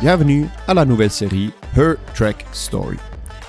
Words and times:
Bienvenue 0.00 0.46
à 0.68 0.74
la 0.74 0.84
nouvelle 0.84 1.10
série 1.10 1.52
Her 1.76 1.94
Track 2.14 2.46
Story. 2.52 2.96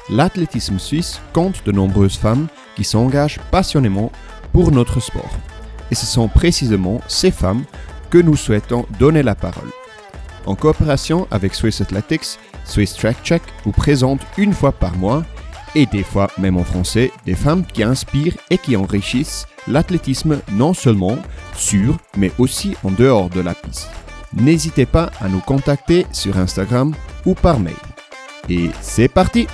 L'athlétisme 0.10 0.80
suisse 0.80 1.22
compte 1.32 1.64
de 1.66 1.72
nombreuses 1.72 2.18
femmes 2.18 2.48
qui 2.76 2.84
s'engagent 2.84 3.40
passionnément 3.52 4.12
pour 4.54 4.72
notre 4.72 5.00
sport. 5.00 5.30
Et 5.92 5.96
ce 5.96 6.06
sont 6.06 6.28
précisément 6.28 7.00
ces 7.08 7.30
femmes 7.30 7.64
que 8.10 8.18
nous 8.18 8.36
souhaitons 8.36 8.88
donner 8.98 9.22
la 9.22 9.36
parole. 9.36 9.70
En 10.48 10.56
coopération 10.56 11.28
avec 11.30 11.54
Swiss 11.54 11.82
Athletics, 11.82 12.40
Swiss 12.66 12.96
Track 12.96 13.18
Check 13.24 13.44
vous 13.64 13.72
présente 13.72 14.22
une 14.38 14.54
fois 14.54 14.72
par 14.72 14.96
mois, 14.98 15.24
et 15.76 15.86
des 15.86 16.04
fois 16.04 16.30
même 16.38 16.58
en 16.58 16.64
français, 16.64 17.12
des 17.26 17.36
femmes 17.36 17.66
qui 17.66 17.84
inspirent 17.84 18.38
et 18.50 18.58
qui 18.58 18.76
enrichissent 18.76 19.46
l'athlétisme 19.68 20.40
non 20.52 20.74
seulement 20.74 21.18
sur, 21.56 21.98
mais 22.18 22.32
aussi 22.38 22.76
en 22.84 22.92
dehors 22.92 23.30
de 23.30 23.42
la 23.42 23.54
piste. 23.54 23.90
N'hésitez 24.34 24.86
pas 24.86 25.12
à 25.20 25.30
nous 25.30 25.40
contacter 25.40 26.06
sur 26.12 26.38
Instagram 26.38 26.94
ou 27.26 27.34
par 27.34 27.60
mail. 27.60 27.76
Et 28.50 28.70
c'est 28.82 29.08
parti 29.08 29.48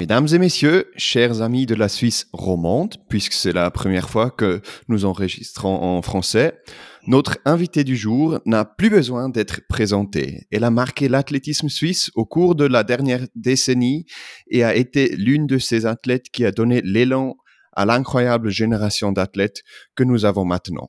Mesdames 0.00 0.28
et 0.32 0.38
messieurs, 0.38 0.90
chers 0.96 1.42
amis 1.42 1.66
de 1.66 1.74
la 1.74 1.90
Suisse 1.90 2.26
romande, 2.32 2.94
puisque 3.10 3.34
c'est 3.34 3.52
la 3.52 3.70
première 3.70 4.08
fois 4.08 4.30
que 4.30 4.62
nous 4.88 5.04
enregistrons 5.04 5.74
en 5.74 6.00
français, 6.00 6.58
notre 7.06 7.36
invité 7.44 7.84
du 7.84 7.96
jour 7.96 8.40
n'a 8.46 8.64
plus 8.64 8.88
besoin 8.88 9.28
d'être 9.28 9.60
présenté. 9.68 10.46
Elle 10.50 10.64
a 10.64 10.70
marqué 10.70 11.10
l'athlétisme 11.10 11.68
suisse 11.68 12.10
au 12.14 12.24
cours 12.24 12.54
de 12.54 12.64
la 12.64 12.82
dernière 12.82 13.26
décennie 13.34 14.06
et 14.48 14.64
a 14.64 14.74
été 14.74 15.14
l'une 15.16 15.46
de 15.46 15.58
ces 15.58 15.84
athlètes 15.84 16.30
qui 16.32 16.46
a 16.46 16.50
donné 16.50 16.80
l'élan 16.80 17.36
à 17.74 17.84
l'incroyable 17.84 18.48
génération 18.48 19.12
d'athlètes 19.12 19.60
que 19.96 20.02
nous 20.02 20.24
avons 20.24 20.46
maintenant. 20.46 20.88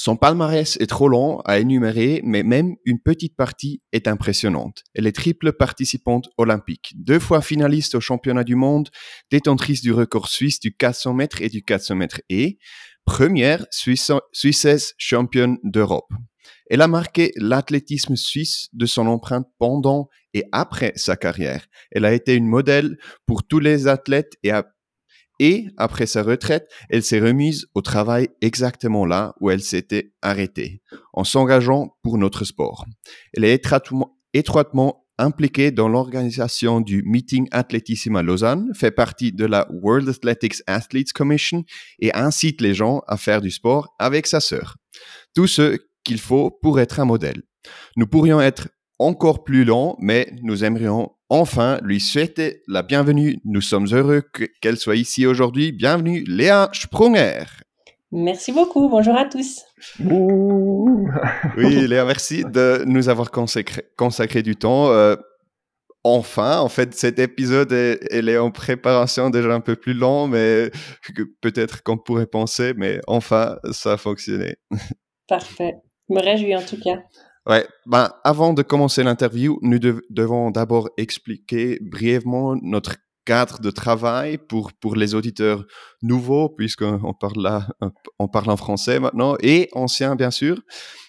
Son 0.00 0.16
palmarès 0.16 0.78
est 0.80 0.86
trop 0.86 1.08
long 1.08 1.40
à 1.40 1.58
énumérer, 1.58 2.22
mais 2.24 2.42
même 2.42 2.76
une 2.86 3.00
petite 3.00 3.36
partie 3.36 3.82
est 3.92 4.08
impressionnante. 4.08 4.82
Elle 4.94 5.06
est 5.06 5.12
triple 5.12 5.52
participante 5.52 6.30
olympique, 6.38 6.94
deux 6.96 7.18
fois 7.18 7.42
finaliste 7.42 7.96
au 7.96 8.00
championnat 8.00 8.42
du 8.42 8.54
monde, 8.54 8.88
détentrice 9.30 9.82
du 9.82 9.92
record 9.92 10.28
suisse 10.28 10.58
du 10.58 10.74
400 10.74 11.12
mètres 11.12 11.42
et 11.42 11.50
du 11.50 11.62
400 11.62 11.96
mètres 11.96 12.22
et 12.30 12.58
première 13.04 13.66
Suissaise 13.70 14.94
championne 14.96 15.58
d'Europe. 15.64 16.08
Elle 16.70 16.80
a 16.80 16.88
marqué 16.88 17.32
l'athlétisme 17.36 18.16
suisse 18.16 18.68
de 18.72 18.86
son 18.86 19.06
empreinte 19.06 19.48
pendant 19.58 20.08
et 20.32 20.44
après 20.50 20.94
sa 20.96 21.16
carrière. 21.16 21.66
Elle 21.90 22.06
a 22.06 22.14
été 22.14 22.36
une 22.36 22.46
modèle 22.46 22.96
pour 23.26 23.46
tous 23.46 23.58
les 23.58 23.86
athlètes 23.86 24.38
et 24.44 24.50
a 24.50 24.64
et 25.40 25.66
après 25.78 26.06
sa 26.06 26.22
retraite, 26.22 26.70
elle 26.90 27.02
s'est 27.02 27.18
remise 27.18 27.66
au 27.74 27.80
travail 27.80 28.28
exactement 28.42 29.06
là 29.06 29.34
où 29.40 29.50
elle 29.50 29.62
s'était 29.62 30.12
arrêtée, 30.20 30.82
en 31.14 31.24
s'engageant 31.24 31.96
pour 32.02 32.18
notre 32.18 32.44
sport. 32.44 32.84
Elle 33.32 33.44
est 33.44 33.54
étroitement, 34.34 35.06
impliquée 35.18 35.70
dans 35.70 35.88
l'organisation 35.88 36.80
du 36.80 37.02
Meeting 37.04 37.48
Athlétisme 37.50 38.16
à 38.16 38.22
Lausanne, 38.22 38.70
fait 38.74 38.90
partie 38.90 39.32
de 39.32 39.44
la 39.44 39.66
World 39.70 40.08
Athletics 40.08 40.62
Athletes 40.66 41.12
Commission 41.12 41.64
et 41.98 42.14
incite 42.14 42.60
les 42.60 42.74
gens 42.74 43.02
à 43.06 43.16
faire 43.16 43.40
du 43.40 43.50
sport 43.50 43.94
avec 43.98 44.26
sa 44.26 44.40
sœur. 44.40 44.76
Tout 45.34 45.46
ce 45.46 45.78
qu'il 46.04 46.20
faut 46.20 46.50
pour 46.50 46.80
être 46.80 47.00
un 47.00 47.04
modèle. 47.04 47.42
Nous 47.96 48.06
pourrions 48.06 48.40
être 48.40 48.68
encore 48.98 49.44
plus 49.44 49.64
long, 49.64 49.96
mais 50.00 50.32
nous 50.42 50.64
aimerions 50.64 51.10
enfin 51.30 51.78
lui 51.82 52.00
souhaiter 52.00 52.62
la 52.68 52.82
bienvenue. 52.82 53.40
Nous 53.44 53.60
sommes 53.60 53.86
heureux 53.92 54.22
qu'elle 54.60 54.76
soit 54.76 54.96
ici 54.96 55.26
aujourd'hui. 55.26 55.72
Bienvenue, 55.72 56.24
Léa 56.26 56.68
Sprunger. 56.72 57.44
Merci 58.12 58.52
beaucoup. 58.52 58.88
Bonjour 58.88 59.16
à 59.16 59.24
tous. 59.24 59.62
oui, 60.00 61.86
Léa, 61.86 62.04
merci 62.04 62.44
de 62.44 62.82
nous 62.84 63.08
avoir 63.08 63.30
consacré, 63.30 64.42
du 64.42 64.56
temps. 64.56 64.90
Euh, 64.90 65.14
enfin, 66.02 66.58
en 66.58 66.68
fait, 66.68 66.92
cet 66.94 67.20
épisode, 67.20 67.72
est, 67.72 68.00
elle 68.10 68.28
est 68.28 68.38
en 68.38 68.50
préparation 68.50 69.30
déjà 69.30 69.54
un 69.54 69.60
peu 69.60 69.76
plus 69.76 69.94
long, 69.94 70.26
mais 70.26 70.72
peut-être 71.40 71.84
qu'on 71.84 71.98
pourrait 71.98 72.26
penser, 72.26 72.74
mais 72.76 73.00
enfin, 73.06 73.58
ça 73.70 73.92
a 73.92 73.96
fonctionné. 73.96 74.56
Parfait. 75.28 75.76
Je 76.08 76.14
me 76.16 76.20
réjouis 76.20 76.56
en 76.56 76.62
tout 76.62 76.80
cas. 76.82 76.98
Ouais, 77.46 77.66
ben, 77.86 78.10
avant 78.22 78.52
de 78.52 78.62
commencer 78.62 79.02
l'interview, 79.02 79.58
nous 79.62 79.78
devons 79.78 80.50
d'abord 80.50 80.90
expliquer 80.98 81.78
brièvement 81.80 82.54
notre 82.62 82.96
cadre 83.24 83.60
de 83.60 83.70
travail 83.70 84.38
pour, 84.38 84.72
pour 84.72 84.96
les 84.96 85.14
auditeurs 85.14 85.64
nouveaux, 86.02 86.48
puisqu'on 86.48 87.14
parle 87.14 87.42
là, 87.42 87.68
on 88.18 88.28
parle 88.28 88.50
en 88.50 88.56
français 88.56 88.98
maintenant, 89.00 89.36
et 89.40 89.68
anciens, 89.72 90.16
bien 90.16 90.30
sûr. 90.30 90.60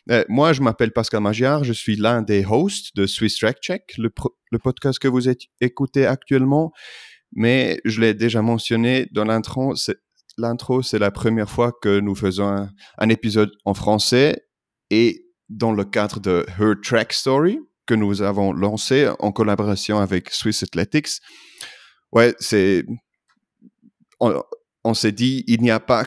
Euh, 0.10 0.24
moi, 0.30 0.54
je 0.54 0.62
m'appelle 0.62 0.92
Pascal 0.92 1.22
Magyar, 1.22 1.64
je 1.64 1.74
suis 1.74 1.96
l'un 1.96 2.22
des 2.22 2.46
hosts 2.46 2.96
de 2.96 3.06
Swiss 3.08 3.38
Track 3.38 3.58
Check, 3.62 3.94
le, 3.98 4.10
le 4.52 4.60
podcast 4.60 5.00
que 5.00 5.08
vous 5.08 5.28
écoutez 5.62 6.06
actuellement, 6.06 6.72
mais 7.34 7.80
je 7.86 8.02
l'ai 8.02 8.14
déjà 8.14 8.42
mentionné 8.42 9.08
dans 9.12 9.26
l'intro, 9.26 9.74
l'intro, 10.38 10.82
c'est 10.82 11.00
la 11.00 11.12
première 11.12 11.50
fois 11.50 11.72
que 11.82 12.00
nous 12.00 12.16
faisons 12.16 12.48
un, 12.48 12.70
un 12.98 13.10
épisode 13.10 13.52
en 13.66 13.74
français, 13.74 14.48
et 14.90 15.26
dans 15.52 15.74
le 15.74 15.84
cadre 15.84 16.20
de 16.20 16.46
Her 16.60 16.76
Track 16.82 17.14
Story 17.14 17.60
que 17.86 17.94
nous 17.94 18.22
avons 18.22 18.54
lancé 18.54 19.10
en 19.20 19.32
collaboration 19.32 20.00
avec 20.00 20.30
Swiss 20.30 20.64
Athletics. 20.64 21.20
Ouais, 22.12 22.34
c'est. 22.40 22.86
On, 24.84 24.94
s'est 24.94 25.12
dit, 25.12 25.44
il 25.48 25.62
n'y 25.62 25.72
a 25.72 25.80
pas 25.80 26.06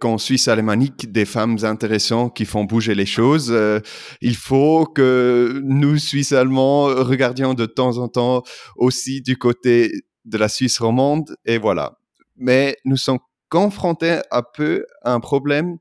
qu'en 0.00 0.16
Suisse 0.16 0.48
alémanique 0.48 1.12
des 1.12 1.26
femmes 1.26 1.58
intéressantes 1.62 2.34
qui 2.34 2.44
font 2.44 2.64
bouger 2.64 2.94
les 2.94 3.06
choses. 3.06 3.50
Euh, 3.52 3.80
il 4.20 4.36
faut 4.36 4.86
que 4.86 5.60
nous, 5.62 5.98
Suisses 5.98 6.32
allemands, 6.32 6.84
regardions 6.86 7.54
de 7.54 7.66
temps 7.66 7.98
en 7.98 8.08
temps 8.08 8.42
aussi 8.76 9.20
du 9.20 9.36
côté 9.36 9.92
de 10.24 10.38
la 10.38 10.48
Suisse 10.48 10.78
romande. 10.78 11.36
Et 11.44 11.58
voilà. 11.58 11.98
Mais 12.36 12.76
nous 12.86 12.96
sommes 12.96 13.20
confrontés 13.50 14.20
un 14.30 14.42
peu 14.42 14.86
à 15.02 15.12
un 15.12 15.20
problème 15.20 15.76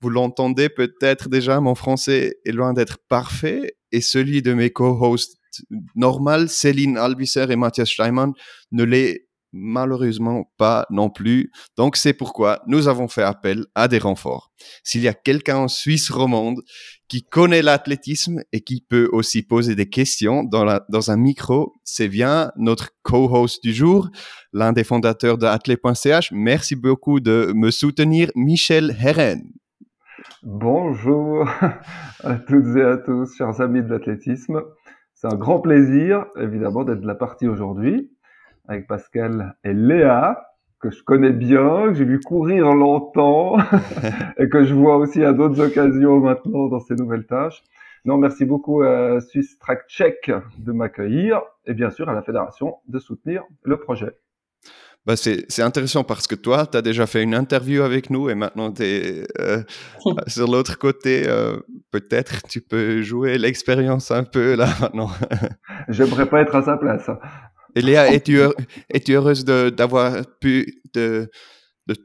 vous 0.00 0.10
l'entendez 0.10 0.68
peut-être 0.68 1.28
déjà, 1.28 1.60
mon 1.60 1.74
français 1.74 2.36
est 2.44 2.52
loin 2.52 2.72
d'être 2.72 2.98
parfait 3.08 3.76
et 3.92 4.00
celui 4.00 4.42
de 4.42 4.54
mes 4.54 4.70
co-hosts 4.70 5.36
normal, 5.94 6.48
Céline 6.48 6.96
Albisser 6.96 7.46
et 7.50 7.56
Mathias 7.56 7.90
Steinmann, 7.90 8.32
ne 8.72 8.84
l'est 8.84 9.26
malheureusement 9.52 10.52
pas 10.58 10.86
non 10.90 11.10
plus. 11.10 11.50
Donc 11.76 11.96
c'est 11.96 12.12
pourquoi 12.12 12.62
nous 12.66 12.86
avons 12.88 13.08
fait 13.08 13.22
appel 13.22 13.66
à 13.74 13.88
des 13.88 13.98
renforts. 13.98 14.52
S'il 14.84 15.00
y 15.02 15.08
a 15.08 15.14
quelqu'un 15.14 15.56
en 15.56 15.68
Suisse 15.68 16.10
romande 16.10 16.60
qui 17.08 17.24
connaît 17.24 17.62
l'athlétisme 17.62 18.42
et 18.52 18.60
qui 18.60 18.80
peut 18.88 19.08
aussi 19.10 19.42
poser 19.42 19.74
des 19.74 19.88
questions 19.88 20.44
dans, 20.44 20.78
dans 20.88 21.10
un 21.10 21.16
micro, 21.16 21.72
c'est 21.82 22.08
bien 22.08 22.52
notre 22.56 22.90
co-host 23.02 23.62
du 23.64 23.74
jour, 23.74 24.08
l'un 24.52 24.72
des 24.72 24.84
fondateurs 24.84 25.36
de 25.38 25.46
athlé.ch. 25.46 26.30
Merci 26.30 26.76
beaucoup 26.76 27.18
de 27.18 27.52
me 27.54 27.72
soutenir, 27.72 28.30
Michel 28.36 28.96
Herren. 29.00 29.42
Bonjour 30.42 31.48
à 32.24 32.34
toutes 32.34 32.76
et 32.76 32.82
à 32.82 32.96
tous, 32.96 33.36
chers 33.36 33.60
amis 33.60 33.82
de 33.82 33.88
l'athlétisme. 33.88 34.62
C'est 35.14 35.26
un 35.26 35.36
grand 35.36 35.60
plaisir, 35.60 36.26
évidemment, 36.38 36.84
d'être 36.84 37.00
de 37.00 37.06
la 37.06 37.14
partie 37.14 37.46
aujourd'hui 37.46 38.10
avec 38.68 38.86
Pascal 38.86 39.56
et 39.64 39.74
Léa, 39.74 40.46
que 40.80 40.90
je 40.90 41.02
connais 41.02 41.32
bien, 41.32 41.88
que 41.88 41.94
j'ai 41.94 42.04
vu 42.04 42.20
courir 42.20 42.72
longtemps 42.72 43.58
et 44.38 44.48
que 44.48 44.64
je 44.64 44.74
vois 44.74 44.96
aussi 44.96 45.24
à 45.24 45.32
d'autres 45.32 45.60
occasions 45.60 46.20
maintenant 46.20 46.68
dans 46.68 46.80
ces 46.80 46.94
nouvelles 46.94 47.26
tâches. 47.26 47.62
Non, 48.04 48.16
merci 48.16 48.44
beaucoup 48.44 48.82
à 48.82 49.20
Swiss 49.20 49.58
Track 49.58 49.88
Check 49.88 50.30
de 50.58 50.72
m'accueillir 50.72 51.42
et 51.66 51.74
bien 51.74 51.90
sûr 51.90 52.08
à 52.08 52.14
la 52.14 52.22
fédération 52.22 52.76
de 52.88 52.98
soutenir 52.98 53.44
le 53.62 53.76
projet. 53.76 54.16
Bah 55.06 55.16
c'est 55.16 55.62
intéressant 55.62 56.04
parce 56.04 56.26
que 56.26 56.34
toi, 56.34 56.66
tu 56.66 56.76
as 56.76 56.82
déjà 56.82 57.06
fait 57.06 57.22
une 57.22 57.34
interview 57.34 57.82
avec 57.82 58.10
nous 58.10 58.28
et 58.28 58.34
maintenant 58.34 58.70
tu 58.70 58.82
es 58.82 59.26
euh, 59.40 59.62
sur 60.26 60.46
l'autre 60.46 60.78
côté. 60.78 61.24
Euh, 61.26 61.56
peut-être 61.90 62.42
tu 62.46 62.60
peux 62.60 63.00
jouer 63.00 63.38
l'expérience 63.38 64.10
un 64.10 64.24
peu 64.24 64.54
là 64.56 64.68
maintenant. 64.80 65.10
J'aimerais 65.88 66.26
pas 66.26 66.42
être 66.42 66.54
à 66.54 66.62
sa 66.62 66.76
place. 66.76 67.08
Et 67.74 67.80
Léa, 67.80 68.12
es-tu 68.12 68.40
es 68.40 69.12
heureuse 69.12 69.44
d'avoir 69.44 70.22
pu, 70.40 70.82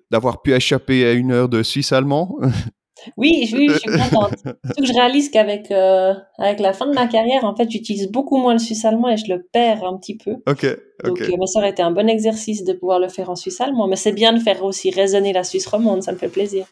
d'avoir 0.09 0.41
pu 0.41 0.53
échapper 0.53 1.05
à 1.05 1.11
une 1.11 1.31
heure 1.31 1.49
de 1.49 1.63
suisse 1.63 1.91
allemand? 1.91 2.39
oui, 3.17 3.47
je, 3.49 3.57
je 3.71 3.77
suis 3.77 3.91
contente. 3.91 4.35
Surtout 4.65 4.81
que 4.81 4.87
je 4.87 4.93
réalise 4.93 5.29
qu'avec 5.29 5.71
euh, 5.71 6.13
avec 6.37 6.59
la 6.59 6.73
fin 6.73 6.87
de 6.87 6.93
ma 6.93 7.07
carrière, 7.07 7.43
en 7.43 7.55
fait, 7.55 7.69
j'utilise 7.69 8.11
beaucoup 8.11 8.37
moins 8.37 8.53
le 8.53 8.59
suisse 8.59 8.85
allemand 8.85 9.09
et 9.09 9.17
je 9.17 9.31
le 9.33 9.43
perds 9.51 9.83
un 9.83 9.97
petit 9.97 10.17
peu. 10.17 10.35
Ok. 10.47 10.65
Donc, 11.03 11.21
euh, 11.21 11.45
ça 11.45 11.59
aurait 11.59 11.69
été 11.69 11.81
un 11.81 11.91
bon 11.91 12.09
exercice 12.09 12.63
de 12.63 12.73
pouvoir 12.73 12.99
le 12.99 13.09
faire 13.09 13.29
en 13.29 13.35
suisse 13.35 13.59
allemand, 13.61 13.87
mais 13.87 13.95
c'est 13.95 14.13
bien 14.13 14.33
de 14.33 14.39
faire 14.39 14.63
aussi 14.63 14.91
résonner 14.91 15.33
la 15.33 15.43
Suisse 15.43 15.67
romande, 15.67 16.03
ça 16.03 16.11
me 16.11 16.17
fait 16.17 16.29
plaisir. 16.29 16.65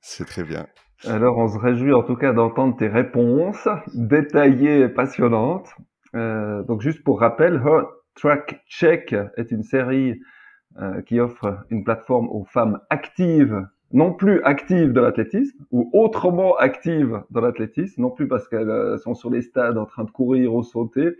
C'est 0.00 0.24
très 0.24 0.42
bien. 0.44 0.66
Alors, 1.06 1.36
on 1.38 1.48
se 1.48 1.58
réjouit 1.58 1.92
en 1.92 2.02
tout 2.02 2.16
cas 2.16 2.32
d'entendre 2.32 2.76
tes 2.76 2.88
réponses 2.88 3.68
détaillées 3.94 4.80
et 4.80 4.88
passionnantes. 4.88 5.68
Euh, 6.14 6.62
donc, 6.64 6.80
juste 6.80 7.02
pour 7.04 7.20
rappel, 7.20 7.60
Hot 7.64 7.86
Track 8.14 8.62
Check 8.68 9.14
est 9.36 9.50
une 9.50 9.62
série 9.62 10.20
qui 11.06 11.20
offre 11.20 11.58
une 11.70 11.84
plateforme 11.84 12.28
aux 12.30 12.44
femmes 12.46 12.80
actives 12.90 13.64
non 13.94 14.12
plus 14.12 14.42
actives 14.42 14.92
dans 14.92 15.02
l'athlétisme 15.02 15.56
ou 15.70 15.88
autrement 15.92 16.56
actives 16.56 17.22
dans 17.30 17.40
l'athlétisme, 17.40 18.02
non 18.02 18.10
plus 18.10 18.26
parce 18.26 18.48
qu'elles 18.48 18.98
sont 18.98 19.14
sur 19.14 19.30
les 19.30 19.40
stades 19.40 19.78
en 19.78 19.86
train 19.86 20.02
de 20.02 20.10
courir 20.10 20.52
ou 20.52 20.64
sauter 20.64 21.16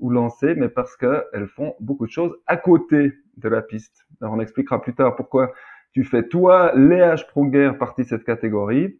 ou 0.00 0.08
lancer, 0.10 0.54
mais 0.56 0.70
parce 0.70 0.96
qu'elles 0.96 1.46
font 1.46 1.74
beaucoup 1.80 2.06
de 2.06 2.10
choses 2.10 2.34
à 2.46 2.56
côté 2.56 3.12
de 3.36 3.48
la 3.48 3.60
piste. 3.60 4.06
Alors 4.22 4.32
on 4.32 4.40
expliquera 4.40 4.80
plus 4.80 4.94
tard 4.94 5.16
pourquoi 5.16 5.52
tu 5.92 6.02
fais 6.02 6.26
toi, 6.26 6.72
Léa 6.74 7.18
Sprunger, 7.18 7.72
partie 7.78 8.02
de 8.02 8.08
cette 8.08 8.24
catégorie. 8.24 8.98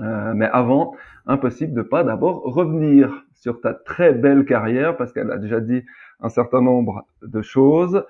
Euh, 0.00 0.32
mais 0.34 0.48
avant, 0.52 0.94
impossible 1.26 1.72
de 1.72 1.82
pas 1.82 2.02
d'abord 2.02 2.42
revenir 2.42 3.26
sur 3.32 3.60
ta 3.60 3.74
très 3.74 4.12
belle 4.12 4.44
carrière 4.44 4.96
parce 4.96 5.12
qu'elle 5.12 5.30
a 5.30 5.38
déjà 5.38 5.60
dit 5.60 5.84
un 6.18 6.28
certain 6.28 6.62
nombre 6.62 7.06
de 7.22 7.42
choses. 7.42 8.04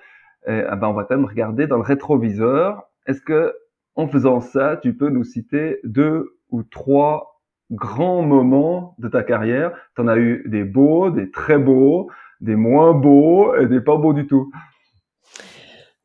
Eh 0.46 0.62
ben, 0.62 0.88
on 0.88 0.94
va 0.94 1.04
quand 1.04 1.16
même 1.16 1.26
regarder 1.26 1.66
dans 1.66 1.76
le 1.76 1.82
rétroviseur. 1.82 2.88
Est-ce 3.06 3.20
que 3.20 3.54
en 4.00 4.08
faisant 4.08 4.40
ça, 4.40 4.78
tu 4.82 4.94
peux 4.94 5.10
nous 5.10 5.24
citer 5.24 5.78
deux 5.84 6.38
ou 6.50 6.62
trois 6.62 7.42
grands 7.70 8.22
moments 8.22 8.96
de 8.98 9.08
ta 9.08 9.22
carrière 9.22 9.72
Tu 9.94 10.02
en 10.02 10.08
as 10.08 10.16
eu 10.16 10.42
des 10.46 10.64
beaux, 10.64 11.10
des 11.10 11.30
très 11.30 11.58
beaux, 11.58 12.08
des 12.40 12.56
moins 12.56 12.94
beaux 12.94 13.54
et 13.54 13.66
des 13.66 13.80
pas 13.80 13.96
beaux 13.96 14.14
du 14.14 14.26
tout. 14.26 14.50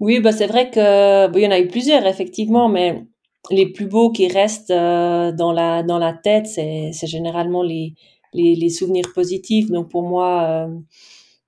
Oui, 0.02 0.20
bah 0.20 0.34
c'est 0.34 0.48
vrai 0.48 0.70
que 0.70 1.38
il 1.38 1.44
y 1.44 1.48
en 1.48 1.52
a 1.52 1.60
eu 1.60 1.68
plusieurs 1.68 2.06
effectivement, 2.06 2.68
mais 2.68 3.06
les 3.50 3.72
plus 3.72 3.86
beaux 3.86 4.12
qui 4.12 4.28
restent 4.28 4.72
euh, 4.72 5.32
dans 5.32 5.54
la 5.54 5.84
dans 5.84 5.98
la 5.98 6.12
tête, 6.12 6.48
c'est 6.48 6.92
généralement 7.08 7.64
les, 7.64 7.94
les, 8.34 8.70
souvenirs 8.70 9.14
positifs. 9.16 9.72
Donc 9.72 9.90
pour 9.90 10.04
moi, 10.04 10.68
euh, 10.68 10.68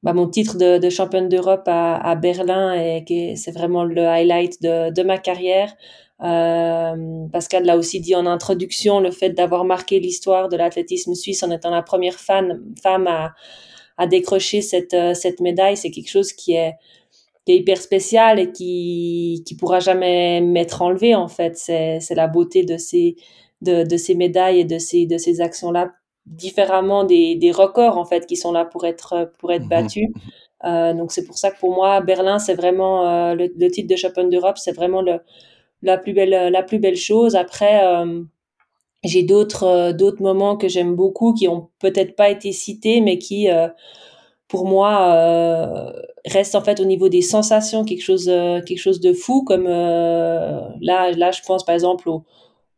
bah, 0.02 0.14
mon 0.14 0.30
titre 0.30 0.58
de, 0.58 0.90
championne 0.90 1.28
d'Europe 1.28 1.64
à, 1.66 2.16
Berlin 2.16 3.02
c'est 3.36 3.52
vraiment 3.52 3.84
le 3.84 4.06
highlight 4.06 4.62
de 4.62 5.04
ma 5.04 5.18
carrière. 5.18 5.76
Euh, 6.24 7.28
Pascal 7.32 7.66
l'a 7.66 7.78
aussi 7.78 8.00
dit 8.00 8.16
en 8.16 8.26
introduction, 8.26 9.00
le 9.00 9.12
fait 9.12 9.30
d'avoir 9.30 9.66
marqué 9.66 10.00
l'histoire 10.00 10.50
de 10.50 10.58
l'athlétisme 10.58 11.14
suisse 11.14 11.44
en 11.44 11.52
étant 11.52 11.70
la 11.70 11.84
première 11.84 12.20
femme 12.20 12.64
femme 12.82 13.08
à 13.08 13.34
à 13.98 14.08
décrocher 14.08 14.62
cette 14.62 14.94
euh, 14.94 15.14
cette 15.14 15.42
médaille, 15.42 15.78
c'est 15.78 15.92
quelque 15.92 16.10
chose 16.10 16.34
qui 16.34 16.54
est 16.54 16.76
qui 17.46 17.54
est 17.54 17.58
hyper 17.58 17.82
spécial 17.82 18.40
et 18.40 18.52
qui 18.52 19.44
qui 19.46 19.56
pourra 19.56 19.80
jamais 19.80 20.42
m'être 20.42 20.82
enlevé 20.82 21.16
en 21.16 21.28
fait 21.28 21.58
c'est 21.58 22.00
c'est 22.00 22.16
la 22.16 22.28
beauté 22.28 22.64
de 22.64 22.78
ces 22.78 23.16
de, 23.62 23.84
de 23.84 23.98
ces 23.98 24.16
médailles 24.16 24.60
et 24.60 24.66
de 24.66 24.78
ces 24.78 25.06
de 25.08 25.18
ces 25.18 25.42
actions 25.42 25.72
là 25.72 25.92
différemment 26.26 27.06
des 27.06 27.36
des 27.36 27.52
records 27.52 27.98
en 27.98 28.06
fait 28.06 28.26
qui 28.28 28.36
sont 28.36 28.52
là 28.52 28.66
pour 28.66 28.86
être 28.86 29.32
pour 29.40 29.52
être 29.52 29.64
mhm. 29.64 29.70
battus 29.70 30.10
euh, 30.66 30.94
donc 30.94 31.12
c'est 31.12 31.24
pour 31.26 31.38
ça 31.38 31.52
que 31.52 31.60
pour 31.60 31.74
moi 31.74 32.02
Berlin 32.02 32.38
c'est 32.38 32.56
vraiment 32.56 33.08
euh, 33.08 33.34
le, 33.36 33.52
le, 33.58 33.72
titre 33.72 33.90
de 33.90 33.96
championne 33.96 34.30
d'Europe 34.30 34.58
c'est 34.58 34.74
vraiment 34.74 35.02
le 35.02 35.20
la 35.82 35.98
plus 35.98 36.14
belle 36.14 36.52
la 36.52 36.64
plus 36.64 36.80
belle 36.80 36.96
chose 36.98 37.36
après 37.36 37.86
euh, 37.86 38.24
j'ai 39.04 39.24
d'autres 39.24 39.64
euh, 39.64 39.94
d'autres 39.94 40.22
moments 40.22 40.58
que 40.58 40.68
j'aime 40.68 40.96
beaucoup 40.96 41.34
qui 41.34 41.48
ont 41.48 41.70
peut-être 41.80 42.16
pas 42.16 42.30
été 42.30 42.52
cités 42.52 43.02
mais 43.02 43.18
qui 43.18 43.50
euh, 43.50 43.68
pour 44.48 44.66
moi 44.66 45.14
euh, 45.14 45.92
reste 46.26 46.56
en 46.56 46.62
fait 46.62 46.80
au 46.80 46.86
niveau 46.86 47.10
des 47.10 47.22
sensations 47.22 47.84
quelque 47.84 48.04
chose 48.04 48.30
euh, 48.30 48.62
quelque 48.62 48.80
chose 48.80 49.00
de 49.00 49.14
fou 49.14 49.44
comme 49.44 49.68
euh, 49.68 50.62
là 50.82 51.12
là 51.12 51.32
je 51.32 51.42
pense 51.46 51.66
par 51.66 51.76
exemple 51.76 52.10
au, 52.10 52.24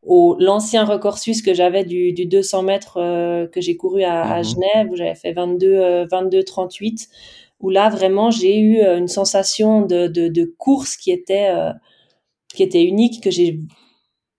au 0.04 0.36
l'ancien 0.40 0.86
record 0.86 1.18
suisse 1.18 1.42
que 1.42 1.54
j'avais 1.54 1.86
du, 1.86 2.13
du 2.13 2.25
200 2.25 2.63
mètres 2.63 2.98
euh, 2.98 3.48
que 3.48 3.62
j'ai 3.62 3.78
couru 3.78 4.04
à, 4.04 4.22
à, 4.24 4.38
mhm. 4.40 4.44
Genève 4.44 4.92
où 4.92 4.96
j'avais 4.96 5.16
fait 5.16 5.34
22 5.34 6.07
22 6.12 6.44
38 6.44 7.07
où 7.62 7.69
là 7.69 7.90
vraiment 7.90 8.31
j'ai 8.31 8.57
eu 8.57 8.81
une 8.81 9.07
sensation 9.10 9.81
de, 9.86 10.07
de, 10.07 10.28
de 10.28 10.46
course 10.57 10.96
qui 10.96 11.12
était 11.12 11.51
qui 12.60 12.64
était 12.64 12.84
unique 12.84 13.24
que 13.24 13.32
j'ai 13.32 13.60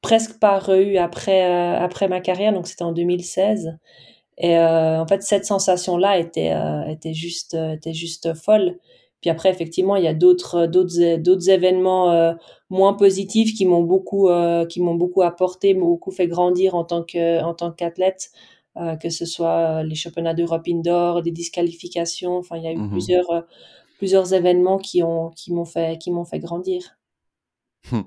presque 0.02 0.38
pas 0.38 0.58
re 0.58 0.98
après 0.98 1.42
après 1.42 2.08
ma 2.08 2.20
carrière 2.20 2.52
donc 2.52 2.66
c'était 2.66 2.84
en 2.84 2.92
2016 2.92 3.78
et 4.40 4.56
euh, 4.56 4.98
en 4.98 5.06
fait, 5.06 5.22
cette 5.22 5.44
sensation-là 5.44 6.18
était, 6.18 6.52
euh, 6.52 6.86
était, 6.86 7.12
juste, 7.12 7.52
euh, 7.54 7.74
était 7.74 7.92
juste 7.92 8.32
folle. 8.32 8.78
Puis 9.20 9.28
après, 9.28 9.50
effectivement, 9.50 9.96
il 9.96 10.04
y 10.04 10.08
a 10.08 10.14
d'autres, 10.14 10.66
d'autres, 10.66 11.18
d'autres 11.18 11.50
événements 11.50 12.34
moins 12.70 12.94
positifs 12.94 13.54
qui 13.54 13.66
m'ont 13.66 13.82
beaucoup, 13.82 14.30
qui 14.70 14.80
m'ont 14.80 14.94
beaucoup 14.94 15.20
apporté, 15.20 15.74
m'ont 15.74 15.88
beaucoup 15.88 16.10
fait 16.10 16.26
grandir 16.26 16.74
en 16.74 16.84
tant 16.84 17.02
que, 17.02 17.42
en 17.42 17.52
tant 17.52 17.70
qu'athlète. 17.70 18.30
que 19.02 19.10
ce 19.10 19.26
soit 19.26 19.82
les 19.82 19.94
championnats 19.94 20.32
d'Europe 20.32 20.66
indoor, 20.66 21.20
des 21.20 21.32
disqualifications. 21.32 22.38
Enfin, 22.38 22.56
il 22.56 22.62
y 22.62 22.66
a 22.66 22.72
eu 22.72 22.78
mmh 22.78 22.90
plusieurs, 22.90 23.44
plusieurs 23.98 24.32
événements 24.32 24.78
qui 24.78 25.02
ont, 25.02 25.28
qui 25.36 25.52
m'ont 25.52 25.66
fait, 25.66 25.98
qui 25.98 26.10
m'ont 26.10 26.24
fait 26.24 26.38
grandir. 26.38 26.96
Hum. 27.92 28.04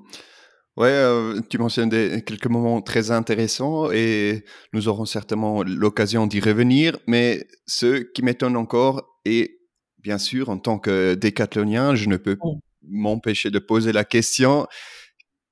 Ouais, 0.76 0.90
euh, 0.90 1.40
tu 1.50 1.60
mentionnes 1.60 1.90
des, 1.90 2.24
quelques 2.26 2.48
moments 2.48 2.82
très 2.82 3.12
intéressants 3.12 3.92
et 3.92 4.44
nous 4.74 4.88
aurons 4.88 5.06
certainement 5.06 5.62
l'occasion 5.64 6.26
d'y 6.26 6.40
revenir. 6.40 6.98
Mais 7.08 7.46
ce 7.68 8.02
qui 8.14 8.24
m'étonne 8.24 8.58
encore, 8.58 9.20
et 9.24 9.60
bien 10.00 10.18
sûr, 10.18 10.50
en 10.50 10.58
tant 10.58 10.80
que 10.80 11.14
décathlonien, 11.14 11.94
je 11.94 12.10
ne 12.10 12.18
peux 12.18 12.38
m'empêcher 12.82 13.52
de 13.52 13.60
poser 13.60 13.92
la 13.92 14.04
question 14.04 14.68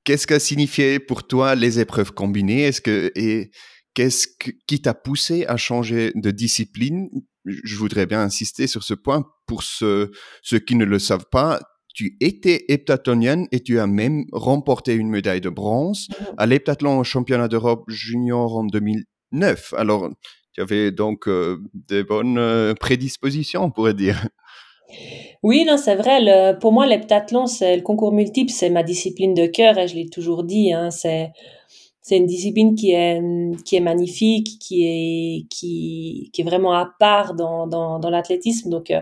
qu'est-ce 0.04 0.28
qu'a 0.28 0.40
signifié 0.40 1.00
pour 1.00 1.28
toi 1.28 1.56
les 1.56 1.80
épreuves 1.80 2.14
combinées? 2.14 2.64
Est-ce 2.64 2.82
que 2.82 3.12
et 3.16 3.52
qu'est-ce 3.94 4.28
qui 4.68 4.82
t'a 4.82 4.94
poussé 4.94 5.46
à 5.46 5.58
changer 5.58 6.12
de 6.16 6.32
discipline? 6.32 7.10
Je 7.46 7.76
voudrais 7.76 8.06
bien 8.06 8.22
insister 8.22 8.68
sur 8.68 8.84
ce 8.84 8.94
point 8.94 9.26
pour 9.48 9.64
ceux, 9.64 10.12
ceux 10.44 10.60
qui 10.60 10.76
ne 10.76 10.86
le 10.86 11.00
savent 11.00 11.26
pas 11.32 11.60
tu 11.94 12.18
étais 12.20 12.66
heptathlonienne 12.70 13.48
et 13.52 13.60
tu 13.60 13.80
as 13.80 13.88
même 13.88 14.26
remporté 14.32 14.94
une 14.94 15.10
médaille 15.10 15.42
de 15.42 15.50
bronze 15.50 16.08
mmh. 16.10 16.24
à 16.38 16.46
l'heptathlon 16.46 17.04
championnat 17.04 17.48
d'Europe 17.48 17.84
junior 17.88 18.58
en 18.58 18.64
2009. 18.64 19.74
Alors, 19.78 20.10
tu 20.54 20.62
avais 20.62 20.92
donc 20.92 21.28
euh, 21.28 21.58
des 21.74 22.04
bonnes 22.04 22.38
euh, 22.38 22.74
prédispositions, 22.74 23.64
on 23.64 23.72
pourrait 23.72 23.94
dire. 23.94 24.28
Oui, 25.44 25.66
non, 25.66 25.78
c'est 25.78 25.96
vrai. 25.96 26.20
Le, 26.22 26.60
pour 26.60 26.74
moi, 26.74 26.86
l'heptathlon, 26.86 27.48
c'est 27.48 27.78
le 27.78 27.82
concours 27.82 28.12
multiple, 28.12 28.52
c'est 28.52 28.70
ma 28.70 28.84
discipline 28.84 29.34
de 29.34 29.46
cœur 29.46 29.78
et 29.78 29.88
je 29.88 29.96
l'ai 29.96 30.10
toujours 30.10 30.44
dit. 30.44 30.74
Hein, 30.74 30.92
c'est 30.92 31.32
c'est 32.02 32.18
une 32.18 32.26
discipline 32.26 32.76
qui 32.76 32.92
est 32.92 33.22
qui 33.64 33.76
est 33.76 33.82
magnifique, 33.82 34.60
qui 34.60 34.84
est 34.84 35.48
qui 35.50 36.30
qui 36.34 36.42
est 36.42 36.44
vraiment 36.44 36.74
à 36.74 36.90
part 37.00 37.36
dans 37.36 37.68
dans, 37.68 38.00
dans 38.00 38.10
l'athlétisme. 38.10 38.70
Donc 38.70 38.92
euh, 38.92 39.02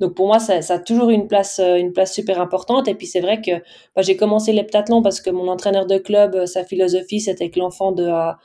donc 0.00 0.14
pour 0.14 0.26
moi, 0.26 0.38
ça, 0.38 0.54
a 0.56 0.78
toujours 0.78 1.10
une 1.10 1.28
place, 1.28 1.58
euh, 1.60 1.76
une 1.76 1.92
place 1.92 2.14
super 2.14 2.40
importante. 2.40 2.88
Et 2.88 2.94
puis 2.94 3.06
c'est 3.06 3.20
vrai 3.20 3.42
que 3.42 3.52
bah, 3.94 4.02
j'ai 4.02 4.16
commencé 4.16 4.52
l'heptathlon 4.52 5.02
parce 5.02 5.20
que 5.20 5.30
mon 5.30 5.48
entraîneur 5.48 5.86
de 5.86 5.98
club, 5.98 6.34
euh, 6.34 6.46
sa 6.46 6.64
philosophie, 6.64 7.20
c'était 7.20 7.50
que 7.50 7.58
l'enfant 7.58 7.92
doit, 7.92 8.38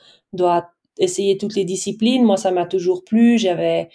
essayer 0.98 1.36
toutes 1.36 1.56
les 1.56 1.64
disciplines. 1.64 2.24
Moi, 2.24 2.36
ça 2.36 2.50
m'a 2.50 2.66
toujours 2.66 3.04
plu. 3.04 3.38
J'avais 3.38 3.88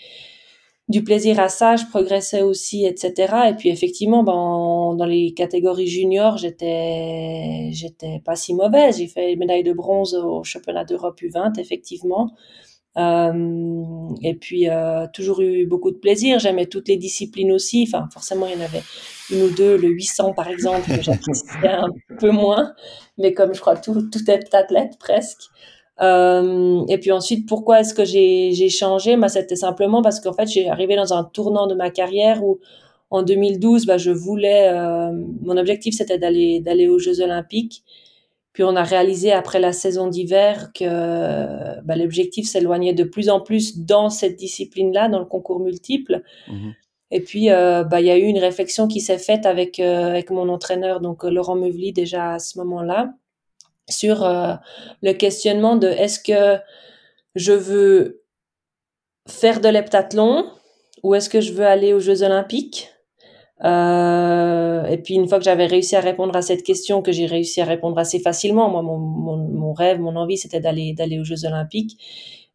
du 0.88 1.04
plaisir 1.04 1.40
à 1.40 1.50
ça, 1.50 1.76
je 1.78 1.86
progressais 1.86 2.42
aussi, 2.42 2.86
etc. 2.86 3.34
Et 3.50 3.54
puis 3.54 3.70
effectivement, 3.70 4.24
ben, 4.24 4.96
dans 4.98 5.06
les 5.06 5.34
catégories 5.34 5.88
juniors, 5.88 6.38
j'étais, 6.38 7.70
j'étais 7.72 8.22
pas 8.26 8.36
si 8.36 8.54
mauvaise. 8.54 8.98
J'ai 8.98 9.08
fait 9.08 9.36
médaille 9.36 9.64
de 9.64 9.74
bronze 9.74 10.16
au 10.16 10.44
championnat 10.44 10.84
d'Europe 10.84 11.20
U20, 11.22 11.60
effectivement. 11.60 12.32
Euh, 12.98 14.10
et 14.22 14.34
puis 14.34 14.70
euh, 14.70 15.08
toujours 15.14 15.42
eu 15.42 15.66
beaucoup 15.66 15.92
de 15.92 15.98
plaisir. 15.98 16.40
J'aimais 16.40 16.66
toutes 16.66 16.88
les 16.88 16.98
disciplines 16.98 17.52
aussi. 17.52 17.86
Enfin, 17.88 18.08
forcément, 18.12 18.48
il 18.48 18.54
y 18.54 18.62
en 18.62 18.66
avait 18.66 18.84
une 19.32 19.44
ou 19.44 19.50
deux, 19.50 19.78
le 19.78 19.88
800 19.90 20.34
par 20.34 20.50
exemple, 20.50 20.90
que 20.94 21.02
j'appréciais 21.02 21.50
un 21.68 21.90
peu 22.20 22.32
moins. 22.32 22.74
Mais 23.18 23.34
comme 23.34 23.54
je 23.54 23.62
crois 23.62 23.78
tout, 23.78 24.10
tout 24.10 24.30
est 24.30 24.54
athlète 24.54 24.98
presque. 25.00 25.42
Euh, 26.02 26.84
et 26.90 26.98
puis 26.98 27.12
ensuite, 27.12 27.48
pourquoi 27.48 27.82
est-ce 27.82 27.94
que 27.94 28.06
j'ai, 28.06 28.70
changé? 28.70 29.16
Bah, 29.18 29.30
C'était 29.30 29.56
simplement 29.56 30.02
parce 30.02 30.20
qu'en 30.20 30.34
fait, 30.34 30.48
j'ai 30.48 30.70
arrivé 30.70 30.96
dans 30.96 31.14
un 31.14 31.24
tournant 31.24 31.68
de 31.68 31.76
ma 31.76 31.92
carrière 31.92 32.44
où 32.44 32.60
en 33.12 33.24
2012, 33.24 33.86
bah, 33.86 33.98
je 33.98 34.12
voulais, 34.12 34.70
euh, 34.70 35.12
mon 35.42 35.58
objectif 35.58 35.96
c'était 35.96 36.18
d'aller, 36.18 36.60
d'aller 36.62 36.88
aux 36.88 36.98
Jeux 37.00 37.22
Olympiques. 37.22 37.84
Puis 38.54 38.64
on 38.64 38.76
a 38.76 38.84
réalisé 38.84 39.32
après 39.32 39.60
la 39.60 39.72
saison 39.72 40.08
d'hiver 40.08 40.72
que 40.74 41.80
bah, 41.82 41.96
l'objectif 41.96 42.48
s'éloignait 42.48 42.94
de 42.94 43.04
plus 43.04 43.30
en 43.30 43.40
plus 43.40 43.80
dans 43.80 44.10
cette 44.10 44.36
discipline-là, 44.36 45.08
dans 45.08 45.20
le 45.20 45.26
concours 45.26 45.60
multiple. 45.60 46.22
Mmh 46.48 46.72
Et 47.12 47.22
puis, 47.22 47.50
euh, 47.50 47.84
bah, 47.84 48.02
il 48.02 48.08
y 48.08 48.12
a 48.12 48.18
eu 48.18 48.24
une 48.24 48.40
réflexion 48.40 48.88
qui 48.88 49.00
s'est 49.00 49.18
faite 49.18 49.46
avec, 49.46 49.80
euh, 49.80 50.08
avec 50.08 50.32
mon 50.32 50.50
entraîneur, 50.50 51.00
donc 51.00 51.24
Laurent 51.24 51.56
Meuvely, 51.56 51.94
déjà 51.94 52.34
à 52.34 52.40
ce 52.40 52.58
moment-là, 52.60 53.14
sur 53.90 54.24
euh, 54.24 54.54
le 55.02 55.14
questionnement 55.14 55.76
de 55.76 55.88
est-ce 55.88 56.20
que 56.20 56.62
je 57.36 57.54
veux 57.54 58.24
faire 59.28 59.62
de 59.62 59.70
l'heptathlon 59.70 60.46
ou 61.04 61.16
est-ce 61.16 61.30
que 61.30 61.42
je 61.42 61.54
veux 61.54 61.66
aller 61.66 61.94
aux 61.94 62.00
Jeux 62.00 62.24
olympiques? 62.24 62.91
Euh, 63.64 64.86
et 64.86 64.98
puis 64.98 65.16
une 65.16 65.28
fois 65.28 65.38
que 65.38 65.44
j'avais 65.44 65.68
réussi 65.68 65.96
à 65.96 66.00
répondre 66.00 66.36
à 66.36 66.42
cette 66.42 66.64
question, 66.64 67.02
que 67.02 67.12
j'ai 67.12 67.28
réussi 67.28 67.62
à 67.62 67.66
répondre 67.66 67.98
assez 68.00 68.20
facilement, 68.20 68.70
moi 68.70 68.82
mon, 68.82 68.98
mon, 68.98 69.38
mon 69.38 69.74
rêve, 69.74 70.00
mon 70.00 70.16
envie, 70.16 70.38
c'était 70.38 70.60
d'aller 70.60 70.94
d'aller 70.94 71.20
aux 71.20 71.24
Jeux 71.24 71.46
Olympiques. 71.46 71.98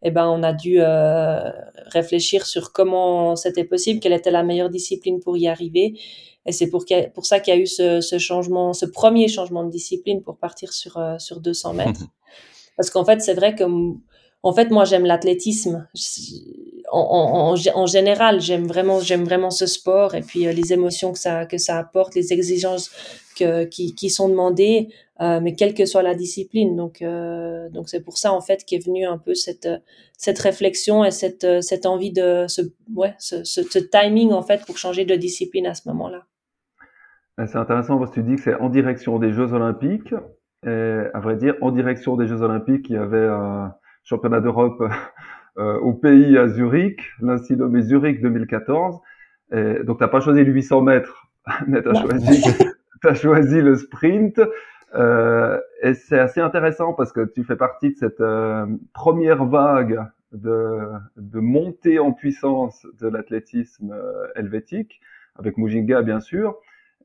eh 0.03 0.11
ben, 0.11 0.27
on 0.29 0.43
a 0.43 0.53
dû 0.53 0.77
euh, 0.81 1.51
réfléchir 1.87 2.47
sur 2.47 2.73
comment 2.73 3.37
c'était 3.37 3.65
possible, 3.65 4.01
quelle 4.01 4.13
était 4.13 4.31
la 4.31 4.43
meilleure 4.43 4.71
discipline 4.71 5.21
pour 5.21 5.37
y 5.37 5.49
arriver. 5.49 5.95
Et 6.47 6.53
c'est 6.53 6.69
pour, 6.69 6.85
pour 7.15 7.27
ça 7.27 7.41
qu'il 7.41 7.55
y 7.55 7.57
a 7.57 7.61
eu 7.61 7.67
ce, 7.67 8.01
ce, 8.01 8.19
changement, 8.19 8.73
ce 8.73 8.87
premier 8.87 9.29
changement 9.29 9.65
de 9.65 9.71
discipline 9.71 10.23
pour 10.23 10.39
partir 10.39 10.73
sur, 10.73 10.97
euh, 10.97 11.19
sur 11.19 11.41
200 11.41 11.75
mètres. 11.75 12.05
Parce 12.77 12.91
qu'en 12.91 13.05
fait, 13.05 13.21
c'est 13.21 13.35
vrai 13.35 13.55
que, 13.55 13.65
en 14.43 14.53
fait, 14.53 14.71
moi, 14.71 14.85
j'aime 14.85 15.07
l'athlétisme. 15.07 15.89
En, 16.97 17.87
général, 17.87 18.41
j'aime 18.41 18.67
vraiment, 18.67 19.01
j'aime 19.01 19.25
vraiment 19.25 19.51
ce 19.51 19.67
sport 19.67 20.15
et 20.15 20.23
puis 20.23 20.47
euh, 20.47 20.53
les 20.53 20.73
émotions 20.73 21.13
que 21.13 21.19
ça, 21.19 21.47
que 21.47 21.59
ça 21.59 21.79
apporte, 21.79 22.15
les 22.15 22.33
exigences 22.33 22.91
que, 23.39 23.65
qui, 23.65 23.95
qui 23.95 24.11
sont 24.11 24.29
demandées. 24.29 24.89
Euh, 25.21 25.41
mais 25.43 25.55
quelle 25.55 25.75
que 25.75 25.87
soit 25.87 26.03
la 26.03 26.15
discipline. 26.15 26.77
Donc, 26.77 27.01
euh, 27.01 27.71
donc 27.71 27.89
c'est 27.89 28.05
pour 28.05 28.19
ça 28.19 28.33
en 28.33 28.43
fait 28.43 28.65
qu'est 28.67 28.85
venue 28.85 29.07
un 29.07 29.17
peu 29.17 29.35
cette 29.35 29.69
cette 30.19 30.39
réflexion 30.39 31.07
et 31.07 31.11
cette 31.11 31.63
cette 31.63 31.87
envie 31.87 32.13
de 32.13 32.45
ce 32.49 32.61
ouais 32.95 33.15
ce, 33.19 33.79
timing 33.79 34.33
en 34.33 34.43
fait 34.43 34.67
pour 34.67 34.77
changer 34.77 35.07
de 35.07 35.15
discipline 35.15 35.67
à 35.67 35.73
ce 35.73 35.89
moment-là. 35.89 36.27
C'est 37.47 37.57
intéressant 37.57 37.99
parce 37.99 38.11
que 38.11 38.21
tu 38.21 38.27
dis 38.27 38.37
que 38.37 38.43
c'est 38.43 38.55
en 38.57 38.69
direction 38.69 39.19
des 39.19 39.33
Jeux 39.33 39.53
Olympiques. 39.53 40.15
À 40.65 41.21
vrai 41.21 41.37
dire, 41.37 41.55
en 41.61 41.71
direction 41.71 42.17
des 42.17 42.27
Jeux 42.27 42.43
Olympiques, 42.43 42.87
il 42.91 42.97
y 42.97 42.99
avait 42.99 43.27
un 43.27 43.75
championnat 44.05 44.41
d'Europe 44.41 44.83
au 45.57 45.95
pays 45.95 46.37
à 46.37 46.49
Zurich, 46.49 47.01
l'ainsi 47.21 47.57
nommé 47.57 47.83
Zurich 47.83 48.21
2014. 48.21 49.01
Et 49.53 49.85
donc, 49.85 49.99
t'as 49.99 50.09
pas 50.09 50.21
choisi 50.21 50.45
le 50.45 50.53
800 50.53 50.83
mètres, 50.83 51.29
mais 51.67 51.83
t'as 51.83 51.95
choisi, 51.95 52.45
as 53.05 53.15
choisi 53.15 53.61
le 53.61 53.77
sprint. 53.77 54.41
Euh, 54.95 55.61
et 55.83 55.95
c'est 55.95 56.19
assez 56.19 56.41
intéressant 56.41 56.93
parce 56.95 57.13
que 57.13 57.25
tu 57.25 57.45
fais 57.45 57.57
partie 57.57 57.91
de 57.91 57.97
cette 57.97 58.21
euh, 58.21 58.67
première 58.95 59.45
vague 59.45 60.01
de, 60.33 60.79
de 61.17 61.41
montée 61.41 61.99
en 61.99 62.13
puissance 62.13 62.87
de 63.01 63.09
l'athlétisme 63.09 63.93
euh, 63.93 64.27
helvétique, 64.37 65.01
avec 65.39 65.59
Mujinga 65.59 66.03
bien 66.03 66.21
sûr. 66.21 66.57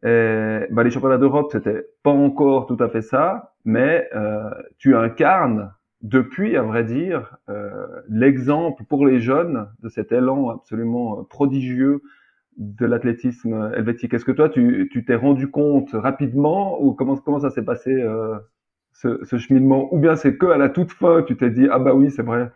Et, 0.04 0.68
bah, 0.72 0.84
les 0.84 0.90
championnats 0.90 1.18
d'Europe, 1.18 1.50
c'était 1.52 1.86
pas 2.04 2.12
encore 2.12 2.66
tout 2.66 2.78
à 2.80 2.90
fait 2.90 3.02
ça, 3.02 3.54
mais 3.66 4.10
euh, 4.16 4.50
tu 4.78 4.96
incarnes 4.96 5.72
depuis, 6.02 6.58
à 6.58 6.64
vrai 6.64 6.84
dire, 6.84 7.38
l'exemple 8.10 8.84
pour 8.86 9.06
les 9.06 9.20
jeunes 9.20 9.68
de 9.82 9.90
cet 9.90 10.12
élan 10.12 10.50
absolument 10.50 11.24
prodigieux 11.26 12.02
de 12.58 12.86
l'athlétisme 12.86 13.72
helvétique. 13.76 14.14
Est-ce 14.14 14.26
que 14.26 14.32
toi, 14.32 14.50
tu 14.50 15.04
t'es 15.06 15.16
rendu 15.16 15.50
compte 15.50 15.92
rapidement 15.94 16.82
ou 16.82 16.94
comment, 16.94 17.18
comment 17.18 17.40
ça 17.40 17.50
s'est 17.50 17.64
passé 17.64 17.92
euh, 17.92 18.38
ce, 18.94 19.24
ce, 19.24 19.38
cheminement? 19.38 19.94
Ou 19.94 20.00
bien 20.00 20.16
c'est 20.16 20.38
que 20.38 20.48
à 20.48 20.58
la 20.58 20.70
toute 20.70 20.92
fin, 20.92 21.24
tu 21.24 21.38
t'es 21.38 21.50
dit 21.50 21.68
ah 21.72 21.80
bah 21.80 21.94
oui, 21.94 22.12
c'est 22.12 22.24
vrai. 22.24 22.52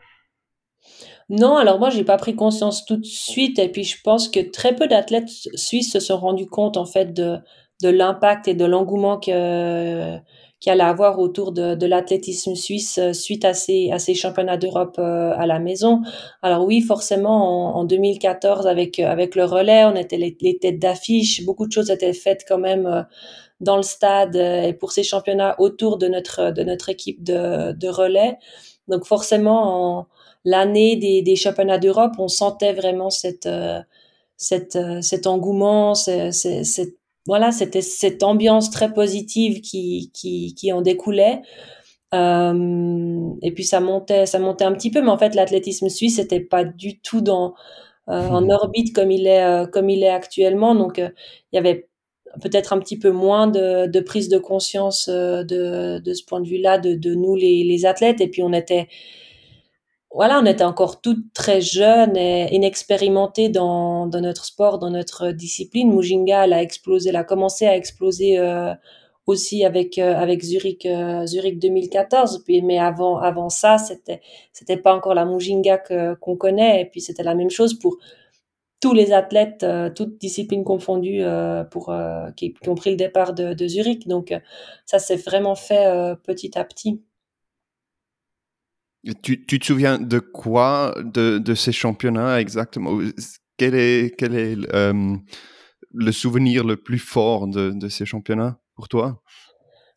Non, 1.30 1.56
alors 1.56 1.80
moi 1.80 1.90
j'ai 1.90 2.04
pas 2.04 2.18
pris 2.18 2.36
conscience 2.36 2.86
tout 2.86 2.98
de 2.98 3.06
suite 3.06 3.58
et 3.58 3.70
puis 3.70 3.84
je 3.84 4.00
pense 4.04 4.30
que 4.30 4.40
très 4.52 4.76
peu 4.76 4.88
d'athlètes 4.88 5.30
suisses 5.56 5.92
se 5.92 6.00
sont 6.00 6.18
rendus 6.18 6.46
compte 6.46 6.78
en 6.78 6.86
fait 6.86 7.14
de 7.14 7.38
de 7.84 7.90
l'impact 7.90 8.48
et 8.48 8.54
de 8.54 8.64
l'engouement 8.64 9.20
que 9.20 10.18
qu'il 10.66 10.72
allait 10.72 10.84
avoir 10.84 11.20
autour 11.20 11.52
de, 11.52 11.76
de 11.76 11.86
l'athlétisme 11.86 12.56
suisse 12.56 12.98
euh, 12.98 13.14
suite 13.14 13.46
à 13.46 13.54
ces, 13.54 13.92
à 13.92 14.00
ces 14.00 14.16
championnats 14.16 14.58
d'Europe 14.58 14.96
euh, 14.98 15.32
à 15.38 15.46
la 15.46 15.60
maison. 15.60 16.02
Alors 16.42 16.66
oui, 16.66 16.82
forcément, 16.82 17.76
en, 17.76 17.82
en 17.82 17.84
2014, 17.84 18.66
avec, 18.66 18.98
euh, 18.98 19.06
avec 19.08 19.36
le 19.36 19.46
relais, 19.46 19.86
on 19.86 19.96
était 19.96 20.18
les, 20.18 20.36
les 20.42 20.58
têtes 20.58 20.80
d'affiche. 20.80 21.46
Beaucoup 21.46 21.68
de 21.68 21.72
choses 21.72 21.92
étaient 21.92 22.14
faites 22.14 22.46
quand 22.48 22.58
même 22.58 23.06
dans 23.60 23.78
le 23.78 23.84
stade 23.84 24.36
et 24.36 24.74
pour 24.74 24.92
ces 24.92 25.04
championnats 25.04 25.56
autour 25.60 26.00
de 26.00 26.08
notre, 26.08 26.52
de 26.52 26.64
notre 26.64 26.90
équipe 26.90 27.24
de, 27.24 27.72
de 27.74 27.88
relais. 27.88 28.38
Donc 28.88 29.06
forcément, 29.06 30.00
en 30.00 30.08
l'année 30.46 30.96
des, 30.96 31.22
des 31.22 31.36
championnats 31.36 31.78
d'Europe, 31.78 32.14
on 32.18 32.28
sentait 32.28 32.74
vraiment 32.74 33.12
cette, 33.12 33.48
cette, 34.36 34.78
cet 35.02 35.28
engouement, 35.28 35.94
cette, 35.94 36.34
cette 36.34 36.96
voilà, 37.26 37.52
c'était 37.52 37.82
cette 37.82 38.24
ambiance 38.24 38.70
très 38.72 38.94
positive 38.94 39.62
qui, 39.62 40.12
qui, 40.14 40.54
qui 40.56 40.72
en 40.72 40.82
découlait. 40.82 41.42
Euh, 42.14 43.30
et 43.42 43.52
puis 43.54 43.64
ça 43.64 43.80
montait, 43.82 44.26
ça 44.26 44.40
montait 44.40 44.64
un 44.66 44.74
petit 44.74 44.92
peu, 44.92 45.02
mais 45.02 45.10
en 45.10 45.18
fait 45.18 45.36
l'athlétisme 45.36 45.90
suisse 45.90 46.20
n'était 46.20 46.40
pas 46.40 46.64
du 46.64 47.00
tout 47.02 47.22
dans 47.22 47.56
euh, 48.10 48.28
en 48.30 48.50
orbite 48.50 48.94
comme 48.96 49.12
il 49.12 49.28
est 49.28 49.44
euh, 49.44 49.66
comme 49.68 49.90
il 49.90 50.04
est 50.04 50.10
actuellement. 50.10 50.76
Donc 50.76 51.00
euh, 51.00 51.10
il 51.52 51.56
y 51.58 51.60
avait 51.60 51.90
peut-être 52.42 52.74
un 52.74 52.80
petit 52.80 53.00
peu 53.00 53.12
moins 53.12 53.48
de, 53.48 53.88
de 53.88 54.00
prise 54.00 54.30
de 54.30 54.38
conscience 54.38 55.10
euh, 55.10 55.44
de, 55.44 56.00
de 56.00 56.14
ce 56.14 56.24
point 56.26 56.42
de 56.42 56.48
vue-là 56.48 56.78
de, 56.80 56.96
de 56.96 57.16
nous 57.16 57.36
les, 57.36 57.64
les 57.64 57.86
athlètes. 57.86 58.22
Et 58.22 58.28
puis 58.30 58.44
on 58.44 58.54
était 58.54 58.88
voilà, 60.16 60.40
on 60.40 60.46
était 60.46 60.64
encore 60.64 61.02
toutes 61.02 61.34
très 61.34 61.60
jeunes 61.60 62.16
et 62.16 62.48
inexpérimentées 62.56 63.50
dans, 63.50 64.08
notre 64.08 64.46
sport, 64.46 64.80
dans 64.80 64.90
notre 64.90 65.32
discipline. 65.32 65.94
Mujinga, 65.94 66.46
elle 66.46 66.54
a 66.54 66.62
explosé, 66.62 67.10
elle 67.10 67.18
a 67.18 67.26
commencé 67.26 67.68
à 67.68 67.76
exploser 67.76 68.40
euh, 68.40 68.74
aussi 69.26 69.66
avec 69.66 69.98
euh, 69.98 70.26
Zurich 70.42 70.86
euh, 70.86 71.26
Zurich 71.26 71.60
2014. 71.60 72.44
Puis, 72.46 72.62
mais 72.62 72.80
avant 72.80 73.50
ça, 73.50 73.78
c'était 73.78 74.22
c'était 74.54 74.78
pas 74.78 74.96
encore 74.96 75.16
la 75.16 75.26
Mujinga 75.26 75.80
qu'on 76.22 76.38
connaît. 76.38 76.84
Et 76.84 76.86
puis 76.86 77.02
c'était 77.02 77.24
la 77.24 77.36
même 77.36 77.50
chose 77.50 77.78
pour 77.78 77.98
tous 78.80 78.94
les 78.94 79.12
athlètes, 79.12 79.66
toutes 79.96 80.18
disciplines 80.18 80.64
confondues, 80.64 81.24
qui, 82.38 82.56
ont 82.68 82.76
pris 82.76 82.92
le 82.92 82.96
départ 82.96 83.34
de 83.34 83.68
Zurich. 83.68 84.08
Donc 84.08 84.34
ça 84.86 84.98
s'est 84.98 85.18
vraiment 85.18 85.56
fait 85.56 86.16
petit 86.24 86.58
à 86.58 86.64
petit. 86.64 87.02
Tu, 89.22 89.46
tu, 89.46 89.60
te 89.60 89.66
souviens 89.66 90.00
de 90.00 90.18
quoi 90.20 90.96
de, 91.04 91.38
de 91.38 91.54
ces 91.54 91.72
championnats 91.72 92.42
exactement? 92.42 93.00
Quel 93.58 93.76
est, 93.76 94.18
quel 94.18 94.36
est 94.36 94.58
euh, 94.74 95.16
le 95.94 96.12
souvenir 96.12 96.64
le 96.64 96.76
plus 96.76 96.98
fort 96.98 97.48
de, 97.48 97.72
de 97.72 97.88
ces 97.88 98.06
championnats 98.06 98.58
pour 98.76 98.90
toi? 98.90 99.22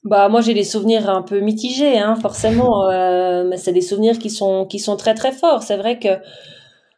Bah 0.05 0.29
moi 0.29 0.43
j'ai 0.43 0.53
des 0.55 0.65
souvenirs 0.65 1.09
un 1.09 1.23
peu 1.23 1.41
mitigés 1.41 1.99
hein, 1.99 2.17
forcément 2.17 2.89
euh, 2.89 3.45
mais 3.49 3.57
c'est 3.57 3.73
des 3.73 3.81
souvenirs 3.81 4.19
qui 4.19 4.31
sont 4.31 4.67
qui 4.67 4.79
sont 4.79 4.97
très 4.97 5.15
très 5.15 5.33
forts. 5.33 5.63
C'est 5.63 5.79
vrai 5.79 5.99
que 5.99 6.09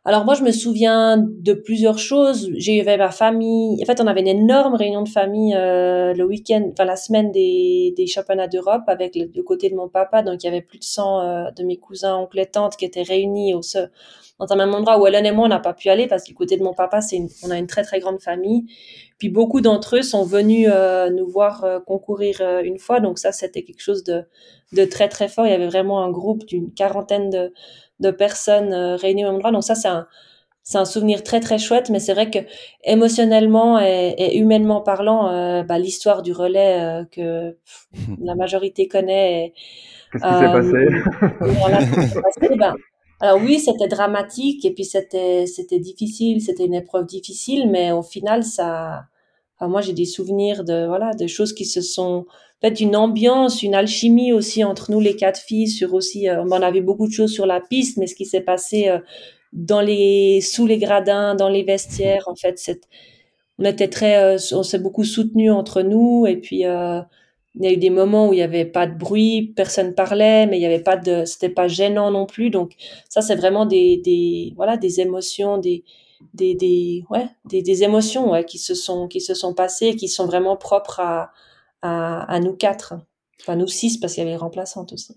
alors 0.06 0.24
moi, 0.24 0.34
je 0.34 0.42
me 0.42 0.50
souviens 0.50 1.18
de 1.18 1.52
plusieurs 1.52 1.98
choses. 1.98 2.50
J'ai 2.56 2.80
eu 2.80 2.84
ma 2.84 3.10
famille. 3.10 3.82
En 3.82 3.84
fait, 3.84 4.00
on 4.00 4.06
avait 4.06 4.20
une 4.20 4.28
énorme 4.28 4.74
réunion 4.74 5.02
de 5.02 5.08
famille 5.08 5.54
euh, 5.54 6.14
le 6.14 6.24
week-end, 6.24 6.70
enfin 6.72 6.86
la 6.86 6.96
semaine 6.96 7.30
des, 7.32 7.92
des 7.96 8.06
championnats 8.06 8.48
d'Europe 8.48 8.84
avec 8.86 9.14
le, 9.14 9.42
côté 9.42 9.68
de 9.68 9.74
mon 9.74 9.88
papa. 9.90 10.22
Donc 10.22 10.42
il 10.42 10.46
y 10.46 10.48
avait 10.48 10.62
plus 10.62 10.78
de 10.78 10.84
100 10.84 11.20
euh, 11.20 11.50
de 11.50 11.64
mes 11.64 11.76
cousins, 11.76 12.16
oncles 12.16 12.40
et 12.40 12.46
tantes 12.46 12.76
qui 12.76 12.86
étaient 12.86 13.02
réunis 13.02 13.52
au, 13.54 13.60
dans 14.40 14.50
un 14.54 14.56
même 14.56 14.74
endroit 14.74 14.98
où 14.98 15.06
Hélène 15.06 15.26
et 15.26 15.32
moi 15.32 15.44
on 15.44 15.48
n'a 15.48 15.60
pas 15.60 15.74
pu 15.74 15.90
aller 15.90 16.06
parce 16.06 16.22
que 16.22 16.28
du 16.28 16.34
côté 16.34 16.56
de 16.56 16.62
mon 16.62 16.72
papa, 16.72 17.02
c'est 17.02 17.20
on 17.44 17.50
a 17.50 17.58
une 17.58 17.66
très 17.66 17.82
très 17.82 18.00
grande 18.00 18.20
famille. 18.20 18.64
Puis 19.18 19.28
beaucoup 19.28 19.60
d'entre 19.60 19.98
eux 19.98 20.02
sont 20.02 20.24
venus 20.24 20.66
euh, 20.72 21.10
nous 21.10 21.28
voir 21.28 21.62
euh, 21.64 21.78
concourir 21.78 22.38
euh, 22.40 22.62
une 22.62 22.78
fois. 22.78 23.00
Donc 23.00 23.18
ça, 23.18 23.32
c'était 23.32 23.62
quelque 23.62 23.82
chose 23.82 24.02
de, 24.02 24.24
de 24.72 24.84
très 24.86 25.08
très 25.08 25.28
fort. 25.28 25.46
Il 25.46 25.50
y 25.50 25.54
avait 25.54 25.66
vraiment 25.66 26.02
un 26.02 26.10
groupe 26.10 26.46
d'une 26.46 26.72
quarantaine 26.72 27.28
de 27.28 27.52
de 28.00 28.10
personnes 28.10 28.72
euh, 28.72 28.96
réunies 28.96 29.24
au 29.24 29.28
même 29.28 29.36
endroit. 29.36 29.52
Donc 29.52 29.64
ça, 29.64 29.74
c'est 29.74 29.88
un, 29.88 30.06
c'est 30.62 30.78
un 30.78 30.84
souvenir 30.84 31.22
très 31.22 31.40
très 31.40 31.58
chouette, 31.58 31.90
mais 31.90 32.00
c'est 32.00 32.12
vrai 32.12 32.30
que 32.30 32.38
émotionnellement 32.84 33.80
et, 33.80 34.36
humainement 34.36 34.80
parlant, 34.80 35.28
euh, 35.28 35.62
bah, 35.62 35.78
l'histoire 35.78 36.22
du 36.22 36.32
relais 36.32 36.80
euh, 36.80 37.04
que 37.04 37.56
la 38.22 38.34
majorité 38.34 38.88
connaît. 38.88 39.52
Qu'est-ce 40.12 40.24
qui 40.24 42.08
s'est 42.08 42.20
passé, 42.20 42.40
passé? 42.40 42.56
Ben, 42.56 42.74
Alors 43.20 43.40
oui, 43.40 43.60
c'était 43.60 43.86
dramatique 43.86 44.64
et 44.64 44.72
puis 44.72 44.84
c'était 44.84 45.46
c'était 45.46 45.78
difficile, 45.78 46.40
c'était 46.40 46.64
une 46.64 46.74
épreuve 46.74 47.06
difficile, 47.06 47.70
mais 47.70 47.92
au 47.92 48.02
final, 48.02 48.42
ça, 48.42 49.04
enfin, 49.56 49.70
moi 49.70 49.82
j'ai 49.82 49.92
des 49.92 50.06
souvenirs 50.06 50.64
de 50.64 50.86
voilà 50.88 51.12
de 51.14 51.28
choses 51.28 51.52
qui 51.52 51.64
se 51.64 51.80
sont 51.80 52.26
fait 52.60 52.80
une 52.80 52.96
ambiance, 52.96 53.62
une 53.62 53.74
alchimie 53.74 54.32
aussi 54.32 54.64
entre 54.64 54.90
nous 54.90 55.00
les 55.00 55.16
quatre 55.16 55.40
filles 55.40 55.68
sur 55.68 55.94
aussi 55.94 56.28
euh, 56.28 56.42
on 56.42 56.50
avait 56.50 56.80
beaucoup 56.80 57.06
de 57.06 57.12
choses 57.12 57.32
sur 57.32 57.46
la 57.46 57.60
piste 57.60 57.96
mais 57.98 58.06
ce 58.06 58.14
qui 58.14 58.26
s'est 58.26 58.40
passé 58.42 58.88
euh, 58.88 58.98
dans 59.52 59.80
les 59.80 60.40
sous 60.40 60.66
les 60.66 60.78
gradins, 60.78 61.34
dans 61.34 61.48
les 61.48 61.64
vestiaires 61.64 62.28
en 62.28 62.34
fait, 62.34 62.58
cette 62.58 62.84
on 63.58 63.64
était 63.64 63.88
très 63.88 64.16
euh, 64.16 64.38
on 64.52 64.62
s'est 64.62 64.78
beaucoup 64.78 65.04
soutenu 65.04 65.50
entre 65.50 65.82
nous 65.82 66.26
et 66.26 66.36
puis 66.36 66.64
euh, 66.66 67.00
il 67.56 67.64
y 67.64 67.66
a 67.66 67.72
eu 67.72 67.76
des 67.76 67.90
moments 67.90 68.28
où 68.28 68.32
il 68.32 68.38
y 68.38 68.42
avait 68.42 68.64
pas 68.64 68.86
de 68.86 68.96
bruit, 68.96 69.52
personne 69.56 69.94
parlait, 69.94 70.46
mais 70.46 70.58
il 70.58 70.62
y 70.62 70.66
avait 70.66 70.82
pas 70.82 70.96
de, 70.96 71.24
c'était 71.24 71.48
pas 71.48 71.66
gênant 71.66 72.10
non 72.10 72.24
plus. 72.26 72.48
Donc 72.50 72.74
ça, 73.08 73.22
c'est 73.22 73.34
vraiment 73.34 73.66
des, 73.66 73.96
des, 73.96 74.52
voilà, 74.56 74.76
des 74.76 75.00
émotions, 75.00 75.58
des, 75.58 75.84
des, 76.32 76.54
des 76.54 77.04
ouais, 77.10 77.26
des, 77.46 77.62
des 77.62 77.82
émotions 77.82 78.30
ouais, 78.30 78.44
qui 78.44 78.58
se 78.58 78.74
sont, 78.74 79.08
qui 79.08 79.20
se 79.20 79.34
sont 79.34 79.52
passées, 79.52 79.96
qui 79.96 80.08
sont 80.08 80.26
vraiment 80.26 80.56
propres 80.56 81.00
à, 81.00 81.32
à, 81.82 82.40
nous 82.40 82.54
quatre. 82.54 82.94
Enfin, 83.40 83.56
nous 83.56 83.68
six, 83.68 83.98
parce 83.98 84.14
qu'il 84.14 84.22
y 84.22 84.26
avait 84.26 84.32
les 84.32 84.36
remplaçantes 84.36 84.92
aussi. 84.92 85.14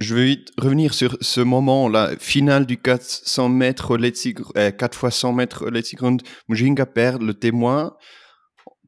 Je 0.00 0.14
veux 0.14 0.24
vite 0.24 0.50
revenir 0.58 0.94
sur 0.94 1.16
ce 1.20 1.40
moment, 1.40 1.88
la 1.88 2.16
finale 2.16 2.66
du 2.66 2.76
400 2.76 3.48
mètres, 3.48 3.96
4 3.96 4.98
fois 4.98 5.10
100 5.10 5.32
mètres 5.32 5.70
Letzigrund. 5.70 6.22
Mujinga 6.48 6.86
perd 6.86 7.22
le 7.22 7.34
témoin. 7.34 7.96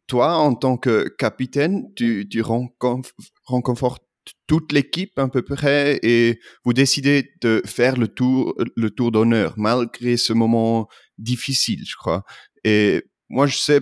Toi, 0.08 0.34
en 0.34 0.54
tant 0.54 0.76
que 0.76 1.08
capitaine, 1.16 1.84
tu, 1.94 2.28
tu 2.28 2.42
rencontres 2.42 3.12
toute 4.46 4.72
l'équipe 4.72 5.18
à 5.18 5.28
peu 5.28 5.42
près 5.42 5.98
et 6.02 6.38
vous 6.64 6.72
décidez 6.72 7.30
de 7.40 7.62
faire 7.64 7.96
le 7.96 8.08
tour, 8.08 8.54
le 8.76 8.90
tour 8.90 9.10
d'honneur 9.10 9.54
malgré 9.56 10.16
ce 10.16 10.32
moment 10.32 10.88
difficile, 11.18 11.84
je 11.86 11.96
crois. 11.96 12.24
Et 12.64 13.02
moi, 13.28 13.46
je 13.46 13.56
sais, 13.58 13.80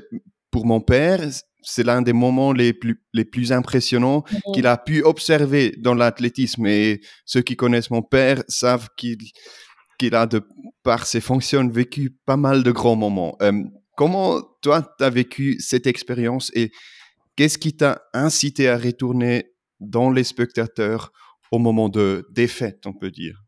pour 0.51 0.67
mon 0.67 0.81
père, 0.81 1.21
c'est 1.63 1.85
l'un 1.85 2.03
des 2.03 2.13
moments 2.13 2.53
les 2.53 2.73
plus, 2.73 3.03
les 3.13 3.25
plus 3.25 3.53
impressionnants 3.53 4.25
qu'il 4.55 4.67
a 4.67 4.77
pu 4.77 5.03
observer 5.03 5.75
dans 5.79 5.95
l'athlétisme. 5.95 6.67
Et 6.67 7.01
ceux 7.25 7.43
qui 7.43 7.57
connaissent 7.57 7.91
mon 7.91 8.03
père 8.03 8.43
savent 8.49 8.89
qu'il 8.97 9.19
qu'il 9.99 10.15
a, 10.15 10.27
de 10.27 10.41
par 10.83 11.07
ses 11.07 11.21
fonctions, 11.21 11.69
vécu 11.69 12.17
pas 12.25 12.39
mal 12.39 12.63
de 12.63 12.73
grands 12.73 12.97
moments. 12.97 13.37
Euh, 13.43 13.53
comment 13.97 14.41
toi, 14.63 14.95
tu 14.99 15.05
as 15.05 15.11
vécu 15.11 15.59
cette 15.61 15.87
expérience 15.87 16.51
et 16.55 16.71
qu'est-ce 17.37 17.59
qui 17.59 17.77
t'a 17.77 18.01
incité 18.15 18.69
à 18.69 18.79
retourner 18.79 19.53
dans 19.79 20.11
les 20.11 20.25
spectateurs 20.25 21.13
au 21.53 21.59
moment 21.59 21.91
de 21.91 22.27
défaite, 22.31 22.87
on 22.87 22.95
peut 22.95 23.11
dire? 23.11 23.43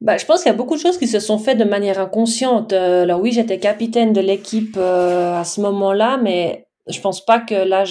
Bah, 0.00 0.18
je 0.18 0.26
pense 0.26 0.42
qu'il 0.42 0.50
y 0.50 0.54
a 0.54 0.56
beaucoup 0.56 0.76
de 0.76 0.80
choses 0.80 0.98
qui 0.98 1.08
se 1.08 1.20
sont 1.20 1.38
faites 1.38 1.58
de 1.58 1.64
manière 1.64 1.98
inconsciente. 1.98 2.72
Euh, 2.72 3.04
alors 3.04 3.20
oui, 3.20 3.32
j'étais 3.32 3.58
capitaine 3.58 4.12
de 4.12 4.20
l'équipe 4.20 4.76
euh, 4.76 5.40
à 5.40 5.44
ce 5.44 5.60
moment-là, 5.62 6.18
mais 6.18 6.66
je 6.86 7.00
pense 7.00 7.24
pas 7.24 7.40
que 7.40 7.54
là, 7.54 7.84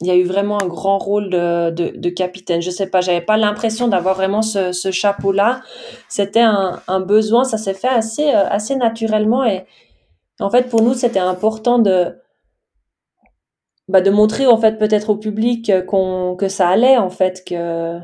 il 0.00 0.06
y 0.06 0.10
a 0.10 0.16
eu 0.16 0.24
vraiment 0.24 0.60
un 0.60 0.66
grand 0.66 0.98
rôle 0.98 1.30
de, 1.30 1.70
de, 1.70 1.92
de 1.96 2.08
capitaine. 2.10 2.60
Je 2.60 2.70
sais 2.70 2.88
pas, 2.88 3.00
j'avais 3.00 3.20
pas 3.20 3.36
l'impression 3.36 3.86
d'avoir 3.86 4.16
vraiment 4.16 4.42
ce, 4.42 4.72
ce 4.72 4.90
chapeau-là. 4.90 5.62
C'était 6.08 6.40
un, 6.40 6.82
un, 6.88 7.00
besoin, 7.00 7.44
ça 7.44 7.56
s'est 7.56 7.74
fait 7.74 7.88
assez, 7.88 8.28
euh, 8.34 8.48
assez 8.48 8.74
naturellement 8.74 9.44
et 9.44 9.64
en 10.40 10.50
fait, 10.50 10.68
pour 10.68 10.82
nous, 10.82 10.94
c'était 10.94 11.20
important 11.20 11.78
de, 11.78 12.18
bah, 13.88 14.00
de 14.00 14.10
montrer 14.10 14.46
en 14.46 14.56
fait 14.58 14.78
peut-être 14.78 15.10
au 15.10 15.16
public 15.16 15.70
qu'on 15.86 16.34
que 16.36 16.48
ça 16.48 16.68
allait 16.68 16.96
en 16.96 17.10
fait 17.10 17.44
que 17.46 18.00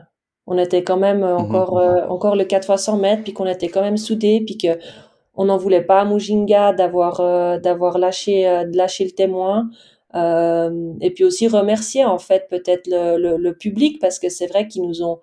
on 0.50 0.58
était 0.58 0.82
quand 0.82 0.98
même 0.98 1.20
mhm. 1.20 1.36
encore 1.36 1.78
euh, 1.78 2.04
encore 2.08 2.36
le 2.36 2.44
4 2.44 2.74
x 2.74 2.82
100 2.84 2.98
mètres 2.98 3.22
puis 3.22 3.32
qu'on 3.32 3.46
était 3.46 3.68
quand 3.68 3.82
même 3.82 3.96
soudés 3.96 4.42
puis 4.44 4.58
que 4.58 4.78
on 5.34 5.46
n'en 5.46 5.56
voulait 5.56 5.82
pas 5.82 6.00
à 6.00 6.04
Mujinga 6.04 6.74
d'avoir 6.74 7.20
euh, 7.20 7.58
d'avoir 7.58 7.98
lâché 7.98 8.46
euh, 8.46 8.64
de 8.64 8.76
lâcher 8.76 9.04
le 9.04 9.12
témoin 9.12 9.70
et 10.12 11.10
puis 11.14 11.22
aussi 11.22 11.46
remercier 11.46 12.04
en 12.04 12.18
fait 12.18 12.48
peut-être 12.50 12.88
le, 12.88 13.36
le, 13.36 13.54
public 13.54 14.00
parce 14.00 14.18
que 14.18 14.28
c'est 14.28 14.48
vrai 14.48 14.66
qu'ils 14.66 14.82
nous 14.82 15.04
ont 15.04 15.20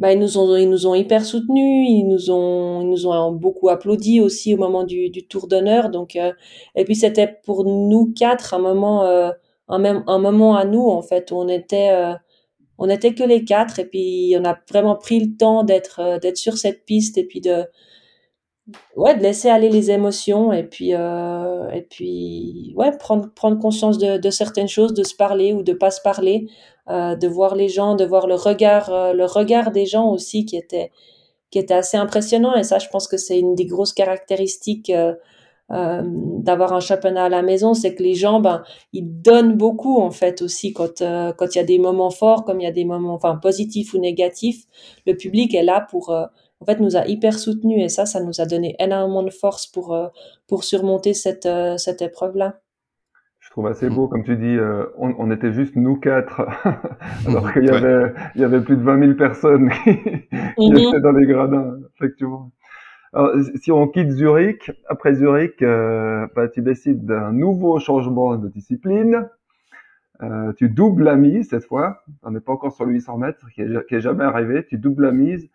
bah, 0.00 0.12
ils 0.12 0.18
nous 0.18 0.36
ont 0.36 0.56
ils 0.56 0.68
nous 0.68 0.88
ont 0.88 0.96
hyper 0.96 1.24
soutenus 1.24 1.88
ils 1.88 2.04
nous 2.04 2.28
ont 2.32 2.80
ils 2.80 2.88
nous 2.88 3.06
ont 3.06 3.30
beaucoup 3.30 3.68
applaudi 3.68 4.20
aussi 4.20 4.52
au 4.52 4.56
moment 4.56 4.82
du, 4.82 5.10
du 5.10 5.28
tour 5.28 5.46
d'honneur 5.46 5.90
donc 5.90 6.16
et 6.16 6.84
puis 6.84 6.96
c'était 6.96 7.38
pour 7.44 7.64
nous 7.64 8.12
quatre 8.16 8.52
un 8.52 8.58
moment 8.58 9.04
un, 9.68 9.78
même, 9.78 10.04
un 10.06 10.18
moment 10.18 10.56
à 10.56 10.64
nous, 10.64 10.88
en 10.88 11.02
fait, 11.02 11.30
où 11.30 11.36
on 11.36 11.48
était, 11.48 11.90
euh, 11.92 12.14
on 12.78 12.88
était 12.88 13.14
que 13.14 13.24
les 13.24 13.44
quatre, 13.44 13.78
et 13.78 13.86
puis 13.86 14.34
on 14.38 14.44
a 14.44 14.58
vraiment 14.70 14.96
pris 14.96 15.20
le 15.20 15.36
temps 15.36 15.64
d'être, 15.64 16.00
euh, 16.00 16.18
d'être 16.18 16.36
sur 16.38 16.56
cette 16.58 16.84
piste, 16.84 17.18
et 17.18 17.24
puis 17.24 17.40
de, 17.40 17.64
ouais, 18.96 19.14
de 19.16 19.22
laisser 19.22 19.48
aller 19.50 19.68
les 19.68 19.90
émotions, 19.90 20.52
et 20.52 20.64
puis, 20.64 20.94
euh, 20.94 21.68
et 21.70 21.82
puis, 21.82 22.72
ouais, 22.76 22.96
prendre, 22.96 23.32
prendre 23.34 23.58
conscience 23.58 23.98
de, 23.98 24.16
de 24.18 24.30
certaines 24.30 24.68
choses, 24.68 24.94
de 24.94 25.02
se 25.02 25.14
parler 25.14 25.52
ou 25.52 25.62
de 25.62 25.72
pas 25.72 25.90
se 25.90 26.00
parler, 26.00 26.48
euh, 26.90 27.14
de 27.16 27.28
voir 27.28 27.54
les 27.54 27.68
gens, 27.68 27.94
de 27.94 28.04
voir 28.04 28.26
le 28.26 28.34
regard, 28.34 28.90
euh, 28.90 29.12
le 29.12 29.26
regard 29.26 29.70
des 29.70 29.86
gens 29.86 30.08
aussi 30.10 30.44
qui 30.46 30.56
était, 30.56 30.90
qui 31.50 31.58
était 31.58 31.74
assez 31.74 31.96
impressionnant, 31.96 32.54
et 32.54 32.64
ça, 32.64 32.78
je 32.78 32.88
pense 32.88 33.08
que 33.08 33.16
c'est 33.16 33.38
une 33.38 33.54
des 33.54 33.66
grosses 33.66 33.92
caractéristiques, 33.92 34.92
euh, 35.72 36.02
d'avoir 36.04 36.74
un 36.74 36.80
championnat 36.80 37.24
à 37.24 37.28
la 37.30 37.42
maison, 37.42 37.72
c'est 37.72 37.94
que 37.94 38.02
les 38.02 38.14
gens, 38.14 38.38
ben, 38.38 38.62
ils 38.92 39.22
donnent 39.22 39.56
beaucoup 39.56 39.98
en 39.98 40.10
fait 40.10 40.42
aussi 40.42 40.74
quand 40.74 41.00
euh, 41.00 41.32
quand 41.32 41.54
il 41.54 41.58
y 41.58 41.60
a 41.60 41.64
des 41.64 41.78
moments 41.78 42.10
forts, 42.10 42.44
comme 42.44 42.60
il 42.60 42.64
y 42.64 42.66
a 42.66 42.72
des 42.72 42.84
moments, 42.84 43.14
enfin 43.14 43.36
positifs 43.36 43.94
ou 43.94 43.98
négatifs, 43.98 44.64
le 45.06 45.14
public 45.14 45.54
est 45.54 45.62
là 45.62 45.86
pour, 45.90 46.10
euh, 46.10 46.26
en 46.60 46.66
fait, 46.66 46.80
nous 46.80 46.96
a 46.96 47.06
hyper 47.06 47.38
soutenus 47.38 47.82
et 47.82 47.88
ça, 47.88 48.04
ça 48.04 48.22
nous 48.22 48.42
a 48.42 48.46
donné 48.46 48.76
énormément 48.78 49.22
de 49.22 49.30
force 49.30 49.66
pour 49.66 49.96
pour 50.46 50.64
surmonter 50.64 51.14
cette 51.14 51.48
cette 51.78 52.02
épreuve 52.02 52.36
là. 52.36 52.60
Je 53.40 53.50
trouve 53.50 53.66
assez 53.66 53.88
beau, 53.88 54.08
comme 54.08 54.24
tu 54.24 54.36
dis, 54.36 54.56
on, 54.98 55.14
on, 55.18 55.30
était 55.30 55.52
juste 55.52 55.76
nous 55.76 55.96
quatre, 55.96 56.42
alors 57.28 57.52
qu'il 57.52 57.64
y 57.64 57.70
avait 57.70 58.12
il 58.34 58.40
y 58.40 58.44
avait 58.44 58.60
plus 58.60 58.76
de 58.76 58.82
20 58.82 58.98
000 59.00 59.14
personnes 59.14 59.70
qui, 59.84 59.96
qui 60.58 60.70
mhm. 60.70 60.76
étaient 60.76 61.00
dans 61.00 61.12
les 61.12 61.26
gradins, 61.26 61.78
effectivement. 61.94 62.50
Si 63.60 63.70
on 63.70 63.86
quitte 63.86 64.10
Zurich, 64.10 64.72
après 64.88 65.14
Zurich, 65.14 65.62
euh, 65.62 66.26
bah, 66.34 66.48
tu 66.48 66.62
décides 66.62 67.04
d'un 67.04 67.32
nouveau 67.32 67.78
changement 67.78 68.36
de 68.36 68.48
discipline. 68.48 69.28
Euh, 70.22 70.52
tu 70.54 70.68
doubles 70.68 71.04
la 71.04 71.14
mise 71.14 71.48
cette 71.50 71.64
fois. 71.64 72.02
On 72.24 72.32
n'est 72.32 72.40
pas 72.40 72.52
encore 72.52 72.72
sur 72.72 72.84
le 72.84 72.92
800 72.92 73.18
mètres, 73.18 73.46
qui 73.50 73.62
est, 73.62 74.00
jamais 74.00 74.24
arrivé. 74.24 74.64
Tu 74.66 74.78
doubles 74.78 75.04
la 75.04 75.12
mise. 75.12 75.48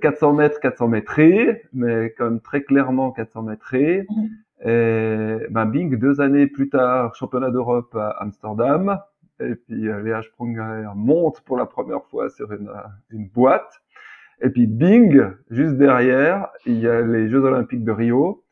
400 0.00 0.30
euh, 0.30 0.32
mètres, 0.32 0.60
400 0.60 0.88
mètres, 0.88 1.20
mais 1.72 2.10
comme 2.16 2.40
très 2.40 2.62
clairement 2.62 3.10
400 3.10 3.42
mètres. 3.42 3.74
Et 3.74 4.06
ben, 4.60 5.66
bing, 5.66 5.98
deux 5.98 6.20
années 6.20 6.46
plus 6.46 6.68
tard, 6.68 7.16
championnat 7.16 7.50
d'Europe 7.50 7.96
à 7.96 8.10
Amsterdam. 8.20 9.00
Et 9.40 9.56
puis 9.56 9.88
Léa 10.04 10.22
Sprunger 10.22 10.88
monte 10.94 11.40
pour 11.40 11.56
la 11.56 11.66
première 11.66 12.04
fois 12.04 12.30
sur 12.30 12.52
une, 12.52 12.70
une 13.10 13.26
boîte. 13.26 13.82
Et 14.42 14.50
puis 14.50 14.66
bing, 14.66 15.22
juste 15.50 15.76
derrière, 15.76 16.48
il 16.66 16.80
y 16.80 16.88
a 16.88 17.00
les 17.00 17.28
Jeux 17.28 17.42
Olympiques 17.44 17.84
de 17.84 17.92
Rio. 17.92 18.44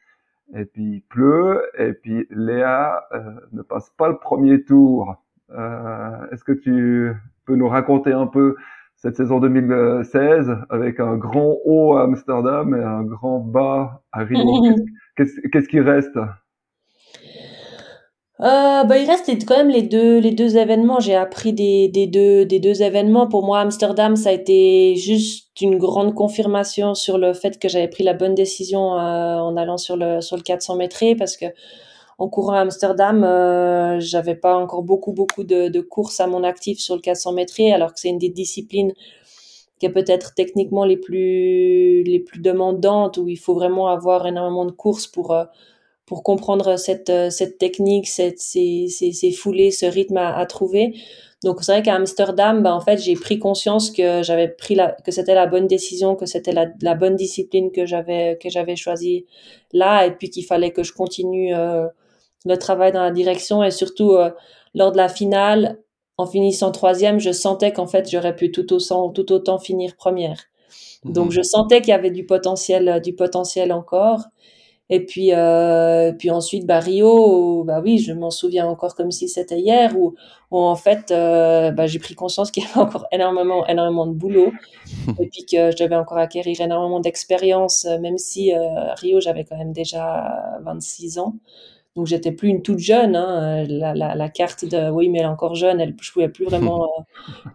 Et 0.54 0.64
puis 0.64 0.84
il 0.84 1.00
pleut. 1.02 1.62
Et 1.78 1.92
puis 1.92 2.26
Léa 2.30 3.04
euh, 3.12 3.20
ne 3.52 3.62
passe 3.62 3.90
pas 3.98 4.08
le 4.08 4.18
premier 4.18 4.64
tour. 4.64 5.16
Euh, 5.50 6.30
Est-ce 6.32 6.44
que 6.44 6.52
tu 6.52 7.12
peux 7.44 7.56
nous 7.56 7.68
raconter 7.68 8.12
un 8.12 8.26
peu 8.28 8.56
cette 8.96 9.16
saison 9.16 9.40
2016 9.40 10.56
avec 10.68 11.00
un 11.00 11.16
grand 11.16 11.56
haut 11.64 11.96
à 11.96 12.04
Amsterdam 12.04 12.74
et 12.76 12.82
un 12.84 13.02
grand 13.02 13.40
bas 13.40 14.02
à 14.12 14.20
Rio? 14.24 14.62
Qu'est-ce 15.16 15.68
qui 15.68 15.80
reste? 15.80 16.18
Euh, 18.42 18.84
bah, 18.84 18.96
il 18.96 19.06
reste 19.06 19.28
quand 19.46 19.56
même 19.56 19.68
les 19.68 19.82
deux, 19.82 20.18
les 20.18 20.30
deux 20.30 20.56
événements. 20.56 20.98
J'ai 20.98 21.14
appris 21.14 21.52
des, 21.52 21.88
des, 21.88 22.06
deux, 22.06 22.46
des 22.46 22.58
deux 22.58 22.82
événements. 22.82 23.26
Pour 23.26 23.44
moi, 23.44 23.60
Amsterdam, 23.60 24.16
ça 24.16 24.30
a 24.30 24.32
été 24.32 24.96
juste 24.96 25.60
une 25.60 25.76
grande 25.76 26.14
confirmation 26.14 26.94
sur 26.94 27.18
le 27.18 27.34
fait 27.34 27.58
que 27.58 27.68
j'avais 27.68 27.88
pris 27.88 28.02
la 28.02 28.14
bonne 28.14 28.34
décision 28.34 28.94
euh, 28.98 29.36
en 29.36 29.56
allant 29.58 29.76
sur 29.76 29.96
le, 29.96 30.22
sur 30.22 30.36
le 30.36 30.42
400 30.42 30.76
mètres 30.76 31.04
parce 31.18 31.36
que 31.36 31.46
en 32.18 32.28
courant 32.28 32.54
à 32.54 32.60
Amsterdam, 32.60 33.24
euh, 33.24 34.00
j'avais 34.00 34.34
pas 34.34 34.56
encore 34.56 34.82
beaucoup, 34.82 35.12
beaucoup 35.12 35.44
de, 35.44 35.68
de 35.68 35.80
courses 35.80 36.20
à 36.20 36.26
mon 36.26 36.42
actif 36.42 36.78
sur 36.78 36.94
le 36.94 37.00
400 37.02 37.32
mètres 37.32 37.54
alors 37.72 37.92
que 37.92 38.00
c'est 38.00 38.10
une 38.10 38.18
des 38.18 38.28
disciplines 38.30 38.92
qui 39.78 39.86
est 39.86 39.92
peut-être 39.92 40.34
techniquement 40.34 40.84
les 40.84 40.98
plus, 40.98 42.02
les 42.04 42.20
plus 42.20 42.40
demandantes 42.40 43.16
où 43.16 43.28
il 43.28 43.38
faut 43.38 43.54
vraiment 43.54 43.88
avoir 43.88 44.26
énormément 44.26 44.66
de 44.66 44.70
courses 44.72 45.06
pour, 45.06 45.32
euh, 45.32 45.44
pour 46.10 46.24
comprendre 46.24 46.76
cette, 46.76 47.08
euh, 47.08 47.30
cette 47.30 47.56
technique, 47.56 48.08
cette, 48.08 48.40
ces, 48.40 48.88
ces, 48.88 49.12
ces 49.12 49.30
foulées, 49.30 49.70
ce 49.70 49.86
rythme 49.86 50.16
à, 50.16 50.36
à 50.36 50.44
trouver. 50.44 50.96
Donc 51.44 51.62
c'est 51.62 51.70
vrai 51.70 51.82
qu'à 51.82 51.94
Amsterdam, 51.94 52.64
ben, 52.64 52.72
en 52.72 52.80
fait, 52.80 52.98
j'ai 52.98 53.14
pris 53.14 53.38
conscience 53.38 53.92
que 53.92 54.20
j'avais 54.24 54.48
pris 54.48 54.74
la, 54.74 54.96
que 55.04 55.12
c'était 55.12 55.36
la 55.36 55.46
bonne 55.46 55.68
décision, 55.68 56.16
que 56.16 56.26
c'était 56.26 56.50
la, 56.50 56.66
la 56.82 56.96
bonne 56.96 57.14
discipline 57.14 57.70
que 57.70 57.86
j'avais 57.86 58.36
que 58.42 58.50
j'avais 58.50 58.74
choisi 58.74 59.24
là, 59.72 60.04
et 60.04 60.10
puis 60.10 60.30
qu'il 60.30 60.44
fallait 60.44 60.72
que 60.72 60.82
je 60.82 60.92
continue 60.92 61.54
euh, 61.54 61.86
le 62.44 62.56
travail 62.56 62.90
dans 62.90 63.02
la 63.02 63.12
direction 63.12 63.62
et 63.62 63.70
surtout 63.70 64.10
euh, 64.14 64.30
lors 64.74 64.90
de 64.90 64.96
la 64.96 65.08
finale, 65.08 65.78
en 66.16 66.26
finissant 66.26 66.72
troisième, 66.72 67.20
je 67.20 67.30
sentais 67.30 67.72
qu'en 67.72 67.86
fait 67.86 68.10
j'aurais 68.10 68.34
pu 68.34 68.50
tout 68.50 68.72
autant 68.72 69.10
tout 69.10 69.30
autant 69.30 69.60
finir 69.60 69.94
première. 69.94 70.40
Donc 71.04 71.26
mhm. 71.26 71.30
je 71.30 71.42
sentais 71.42 71.80
qu'il 71.82 71.90
y 71.90 71.92
avait 71.92 72.10
du 72.10 72.26
potentiel 72.26 73.00
du 73.00 73.14
potentiel 73.14 73.72
encore. 73.72 74.24
Et 74.92 75.06
puis, 75.06 75.32
euh, 75.32 76.12
puis 76.12 76.30
ensuite, 76.30 76.66
bah, 76.66 76.80
Rio, 76.80 77.62
bah 77.62 77.80
oui, 77.82 77.98
je 77.98 78.12
m'en 78.12 78.30
souviens 78.30 78.66
encore 78.66 78.96
comme 78.96 79.12
si 79.12 79.28
c'était 79.28 79.60
hier, 79.60 79.96
où, 79.96 80.16
où 80.50 80.58
en 80.58 80.74
fait, 80.74 81.12
euh, 81.12 81.70
bah, 81.70 81.86
j'ai 81.86 82.00
pris 82.00 82.16
conscience 82.16 82.50
qu'il 82.52 82.64
y 82.64 82.66
avait 82.66 82.80
encore 82.80 83.06
énormément, 83.12 83.64
énormément 83.68 84.06
de 84.06 84.12
boulot, 84.12 84.52
et 85.20 85.28
puis 85.28 85.46
que 85.46 85.70
je 85.70 85.76
devais 85.82 85.94
encore 85.94 86.18
acquérir 86.18 86.60
énormément 86.60 86.98
d'expérience, 86.98 87.84
euh, 87.84 88.00
même 88.00 88.18
si 88.18 88.52
euh, 88.52 88.92
Rio, 88.94 89.20
j'avais 89.20 89.44
quand 89.44 89.56
même 89.56 89.72
déjà 89.72 90.58
26 90.64 91.20
ans. 91.20 91.36
Donc 91.96 92.06
j'étais 92.06 92.32
plus 92.32 92.48
une 92.48 92.62
toute 92.62 92.78
jeune. 92.78 93.14
Hein. 93.16 93.64
La, 93.68 93.94
la, 93.94 94.14
la, 94.14 94.28
carte 94.28 94.64
de 94.64 94.90
oui, 94.90 95.08
mais 95.08 95.18
elle 95.18 95.24
est 95.24 95.28
encore 95.28 95.54
jeune, 95.54 95.80
elle, 95.80 95.94
je 96.00 96.12
pouvais 96.12 96.28
plus 96.28 96.44
vraiment 96.46 96.88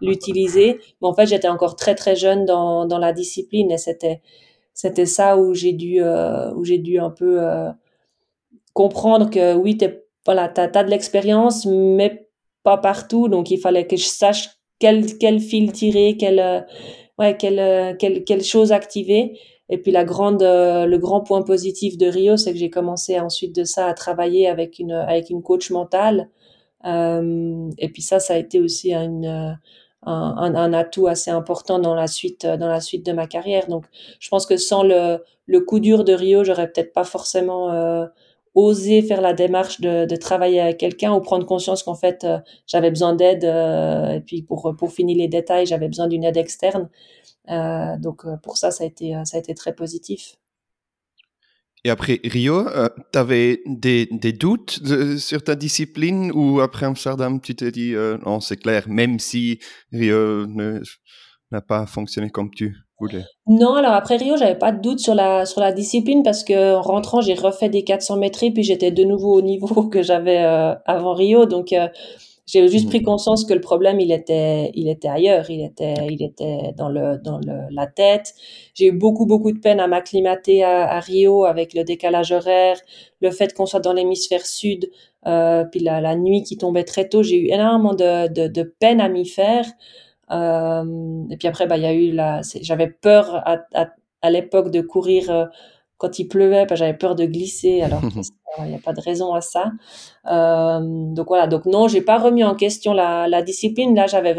l'utiliser. 0.00 0.78
Mais 1.02 1.08
en 1.08 1.14
fait, 1.14 1.26
j'étais 1.26 1.48
encore 1.48 1.76
très 1.76 1.94
très 1.94 2.16
jeune 2.16 2.46
dans, 2.46 2.86
dans 2.86 2.98
la 2.98 3.12
discipline 3.12 3.70
et 3.70 3.78
c'était 3.78 4.20
c'était 4.76 5.06
ça 5.06 5.38
où 5.38 5.54
j'ai 5.54 5.72
dû 5.72 6.02
euh, 6.02 6.52
où 6.54 6.62
j'ai 6.62 6.76
dû 6.76 6.98
un 6.98 7.10
peu 7.10 7.42
euh, 7.42 7.70
comprendre 8.74 9.30
que 9.30 9.54
oui 9.54 9.78
t'es 9.78 10.04
voilà 10.26 10.48
t'as 10.50 10.68
as 10.72 10.84
de 10.84 10.90
l'expérience 10.90 11.64
mais 11.66 12.28
pas 12.62 12.76
partout. 12.76 13.28
Donc 13.28 13.50
il 13.50 13.58
fallait 13.58 13.86
que 13.86 13.96
je 13.96 14.04
sache 14.04 14.50
quel 14.78 15.16
quel 15.18 15.40
fil 15.40 15.72
tirer 15.72 16.18
quelle 16.18 16.40
euh, 16.40 16.60
ouais 17.18 17.36
quelle 17.38 17.96
quelle 17.98 18.22
quelle 18.24 18.44
chose 18.44 18.70
activer. 18.70 19.40
Et 19.70 19.78
puis 19.78 19.92
la 19.92 20.04
grande 20.04 20.42
le 20.42 20.96
grand 20.98 21.22
point 21.22 21.42
positif 21.42 21.96
de 21.96 22.06
Rio 22.06 22.36
c'est 22.36 22.52
que 22.52 22.58
j'ai 22.58 22.70
commencé 22.70 23.18
ensuite 23.18 23.56
de 23.56 23.64
ça 23.64 23.86
à 23.86 23.94
travailler 23.94 24.46
avec 24.46 24.78
une 24.78 24.92
avec 24.92 25.30
une 25.30 25.42
coach 25.42 25.70
mentale. 25.70 26.28
Et 26.84 27.88
puis 27.92 28.02
ça, 28.02 28.20
ça 28.20 28.34
a 28.34 28.36
été 28.36 28.60
aussi 28.60 28.94
une, 28.94 29.58
un, 30.06 30.72
atout 30.72 31.06
assez 31.08 31.30
important 31.30 31.78
dans 31.78 31.94
la 31.94 32.06
suite 32.06 32.46
dans 32.46 32.68
la 32.68 32.80
suite 32.80 33.04
de 33.04 33.12
ma 33.12 33.26
carrière. 33.26 33.66
Donc, 33.68 33.86
je 34.20 34.28
pense 34.28 34.46
que 34.46 34.56
sans 34.56 34.82
le, 34.82 35.18
le 35.46 35.60
coup 35.60 35.80
dur 35.80 36.04
de 36.04 36.12
Rio, 36.12 36.44
j'aurais 36.44 36.70
peut-être 36.70 36.92
pas 36.92 37.04
forcément 37.04 37.70
euh, 37.72 38.06
osé 38.54 39.02
faire 39.02 39.20
la 39.20 39.34
démarche 39.34 39.80
de, 39.80 40.06
de 40.06 40.16
travailler 40.16 40.60
avec 40.60 40.78
quelqu'un 40.78 41.12
ou 41.14 41.20
prendre 41.20 41.46
conscience 41.46 41.82
qu'en 41.82 41.94
fait 41.94 42.24
euh, 42.24 42.38
j'avais 42.66 42.90
besoin 42.90 43.14
d'aide 43.14 43.44
euh, 43.44 44.12
et 44.12 44.20
puis 44.20 44.42
pour 44.42 44.74
pour 44.78 44.92
finir 44.92 45.16
les 45.18 45.28
détails, 45.28 45.66
j'avais 45.66 45.88
besoin 45.88 46.08
d'une 46.08 46.24
aide 46.24 46.36
externe. 46.36 46.88
donc 48.00 48.24
pour 48.42 48.56
ça, 48.56 48.70
ça 48.70 48.84
a 48.84 48.86
été 48.86 49.14
ça 49.24 49.36
a 49.36 49.40
été 49.40 49.54
très 49.54 49.74
positif. 49.74 50.36
Et 51.86 51.90
après 51.90 52.18
Rio, 52.24 52.66
euh, 52.66 52.88
tu 53.12 53.16
avais 53.16 53.60
des, 53.64 54.08
des 54.10 54.32
doutes 54.32 54.80
sur 55.18 55.44
ta 55.44 55.54
discipline 55.54 56.32
ou 56.34 56.58
après 56.58 56.84
Amsterdam, 56.84 57.40
tu 57.40 57.54
t'es 57.54 57.70
dit, 57.70 57.94
euh, 57.94 58.18
non, 58.26 58.40
c'est 58.40 58.56
clair, 58.56 58.88
même 58.88 59.20
si 59.20 59.60
Rio 59.92 60.48
n'a 60.48 61.60
pas 61.60 61.86
fonctionné 61.86 62.28
comme 62.28 62.50
tu 62.50 62.74
voulais? 62.98 63.22
Non, 63.46 63.74
alors 63.74 63.92
après 63.92 64.16
Rio, 64.16 64.36
j'avais 64.36 64.58
pas 64.58 64.72
de 64.72 64.82
doute 64.82 64.98
sur 64.98 65.14
la, 65.14 65.46
sur 65.46 65.60
la 65.60 65.70
discipline 65.70 66.24
parce 66.24 66.42
que 66.42 66.74
en 66.74 66.82
rentrant, 66.82 67.20
j'ai 67.20 67.34
refait 67.34 67.68
des 67.68 67.84
400 67.84 68.16
mètres 68.16 68.42
et 68.42 68.50
puis 68.50 68.64
j'étais 68.64 68.90
de 68.90 69.04
nouveau 69.04 69.38
au 69.38 69.42
niveau 69.42 69.84
que 69.88 70.02
j'avais 70.02 70.42
euh, 70.42 70.74
avant 70.86 71.14
Rio. 71.14 71.46
Donc, 71.46 71.72
j'ai 72.46 72.68
juste 72.68 72.88
pris 72.88 73.00
mmh. 73.00 73.04
conscience 73.04 73.44
que 73.44 73.52
le 73.52 73.60
problème, 73.60 73.98
il 73.98 74.12
était, 74.12 74.70
il 74.74 74.88
était 74.88 75.08
ailleurs, 75.08 75.50
il 75.50 75.64
était, 75.64 75.94
il 76.08 76.22
était 76.22 76.72
dans 76.76 76.88
le, 76.88 77.18
dans 77.18 77.38
le, 77.38 77.66
la 77.70 77.88
tête. 77.88 78.34
J'ai 78.74 78.86
eu 78.86 78.92
beaucoup, 78.92 79.26
beaucoup 79.26 79.50
de 79.50 79.58
peine 79.58 79.80
à 79.80 79.88
m'acclimater 79.88 80.62
à, 80.62 80.88
à, 80.88 81.00
Rio 81.00 81.44
avec 81.44 81.74
le 81.74 81.82
décalage 81.82 82.30
horaire, 82.30 82.78
le 83.20 83.32
fait 83.32 83.52
qu'on 83.52 83.66
soit 83.66 83.80
dans 83.80 83.92
l'hémisphère 83.92 84.46
sud, 84.46 84.88
euh, 85.26 85.64
puis 85.64 85.80
la, 85.80 86.00
la, 86.00 86.14
nuit 86.14 86.44
qui 86.44 86.56
tombait 86.56 86.84
très 86.84 87.08
tôt. 87.08 87.24
J'ai 87.24 87.36
eu 87.36 87.46
énormément 87.48 87.94
de, 87.94 88.32
de, 88.32 88.46
de 88.46 88.62
peine 88.62 89.00
à 89.00 89.08
m'y 89.08 89.26
faire. 89.26 89.66
Euh, 90.30 91.24
et 91.30 91.36
puis 91.36 91.48
après, 91.48 91.66
bah, 91.66 91.76
il 91.76 91.82
y 91.82 91.86
a 91.86 91.92
eu 91.94 92.12
la, 92.12 92.42
j'avais 92.62 92.88
peur 92.88 93.34
à, 93.34 93.58
à, 93.74 93.88
à 94.22 94.30
l'époque 94.30 94.70
de 94.70 94.80
courir 94.82 95.30
euh, 95.30 95.46
quand 95.98 96.18
il 96.18 96.28
pleuvait, 96.28 96.66
j'avais 96.72 96.94
peur 96.96 97.14
de 97.14 97.24
glisser, 97.24 97.82
alors 97.82 98.02
il 98.58 98.64
n'y 98.68 98.74
a 98.74 98.78
pas 98.78 98.92
de 98.92 99.00
raison 99.00 99.34
à 99.34 99.40
ça. 99.40 99.72
Euh, 100.30 100.80
donc 100.82 101.28
voilà, 101.28 101.46
donc 101.46 101.66
non, 101.66 101.88
j'ai 101.88 102.02
pas 102.02 102.18
remis 102.18 102.44
en 102.44 102.54
question 102.54 102.92
la, 102.92 103.28
la 103.28 103.42
discipline. 103.42 103.94
Là, 103.94 104.06
j'avais, 104.06 104.34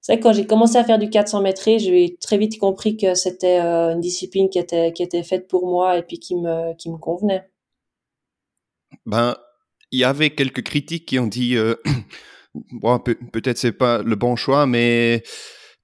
c'est 0.00 0.12
vrai 0.12 0.20
que 0.20 0.22
quand 0.22 0.32
j'ai 0.32 0.46
commencé 0.46 0.76
à 0.76 0.84
faire 0.84 0.98
du 0.98 1.10
400 1.10 1.42
mètres, 1.42 1.62
j'ai 1.64 2.16
très 2.20 2.38
vite 2.38 2.58
compris 2.58 2.96
que 2.96 3.14
c'était 3.14 3.60
euh, 3.60 3.92
une 3.92 4.00
discipline 4.00 4.48
qui 4.48 4.58
était 4.58 4.92
qui 4.92 5.02
était 5.02 5.22
faite 5.22 5.48
pour 5.48 5.66
moi 5.66 5.98
et 5.98 6.02
puis 6.02 6.18
qui 6.18 6.36
me 6.36 6.74
qui 6.74 6.90
me 6.90 6.96
convenait. 6.96 7.44
Ben, 9.06 9.36
il 9.92 9.98
y 9.98 10.04
avait 10.04 10.30
quelques 10.30 10.62
critiques 10.62 11.06
qui 11.06 11.18
ont 11.18 11.26
dit, 11.26 11.56
euh, 11.56 11.74
bon, 12.54 12.98
peut-être 12.98 13.58
c'est 13.58 13.72
pas 13.72 14.02
le 14.02 14.16
bon 14.16 14.36
choix, 14.36 14.66
mais 14.66 15.22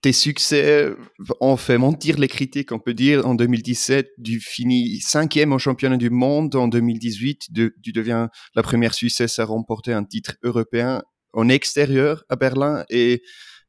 tes 0.07 0.13
succès 0.13 0.95
ont 1.41 1.57
fait 1.57 1.79
mentir 1.79 2.17
les 2.17 2.29
critiques, 2.29 2.71
on 2.71 2.79
peut 2.79 2.95
dire. 2.95 3.27
En 3.27 3.35
2017, 3.35 4.09
tu 4.25 4.39
finis 4.39 5.01
cinquième 5.01 5.53
au 5.53 5.59
championnat 5.59 5.97
du 5.97 6.11
monde. 6.11 6.55
En 6.55 6.69
2018, 6.69 7.49
tu 7.83 7.93
deviens 7.93 8.31
la 8.55 8.63
première 8.63 8.95
Suissesse 8.95 9.41
à 9.41 9.45
remporter 9.45 9.93
un 9.93 10.05
titre 10.05 10.37
européen 10.45 11.03
en 11.33 11.49
extérieur 11.49 12.23
à 12.29 12.37
Berlin 12.37 12.85
et 12.89 13.21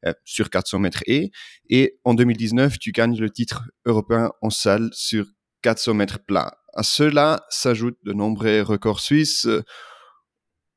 euh, 0.06 0.14
sur 0.26 0.52
400 0.52 0.78
mètres 0.78 1.02
et. 1.08 1.32
Et 1.72 1.98
en 2.04 2.14
2019, 2.14 2.78
tu 2.78 2.92
gagnes 2.92 3.18
le 3.18 3.32
titre 3.32 3.64
européen 3.88 4.30
en 4.44 4.52
salle 4.52 4.92
sur 4.94 5.26
400 5.64 5.96
mètres 5.96 6.20
plat. 6.24 6.56
À 6.76 6.84
cela 6.84 7.48
s'ajoutent 7.50 7.98
de 8.04 8.14
nombreux 8.14 8.62
records 8.62 9.00
suisses. 9.00 9.48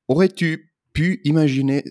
Aurais-tu 0.08 0.72
pu 0.94 1.20
imaginer 1.24 1.84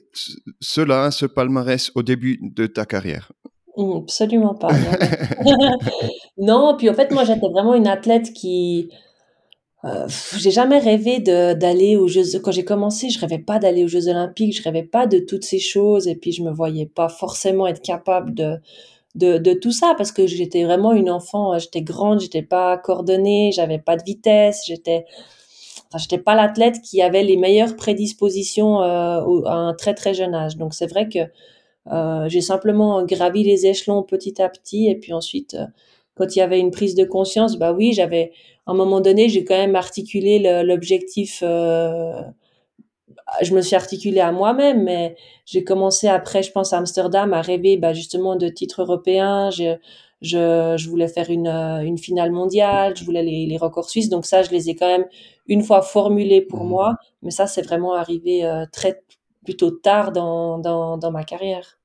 cela, 0.59 1.11
ce 1.11 1.27
palmarès 1.27 1.91
au 1.93 2.01
début 2.01 2.39
de 2.41 2.65
ta 2.65 2.87
carrière? 2.87 3.31
Mmh, 3.79 3.97
absolument 3.97 4.55
pas. 4.55 4.69
Non. 6.37 6.75
puis 6.77 6.89
en 6.89 6.93
fait, 6.93 7.11
moi, 7.11 7.23
j'étais 7.23 7.49
vraiment 7.49 7.75
une 7.75 7.87
athlète 7.87 8.33
qui. 8.33 8.89
Euh, 9.85 10.07
j'ai 10.37 10.51
jamais 10.51 10.79
rêvé 10.79 11.19
d'aller 11.19 11.95
aux 11.95 12.07
Jeux. 12.09 12.23
Quand 12.43 12.51
j'ai 12.51 12.65
commencé, 12.65 13.09
je 13.09 13.19
rêvais 13.19 13.39
pas 13.39 13.59
d'aller 13.59 13.85
aux 13.85 13.87
Jeux 13.87 14.09
Olympiques, 14.09 14.57
je 14.57 14.63
rêvais 14.63 14.83
pas 14.83 15.07
de 15.07 15.19
toutes 15.19 15.45
ces 15.45 15.59
choses, 15.59 16.07
et 16.07 16.15
puis 16.15 16.33
je 16.33 16.43
me 16.43 16.51
voyais 16.51 16.85
pas 16.85 17.07
forcément 17.09 17.65
être 17.67 17.81
capable 17.81 18.33
de, 18.33 18.57
de, 19.15 19.37
de 19.37 19.53
tout 19.53 19.71
ça 19.71 19.95
parce 19.97 20.11
que 20.11 20.27
j'étais 20.27 20.65
vraiment 20.65 20.93
une 20.93 21.09
enfant, 21.09 21.57
j'étais 21.59 21.81
grande, 21.81 22.19
j'étais 22.21 22.41
pas 22.43 22.77
coordonnée, 22.77 23.51
j'avais 23.53 23.79
pas 23.79 23.95
de 23.97 24.03
vitesse, 24.03 24.63
j'étais. 24.67 25.05
Enfin, 25.89 25.97
j'étais 25.99 26.19
pas 26.19 26.35
l'athlète 26.35 26.81
qui 26.81 27.01
avait 27.01 27.23
les 27.23 27.37
meilleures 27.37 27.75
prédispositions 27.75 28.81
euh, 28.81 29.43
à 29.45 29.53
un 29.55 29.73
très 29.73 29.93
très 29.95 30.13
jeune 30.13 30.35
âge. 30.35 30.57
Donc 30.57 30.73
c'est 30.73 30.87
vrai 30.87 31.09
que 31.09 31.19
j'ai 32.27 32.41
simplement 32.41 33.03
gravi 33.03 33.43
les 33.43 33.65
échelons 33.65 34.03
petit 34.03 34.41
à 34.41 34.49
petit 34.49 34.87
et 34.87 34.95
puis 34.95 35.13
ensuite, 35.13 35.55
euh, 35.55 35.65
quand 36.15 36.35
il 36.35 36.39
y 36.39 36.41
avait 36.41 36.59
une 36.59 36.71
prise 36.71 36.95
de 36.95 37.05
conscience, 37.05 37.57
bah 37.57 37.73
oui, 37.73 37.93
j'avais, 37.93 38.31
à 38.67 38.71
un 38.71 38.73
moment 38.75 39.01
donné, 39.01 39.29
j'ai 39.29 39.45
quand 39.45 39.55
même 39.55 39.75
articulé 39.75 40.39
l'objectif. 40.63 41.41
Euh, 41.43 42.21
je 43.41 43.53
me 43.55 43.61
suis 43.61 43.75
articulé 43.75 44.19
à 44.19 44.31
moi-même, 44.31 44.83
mais 44.83 45.15
j'ai 45.45 45.63
commencé 45.63 46.07
après, 46.07 46.43
je 46.43 46.51
pense, 46.51 46.73
à 46.73 46.77
Amsterdam, 46.77 47.33
à 47.33 47.41
rêver 47.41 47.77
bah, 47.77 47.93
justement 47.93 48.35
de 48.35 48.49
titres 48.49 48.81
européens. 48.81 49.49
Je, 49.49 49.77
je, 50.21 50.75
je 50.77 50.89
voulais 50.89 51.07
faire 51.07 51.29
une, 51.29 51.47
une 51.47 51.97
finale 51.97 52.31
mondiale, 52.31 52.97
je 52.97 53.05
voulais 53.05 53.23
les, 53.23 53.45
les, 53.45 53.57
records 53.57 53.89
suisses. 53.89 54.09
Donc 54.09 54.25
ça, 54.25 54.43
je 54.43 54.51
les 54.51 54.69
ai 54.69 54.75
quand 54.75 54.87
même 54.87 55.05
une 55.47 55.63
fois 55.63 55.81
formulés 55.81 56.41
pour 56.41 56.65
mmh. 56.65 56.69
moi, 56.69 56.95
mais 57.21 57.31
ça, 57.31 57.47
c'est 57.47 57.61
vraiment 57.61 57.93
arrivé 57.93 58.43
très 58.73 59.01
plutôt 59.45 59.71
tard 59.71 60.11
dans, 60.11 60.59
dans, 60.59 60.97
dans 60.97 61.11
ma 61.11 61.23
carrière. 61.23 61.78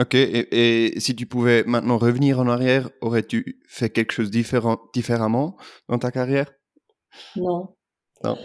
Ok, 0.00 0.14
et, 0.14 0.94
si 0.98 1.14
tu 1.14 1.26
pouvais 1.26 1.62
maintenant 1.64 1.98
revenir 1.98 2.40
en 2.40 2.48
arrière, 2.48 2.88
aurais-tu 3.02 3.60
fait 3.68 3.90
quelque 3.90 4.12
chose 4.12 4.30
différent, 4.30 4.78
différemment 4.94 5.56
dans 5.90 5.98
ta 5.98 6.10
carrière? 6.10 6.50
Non. 7.36 7.68
Non. 8.24 8.38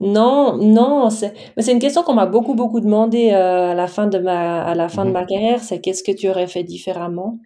Non, 0.00 0.56
non, 0.56 1.10
c'est 1.10 1.34
une 1.70 1.78
question 1.78 2.02
qu'on 2.02 2.14
m'a 2.14 2.26
beaucoup 2.26 2.54
beaucoup 2.54 2.80
demandé 2.80 3.30
euh, 3.30 3.70
à 3.70 3.74
la 3.74 3.86
fin 3.86 4.08
de 4.08 4.18
ma 4.18 4.62
à 4.64 4.74
la 4.74 4.88
fin 4.88 5.04
de 5.04 5.10
mhm. 5.10 5.14
ma 5.14 5.24
carrière, 5.24 5.62
c'est 5.62 5.80
qu'est-ce 5.80 6.02
que 6.02 6.10
tu 6.10 6.28
aurais 6.28 6.48
fait 6.48 6.64
différemment? 6.64 7.38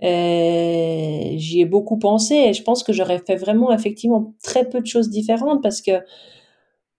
J'y 0.00 1.60
ai 1.60 1.64
beaucoup 1.64 1.98
pensé 1.98 2.34
et 2.34 2.54
je 2.54 2.62
pense 2.64 2.82
que 2.82 2.92
j'aurais 2.92 3.20
fait 3.24 3.36
vraiment 3.36 3.72
effectivement 3.72 4.34
très 4.42 4.68
peu 4.68 4.80
de 4.80 4.86
choses 4.86 5.10
différentes 5.10 5.62
parce 5.62 5.80
que 5.80 5.92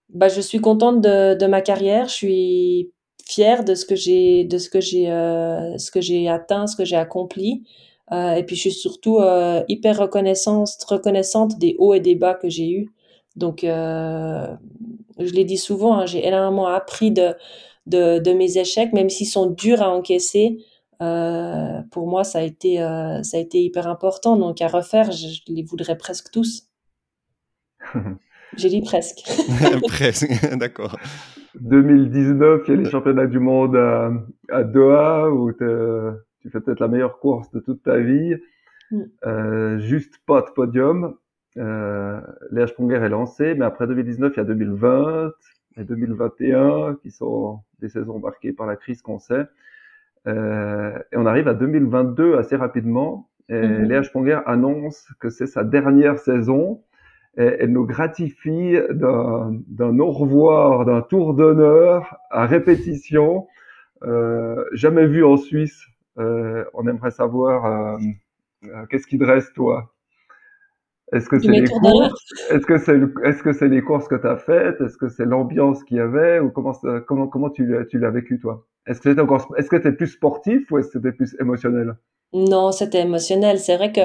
bah, 0.08 0.28
je 0.28 0.40
suis 0.40 0.60
contente 0.60 1.00
de, 1.02 1.34
de 1.34 1.46
ma 1.46 1.60
carrière, 1.60 2.08
je 2.08 2.14
suis 2.14 2.93
fière 3.26 3.64
de 3.64 3.74
ce 3.74 3.84
que 3.84 3.96
j'ai 3.96 4.44
de 4.44 4.58
ce 4.58 4.68
que 4.68 4.80
j'ai 4.80 5.10
euh, 5.10 5.76
ce 5.78 5.90
que 5.90 6.00
j'ai 6.00 6.28
atteint, 6.28 6.66
ce 6.66 6.76
que 6.76 6.84
j'ai 6.84 6.96
accompli. 6.96 7.64
Euh, 8.12 8.34
et 8.34 8.44
puis 8.44 8.54
je 8.54 8.62
suis 8.62 8.72
surtout 8.72 9.18
euh, 9.18 9.62
hyper 9.68 9.98
reconnaissante 9.98 10.68
reconnaissante 10.88 11.58
des 11.58 11.74
hauts 11.78 11.94
et 11.94 12.00
des 12.00 12.14
bas 12.14 12.34
que 12.34 12.48
j'ai 12.48 12.70
eus. 12.70 12.90
Donc 13.36 13.60
je 13.62 14.56
l'ai 15.18 15.44
dit 15.44 15.56
souvent, 15.56 15.98
hein, 15.98 16.06
j'ai 16.06 16.26
énormément 16.26 16.68
appris 16.68 17.10
de, 17.10 17.34
de, 17.86 18.18
de 18.18 18.32
mes 18.32 18.58
échecs, 18.58 18.92
même 18.92 19.10
s'ils 19.10 19.26
sont 19.26 19.46
durs 19.46 19.82
à 19.82 19.90
encaisser. 19.90 20.58
Pour 20.98 22.06
moi, 22.06 22.24
ça 22.24 22.38
a 22.38 22.42
été 22.42 22.76
ça 22.76 23.36
a 23.36 23.40
été 23.40 23.60
hyper 23.62 23.88
important. 23.88 24.36
Donc 24.36 24.60
à 24.62 24.68
refaire, 24.68 25.10
je, 25.10 25.26
je 25.28 25.40
les 25.48 25.62
voudrais 25.62 25.96
presque 25.96 26.30
tous. 26.30 26.68
J'ai 28.56 28.68
dit 28.68 28.82
presque. 28.82 29.24
presque, 29.88 30.54
d'accord. 30.56 30.96
2019, 31.60 32.62
il 32.66 32.70
y 32.70 32.76
a 32.76 32.80
les 32.80 32.90
championnats 32.90 33.26
du 33.26 33.38
monde 33.38 33.76
à, 33.76 34.64
Doha 34.64 35.30
où 35.30 35.52
tu 35.52 36.50
fais 36.50 36.60
peut-être 36.60 36.80
la 36.80 36.88
meilleure 36.88 37.18
course 37.18 37.50
de 37.52 37.60
toute 37.60 37.82
ta 37.82 37.98
vie. 37.98 38.36
Mm. 38.90 39.02
Euh, 39.26 39.78
juste 39.78 40.18
pas 40.26 40.42
de 40.42 40.50
podium. 40.50 41.14
Euh, 41.56 42.20
Léa 42.50 42.66
Sponger 42.66 42.96
est 42.96 43.08
lancé, 43.08 43.54
mais 43.54 43.64
après 43.64 43.86
2019, 43.86 44.32
il 44.34 44.36
y 44.38 44.40
a 44.40 44.44
2020 44.44 45.32
et 45.76 45.84
2021 45.84 46.96
qui 47.02 47.10
sont 47.10 47.60
des 47.80 47.88
saisons 47.88 48.18
marquées 48.18 48.52
par 48.52 48.66
la 48.66 48.76
crise 48.76 49.02
qu'on 49.02 49.18
sait. 49.18 49.46
Euh, 50.26 50.98
et 51.12 51.16
on 51.16 51.26
arrive 51.26 51.48
à 51.48 51.54
2022 51.54 52.36
assez 52.36 52.56
rapidement. 52.56 53.28
Et 53.48 53.54
mm-hmm. 53.54 53.82
Léa 53.86 54.02
Sponger 54.02 54.40
annonce 54.46 55.06
que 55.20 55.28
c'est 55.28 55.46
sa 55.46 55.64
dernière 55.64 56.18
saison 56.18 56.82
elle 57.36 57.72
nous 57.72 57.84
gratifie 57.84 58.76
d'un 58.90 59.98
au 59.98 60.12
revoir, 60.12 60.84
d'un 60.84 61.02
tour 61.02 61.34
d'honneur 61.34 62.16
à 62.30 62.46
répétition, 62.46 63.46
euh, 64.04 64.64
jamais 64.72 65.06
vu 65.06 65.24
en 65.24 65.36
Suisse. 65.36 65.82
Euh, 66.18 66.64
on 66.74 66.86
aimerait 66.86 67.10
savoir 67.10 67.66
euh, 67.66 68.86
qu'est-ce 68.90 69.06
qui 69.06 69.18
dresse 69.18 69.52
toi? 69.52 69.90
Est-ce 71.12 71.28
que 71.28 71.38
c'est 71.38 71.48
les 71.48 71.64
courses? 71.64 72.32
Est-ce 72.50 72.66
que 72.66 72.78
c'est 72.78 73.00
est-ce 73.24 73.42
que 73.42 73.52
c'est 73.52 73.68
les 73.68 73.82
courses 73.82 74.08
que 74.08 74.14
tu 74.14 74.26
as 74.26 74.36
faites? 74.36 74.80
Est-ce 74.80 74.96
que 74.96 75.08
c'est 75.08 75.24
l'ambiance 75.24 75.84
qu'il 75.84 75.98
y 75.98 76.00
avait? 76.00 76.40
Ou 76.40 76.50
comment 76.50 76.72
comment 77.06 77.28
comment 77.28 77.50
tu 77.50 77.74
tu 77.90 77.98
l'as 77.98 78.10
vécu 78.10 78.38
toi? 78.38 78.66
Est-ce 78.86 79.00
que 79.00 79.10
c'était 79.10 79.20
encore 79.20 79.54
est-ce 79.56 79.68
que 79.68 79.76
tu 79.76 79.88
es 79.88 79.92
plus 79.92 80.08
sportif 80.08 80.70
ou 80.70 80.78
est-ce 80.78 80.88
que 80.88 80.92
c'était 80.94 81.12
plus 81.12 81.36
émotionnel? 81.40 81.96
Non, 82.32 82.72
c'était 82.72 83.02
émotionnel. 83.02 83.58
C'est 83.58 83.76
vrai 83.76 83.92
que 83.92 84.00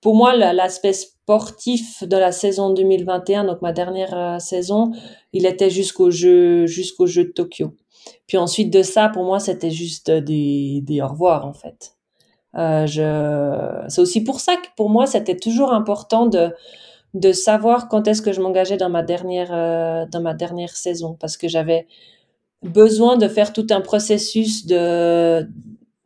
pour 0.00 0.14
moi, 0.14 0.34
l'aspect 0.34 0.92
sportif 0.92 2.04
de 2.04 2.16
la 2.16 2.32
saison 2.32 2.72
2021, 2.72 3.44
donc 3.44 3.62
ma 3.62 3.72
dernière 3.72 4.40
saison, 4.40 4.92
il 5.32 5.46
était 5.46 5.70
jusqu'au 5.70 6.10
jeu, 6.10 6.66
jusqu'au 6.66 7.06
jeu 7.06 7.24
de 7.24 7.30
Tokyo. 7.30 7.74
Puis 8.26 8.36
ensuite 8.38 8.72
de 8.72 8.82
ça, 8.82 9.08
pour 9.08 9.24
moi, 9.24 9.40
c'était 9.40 9.70
juste 9.70 10.10
des, 10.10 10.80
des 10.82 11.00
au 11.00 11.08
revoir 11.08 11.46
en 11.46 11.52
fait. 11.52 11.96
Euh, 12.56 12.86
je... 12.86 13.84
C'est 13.88 14.00
aussi 14.00 14.24
pour 14.24 14.40
ça 14.40 14.56
que 14.56 14.68
pour 14.76 14.88
moi, 14.88 15.06
c'était 15.06 15.36
toujours 15.36 15.72
important 15.72 16.26
de, 16.26 16.50
de 17.14 17.32
savoir 17.32 17.88
quand 17.88 18.08
est-ce 18.08 18.22
que 18.22 18.32
je 18.32 18.40
m'engageais 18.40 18.76
dans 18.76 18.88
ma 18.88 19.02
dernière 19.02 19.52
euh, 19.52 20.06
dans 20.10 20.20
ma 20.20 20.34
dernière 20.34 20.74
saison 20.76 21.16
parce 21.18 21.36
que 21.36 21.48
j'avais 21.48 21.86
besoin 22.62 23.16
de 23.16 23.28
faire 23.28 23.52
tout 23.52 23.66
un 23.70 23.80
processus 23.80 24.66
de 24.66 25.46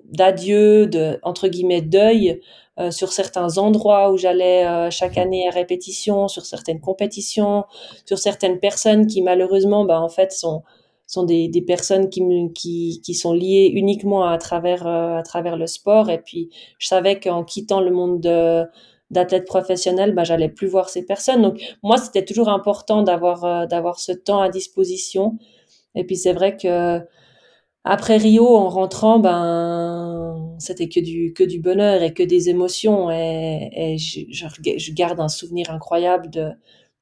d'adieu, 0.04 0.86
de 0.86 1.18
entre 1.22 1.48
guillemets 1.48 1.82
deuil 1.82 2.40
euh, 2.80 2.90
sur 2.90 3.12
certains 3.12 3.58
endroits 3.58 4.10
où 4.10 4.16
j'allais 4.16 4.66
euh, 4.66 4.90
chaque 4.90 5.18
année 5.18 5.46
à 5.46 5.50
répétition, 5.50 6.28
sur 6.28 6.46
certaines 6.46 6.80
compétitions, 6.80 7.64
sur 8.06 8.18
certaines 8.18 8.58
personnes 8.58 9.06
qui 9.06 9.20
malheureusement, 9.20 9.84
bah, 9.84 10.00
en 10.00 10.08
fait, 10.08 10.32
sont 10.32 10.62
sont 11.06 11.24
des, 11.24 11.50
personnes 11.66 12.08
qui, 12.08 12.22
qui, 12.54 13.00
qui 13.04 13.14
sont 13.14 13.32
liées 13.32 13.68
uniquement 13.74 14.24
à 14.28 14.38
travers, 14.38 14.86
euh, 14.86 15.16
à 15.16 15.22
travers 15.24 15.56
le 15.56 15.66
sport. 15.66 16.08
Et 16.08 16.18
puis, 16.18 16.50
je 16.78 16.86
savais 16.86 17.18
qu'en 17.18 17.42
quittant 17.42 17.80
le 17.80 17.90
monde 17.90 18.20
de, 18.20 18.62
d'athlète 19.10 19.44
professionnel, 19.44 20.14
bah, 20.14 20.22
j'allais 20.22 20.48
plus 20.48 20.68
voir 20.68 20.88
ces 20.88 21.04
personnes. 21.04 21.42
Donc, 21.42 21.60
moi, 21.82 21.98
c'était 21.98 22.24
toujours 22.24 22.48
important 22.48 23.02
d'avoir, 23.02 23.66
d'avoir 23.66 23.98
ce 23.98 24.12
temps 24.12 24.40
à 24.40 24.48
disposition. 24.48 25.36
Et 25.96 26.04
puis, 26.04 26.16
c'est 26.16 26.32
vrai 26.32 26.56
que, 26.56 27.00
après 27.84 28.18
Rio, 28.18 28.56
en 28.56 28.68
rentrant, 28.68 29.18
ben, 29.18 30.56
c'était 30.58 30.88
que 30.88 31.00
du, 31.00 31.32
que 31.32 31.44
du 31.44 31.60
bonheur 31.60 32.02
et 32.02 32.12
que 32.12 32.22
des 32.22 32.50
émotions. 32.50 33.10
Et, 33.10 33.70
et 33.74 33.98
je, 33.98 34.20
je, 34.30 34.92
garde 34.92 35.20
un 35.20 35.28
souvenir 35.28 35.70
incroyable 35.70 36.30
de, 36.30 36.50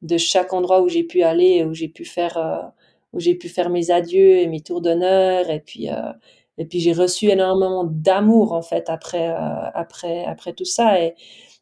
de 0.02 0.16
chaque 0.18 0.52
endroit 0.52 0.82
où 0.82 0.88
j'ai 0.88 1.02
pu 1.04 1.22
aller, 1.22 1.64
où 1.64 1.74
j'ai 1.74 1.88
pu 1.88 2.04
faire, 2.04 2.36
euh, 2.38 2.62
où 3.12 3.20
j'ai 3.20 3.34
pu 3.34 3.48
faire 3.48 3.70
mes 3.70 3.90
adieux 3.90 4.38
et 4.38 4.46
mes 4.46 4.60
tours 4.60 4.80
d'honneur 4.80 5.50
et 5.50 5.60
puis 5.60 5.90
euh, 5.90 6.12
et 6.58 6.66
puis 6.66 6.80
j'ai 6.80 6.92
reçu 6.92 7.28
énormément 7.30 7.84
d'amour 7.84 8.52
en 8.52 8.62
fait 8.62 8.90
après 8.90 9.28
euh, 9.30 9.70
après 9.74 10.24
après 10.26 10.52
tout 10.52 10.64
ça 10.64 11.00
et, 11.02 11.14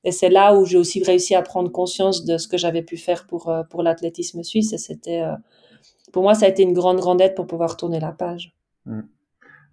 et 0.04 0.12
c'est 0.12 0.28
là 0.30 0.54
où 0.54 0.64
j'ai 0.64 0.78
aussi 0.78 1.02
réussi 1.04 1.34
à 1.34 1.42
prendre 1.42 1.70
conscience 1.70 2.24
de 2.24 2.38
ce 2.38 2.48
que 2.48 2.58
j'avais 2.58 2.82
pu 2.82 2.96
faire 2.96 3.26
pour 3.26 3.48
euh, 3.48 3.62
pour 3.64 3.82
l'athlétisme 3.82 4.42
suisse 4.42 4.72
et 4.72 4.78
c'était 4.78 5.22
pour 6.12 6.22
moi 6.22 6.34
ça 6.34 6.46
a 6.46 6.48
été 6.48 6.62
une 6.62 6.72
grande 6.72 6.98
grande 6.98 7.20
aide 7.20 7.34
pour 7.34 7.46
pouvoir 7.46 7.76
tourner 7.76 8.00
la 8.00 8.12
page. 8.12 8.55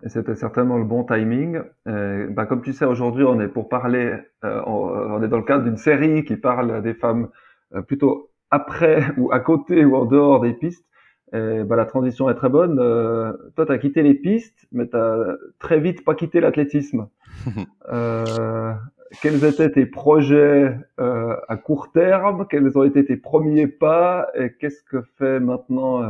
Et 0.03 0.09
c'était 0.09 0.35
certainement 0.35 0.77
le 0.77 0.83
bon 0.83 1.03
timing. 1.03 1.61
Euh, 1.87 2.27
bah, 2.29 2.45
comme 2.45 2.61
tu 2.61 2.73
sais, 2.73 2.85
aujourd'hui, 2.85 3.23
on 3.23 3.39
est 3.39 3.47
pour 3.47 3.69
parler, 3.69 4.13
euh, 4.43 4.61
on, 4.65 4.89
on, 4.89 5.23
est 5.23 5.29
dans 5.29 5.37
le 5.37 5.43
cadre 5.43 5.63
d'une 5.63 5.77
série 5.77 6.25
qui 6.25 6.35
parle 6.35 6.81
des 6.81 6.93
femmes 6.93 7.29
euh, 7.73 7.81
plutôt 7.81 8.29
après 8.51 9.03
ou 9.17 9.31
à 9.31 9.39
côté 9.39 9.85
ou 9.85 9.95
en 9.95 10.05
dehors 10.05 10.41
des 10.41 10.53
pistes. 10.53 10.85
Et, 11.33 11.63
bah, 11.63 11.77
la 11.77 11.85
transition 11.85 12.29
est 12.29 12.35
très 12.35 12.49
bonne. 12.49 12.79
Euh, 12.79 13.31
toi, 13.55 13.65
tu 13.65 13.71
as 13.71 13.77
quitté 13.77 14.03
les 14.03 14.13
pistes, 14.13 14.67
mais 14.73 14.87
tu 14.87 14.97
as 14.97 15.37
très 15.57 15.79
vite 15.79 16.03
pas 16.03 16.15
quitté 16.15 16.41
l'athlétisme. 16.41 17.07
quels 19.21 19.45
étaient 19.45 19.71
tes 19.71 19.85
projets 19.85 20.77
à 20.97 21.57
court 21.57 21.91
terme? 21.91 22.45
Quels 22.49 22.77
ont 22.77 22.83
été 22.83 23.05
tes 23.05 23.15
premiers 23.15 23.67
pas? 23.67 24.27
Et 24.35 24.51
qu'est-ce 24.51 24.83
que 24.83 25.01
fait 25.17 25.39
maintenant 25.39 26.01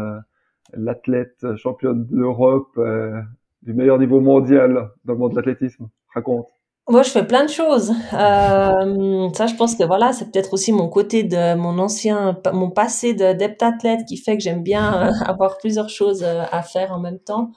l'athlète 0.76 1.56
championne 1.58 2.06
d'Europe 2.06 2.72
euh, 2.78 3.22
du 3.62 3.74
meilleur 3.74 4.00
niveau 4.00 4.20
mondial 4.20 4.90
dans 5.06 5.14
le 5.14 5.20
monde 5.20 5.32
de 5.32 5.38
l'athlétisme 5.38 5.90
Raconte. 6.14 6.48
Moi, 6.90 7.02
je 7.02 7.10
fais 7.12 7.26
plein 7.26 7.46
de 7.46 7.50
choses. 7.50 7.92
Euh, 8.14 9.30
ça, 9.34 9.48
je 9.48 9.56
pense 9.56 9.76
que 9.76 9.86
voilà, 9.86 10.12
c'est 10.12 10.30
peut-être 10.30 10.54
aussi 10.54 10.74
mon 10.74 10.90
côté 10.90 11.24
de 11.24 11.56
mon 11.56 11.80
ancien, 11.80 12.38
mon 12.52 12.70
passé 12.70 13.14
de 13.14 13.32
d'heptathlète 13.32 14.06
qui 14.06 14.18
fait 14.18 14.36
que 14.36 14.44
j'aime 14.44 14.64
bien 14.64 15.08
euh, 15.08 15.12
avoir 15.26 15.58
plusieurs 15.58 15.90
choses 15.90 16.24
euh, 16.24 16.44
à 16.52 16.62
faire 16.62 16.92
en 16.92 17.00
même 17.00 17.20
temps. 17.20 17.52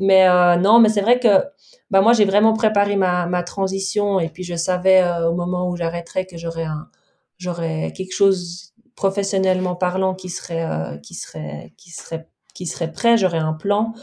Mais 0.00 0.28
euh, 0.28 0.56
non, 0.56 0.80
mais 0.80 0.88
c'est 0.88 1.02
vrai 1.02 1.20
que 1.20 1.44
bah 1.90 2.00
moi, 2.00 2.12
j'ai 2.14 2.24
vraiment 2.24 2.54
préparé 2.54 2.96
ma, 2.96 3.42
transition 3.42 4.18
et 4.20 4.28
puis 4.28 4.44
je 4.44 4.54
savais 4.54 5.02
euh, 5.02 5.28
au 5.28 5.34
moment 5.34 5.68
où 5.68 5.76
j'arrêterais 5.76 6.26
que 6.26 6.36
j'aurais 6.38 7.92
quelque 7.92 8.12
chose 8.12 8.72
professionnellement 8.96 9.76
parlant 9.76 10.14
qui 10.14 10.30
serait, 10.30 10.64
euh, 10.64 10.96
qui 10.98 11.14
serait, 11.14 11.74
qui 11.76 11.90
serait, 11.90 12.28
qui 12.60 12.66
serait 12.66 12.92
prêt. 12.92 13.16
J'aurais 13.16 13.38
un 13.38 13.54
plan. 13.54 13.94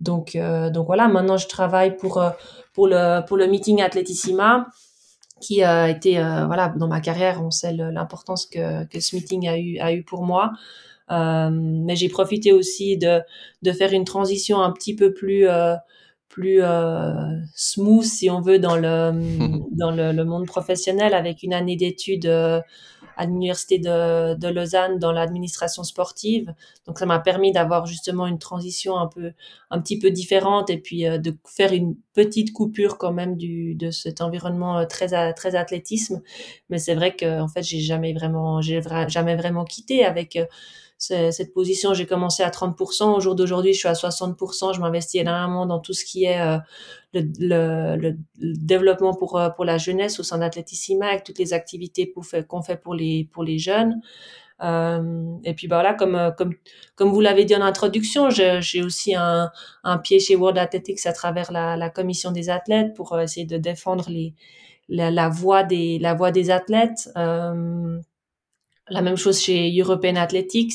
Donc, 0.00 0.36
donc 0.72 0.86
voilà. 0.86 1.08
Maintenant, 1.08 1.36
je 1.36 1.46
travaille 1.46 1.96
pour 1.96 2.20
pour 2.72 2.88
le 2.88 3.24
pour 3.26 3.36
le 3.36 3.46
meeting 3.46 3.80
Athletissima 3.82 4.66
qui 5.40 5.62
a 5.62 5.90
été 5.90 6.18
euh, 6.18 6.46
voilà 6.46 6.68
dans 6.76 6.88
ma 6.88 7.00
carrière 7.00 7.42
on 7.42 7.50
sait 7.50 7.72
l'importance 7.72 8.46
que 8.46 8.84
que 8.84 9.00
ce 9.00 9.16
meeting 9.16 9.48
a 9.48 9.58
eu 9.58 9.78
a 9.78 9.92
eu 9.92 10.02
pour 10.04 10.22
moi 10.22 10.52
euh, 11.10 11.50
mais 11.50 11.96
j'ai 11.96 12.08
profité 12.08 12.52
aussi 12.52 12.96
de 12.96 13.20
de 13.62 13.72
faire 13.72 13.92
une 13.92 14.04
transition 14.04 14.62
un 14.62 14.70
petit 14.70 14.94
peu 14.94 15.12
plus 15.12 15.48
euh, 15.48 15.74
plus 16.28 16.62
euh, 16.62 17.12
smooth 17.54 18.04
si 18.04 18.30
on 18.30 18.40
veut 18.40 18.58
dans 18.58 18.76
le 18.76 19.12
dans 19.72 19.90
le, 19.90 20.12
le, 20.12 20.24
monde 20.24 20.46
professionnel 20.46 21.12
avec 21.12 21.42
une 21.42 21.52
année 21.52 21.76
d'études 21.76 22.26
euh, 22.26 22.60
à 23.16 23.26
l'université 23.26 23.78
de, 23.78 24.34
de 24.34 24.48
Lausanne 24.48 24.98
dans 24.98 25.12
l'administration 25.12 25.84
sportive. 25.84 26.54
Donc 26.86 26.98
ça 26.98 27.06
m'a 27.06 27.18
permis 27.18 27.52
d'avoir 27.52 27.86
justement 27.86 28.26
une 28.26 28.38
transition 28.38 28.98
un 28.98 29.06
peu 29.06 29.32
un 29.70 29.80
petit 29.80 29.98
peu 29.98 30.10
différente 30.10 30.70
et 30.70 30.78
puis 30.78 31.06
euh, 31.06 31.18
de 31.18 31.36
faire 31.46 31.72
une 31.72 31.96
petite 32.14 32.52
coupure 32.52 32.98
quand 32.98 33.12
même 33.12 33.36
du 33.36 33.74
de 33.74 33.90
cet 33.90 34.20
environnement 34.20 34.78
euh, 34.78 34.86
très 34.86 35.32
très 35.34 35.54
athlétisme. 35.54 36.22
Mais 36.70 36.78
c'est 36.78 36.94
vrai 36.94 37.16
que 37.16 37.40
en 37.40 37.48
fait 37.48 37.62
j'ai 37.62 37.80
jamais 37.80 38.12
vraiment 38.12 38.60
j'ai 38.60 38.80
jamais 39.08 39.36
vraiment 39.36 39.64
quitté 39.64 40.04
avec 40.04 40.36
euh, 40.36 40.46
cette 41.02 41.52
position, 41.52 41.94
j'ai 41.94 42.06
commencé 42.06 42.42
à 42.42 42.50
30%. 42.50 43.16
Au 43.16 43.20
jour 43.20 43.34
d'aujourd'hui, 43.34 43.72
je 43.72 43.78
suis 43.78 43.88
à 43.88 43.94
60%. 43.94 44.74
Je 44.74 44.80
m'investis 44.80 45.20
énormément 45.20 45.66
dans 45.66 45.80
tout 45.80 45.92
ce 45.92 46.04
qui 46.04 46.24
est 46.24 46.40
euh, 46.40 46.58
le, 47.12 47.22
le, 47.40 47.96
le, 47.96 48.16
développement 48.38 49.12
pour, 49.14 49.38
euh, 49.38 49.50
pour 49.50 49.64
la 49.64 49.78
jeunesse 49.78 50.20
au 50.20 50.22
sein 50.22 50.38
d'Athletissima, 50.38 51.06
avec 51.08 51.24
toutes 51.24 51.38
les 51.38 51.52
activités 51.52 52.12
qu'on 52.46 52.62
fait 52.62 52.76
pour 52.76 52.94
les, 52.94 53.28
pour 53.32 53.42
les 53.42 53.58
jeunes. 53.58 54.00
Euh, 54.62 55.34
et 55.44 55.54
puis 55.54 55.66
bah 55.66 55.76
voilà, 55.76 55.94
comme, 55.94 56.14
euh, 56.14 56.30
comme, 56.30 56.54
comme 56.94 57.10
vous 57.10 57.20
l'avez 57.20 57.44
dit 57.44 57.56
en 57.56 57.62
introduction, 57.62 58.30
j'ai 58.30 58.82
aussi 58.82 59.16
un, 59.16 59.50
un 59.82 59.98
pied 59.98 60.20
chez 60.20 60.36
World 60.36 60.56
Athletics 60.56 61.04
à 61.06 61.12
travers 61.12 61.50
la, 61.50 61.76
la 61.76 61.90
commission 61.90 62.30
des 62.30 62.48
athlètes 62.48 62.94
pour 62.94 63.18
essayer 63.18 63.44
de 63.44 63.56
défendre 63.56 64.08
les, 64.08 64.34
la, 64.88 65.10
la 65.10 65.28
voix 65.28 65.64
des, 65.64 65.98
la 65.98 66.14
voix 66.14 66.30
des 66.30 66.50
athlètes. 66.50 67.10
Euh, 67.16 67.98
la 68.88 69.02
même 69.02 69.16
chose 69.16 69.40
chez 69.40 69.72
European 69.78 70.16
Athletics. 70.16 70.72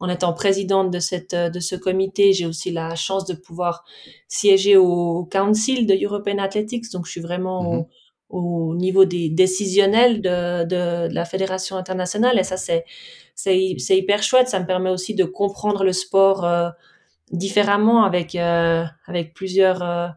En 0.00 0.08
étant 0.08 0.32
présidente 0.32 0.90
de 0.90 0.98
cette 0.98 1.34
de 1.34 1.60
ce 1.60 1.76
comité, 1.76 2.32
j'ai 2.32 2.46
aussi 2.46 2.70
la 2.72 2.94
chance 2.94 3.24
de 3.26 3.34
pouvoir 3.34 3.84
siéger 4.28 4.76
au 4.76 5.24
council 5.24 5.86
de 5.86 5.94
European 6.04 6.38
Athletics. 6.38 6.90
Donc, 6.92 7.06
je 7.06 7.12
suis 7.12 7.20
vraiment 7.20 7.62
mm 7.62 7.80
-hmm. 7.80 7.86
au, 8.30 8.70
au, 8.70 8.74
niveau 8.76 9.04
des 9.04 9.28
décisionnels 9.30 10.20
de, 10.20 10.64
de, 10.64 11.08
de, 11.08 11.14
la 11.14 11.24
fédération 11.24 11.76
internationale. 11.76 12.38
Et 12.38 12.44
ça, 12.44 12.56
c'est 12.56 12.84
c'est 13.34 13.96
hyper 13.98 14.22
chouette. 14.22 14.48
Ça 14.48 14.60
me 14.60 14.66
permet 14.66 14.90
aussi 14.90 15.14
de 15.14 15.24
comprendre 15.24 15.84
le 15.84 15.92
sport 15.92 16.44
euh, 16.44 16.70
différemment 17.30 18.04
avec 18.04 18.34
euh, 18.34 18.84
avec 19.06 19.34
plusieurs 19.34 19.82
euh, 19.82 20.08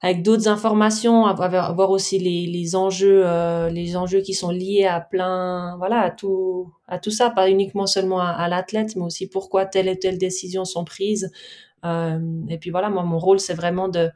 avec 0.00 0.22
d'autres 0.22 0.46
informations, 0.46 1.26
avoir, 1.26 1.90
aussi 1.90 2.18
les, 2.18 2.46
les 2.46 2.76
enjeux, 2.76 3.22
euh, 3.26 3.68
les 3.68 3.96
enjeux 3.96 4.20
qui 4.20 4.32
sont 4.32 4.50
liés 4.50 4.86
à 4.86 5.00
plein, 5.00 5.76
voilà, 5.78 6.00
à 6.02 6.10
tout, 6.10 6.72
à 6.86 6.98
tout 7.00 7.10
ça, 7.10 7.30
pas 7.30 7.50
uniquement 7.50 7.86
seulement 7.86 8.20
à, 8.20 8.28
à 8.28 8.48
l'athlète, 8.48 8.94
mais 8.94 9.02
aussi 9.02 9.28
pourquoi 9.28 9.66
telle 9.66 9.88
et 9.88 9.98
telle 9.98 10.18
décision 10.18 10.64
sont 10.64 10.84
prises. 10.84 11.32
Euh, 11.84 12.20
et 12.48 12.58
puis 12.58 12.70
voilà, 12.70 12.90
moi, 12.90 13.02
mon 13.02 13.18
rôle, 13.18 13.40
c'est 13.40 13.54
vraiment 13.54 13.88
de, 13.88 14.10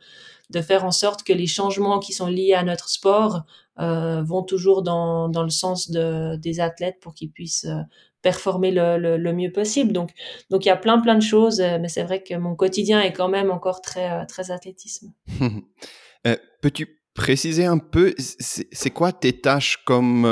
de 0.51 0.61
faire 0.61 0.85
en 0.85 0.93
sorte 0.93 1.25
que 1.25 1.33
les 1.33 1.47
changements 1.47 1.99
qui 1.99 2.13
sont 2.13 2.27
liés 2.27 2.55
à 2.55 2.63
notre 2.63 2.89
sport 2.89 3.43
euh, 3.81 4.23
vont 4.23 4.43
toujours 4.43 4.83
dans, 4.83 5.29
dans 5.29 5.43
le 5.43 5.51
sens 5.51 5.91
de, 5.91 6.37
des 6.37 6.61
athlètes 6.61 6.99
pour 7.01 7.15
qu'ils 7.15 7.31
puissent 7.31 7.65
euh, 7.65 7.81
performer 8.23 8.71
le, 8.71 9.17
le, 9.19 9.33
mieux 9.33 9.53
possible. 9.53 9.93
Donc, 9.93 10.11
donc 10.51 10.65
il 10.65 10.69
y 10.69 10.71
a 10.71 10.77
plein 10.77 11.01
plein 11.01 11.17
de 11.17 11.23
choses, 11.23 11.61
euh, 11.61 11.79
mais 11.81 11.89
c'est 11.89 12.05
vrai 12.05 12.23
que 12.23 12.35
mon 12.35 12.55
quotidien 12.55 13.01
est 13.01 13.13
quand 13.13 13.29
même 13.29 13.51
encore 13.51 13.83
très 13.83 14.11
euh, 14.11 14.25
très 14.27 14.51
athlétisme. 14.51 15.13
euh, 16.27 16.37
Peux-tu 16.63 17.01
préciser 17.15 17.67
un 17.67 17.79
peu, 17.79 18.15
c'est 18.19 18.91
quoi 18.91 19.13
tes 19.13 19.39
tâches 19.39 19.79
comme 19.85 20.23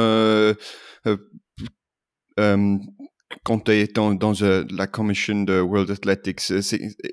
quand 3.44 3.60
tu 3.60 3.72
es 3.72 3.86
dans 3.86 4.32
la 4.70 4.86
commission 4.86 5.42
de 5.42 5.60
World 5.60 5.90
Athletics 5.90 6.50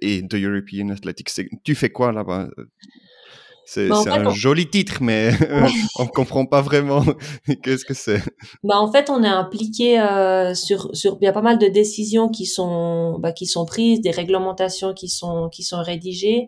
et 0.02 0.22
de 0.22 0.38
European 0.38 0.90
Athletics 0.90 1.30
Tu 1.64 1.76
fais 1.76 1.90
quoi 1.90 2.14
là-bas? 2.14 2.50
C'est 3.70 3.90
bah, 3.90 4.02
un 4.08 4.30
joli 4.30 4.70
titre, 4.70 5.00
mais 5.02 5.32
on 6.00 6.06
ne 6.06 6.10
comprend 6.10 6.46
pas 6.46 6.62
vraiment 6.62 7.04
qu'est-ce 7.64 7.84
que 7.84 7.94
c'est. 7.94 8.22
Bah, 8.64 8.80
en 8.80 8.90
fait, 8.90 9.10
on 9.10 9.22
est 9.24 9.28
impliqué 9.28 10.00
euh, 10.00 10.54
sur, 10.54 10.96
sur, 10.96 11.18
il 11.20 11.26
y 11.26 11.28
a 11.28 11.34
pas 11.34 11.42
mal 11.42 11.58
de 11.60 11.68
décisions 11.68 12.30
qui 12.30 12.46
sont, 12.46 13.20
bah, 13.20 13.34
qui 13.34 13.46
sont 13.46 13.66
prises, 13.66 14.00
des 14.00 14.12
réglementations 14.12 14.94
qui 14.94 15.10
sont, 15.10 15.50
qui 15.50 15.64
sont 15.64 15.82
rédigées, 15.82 16.48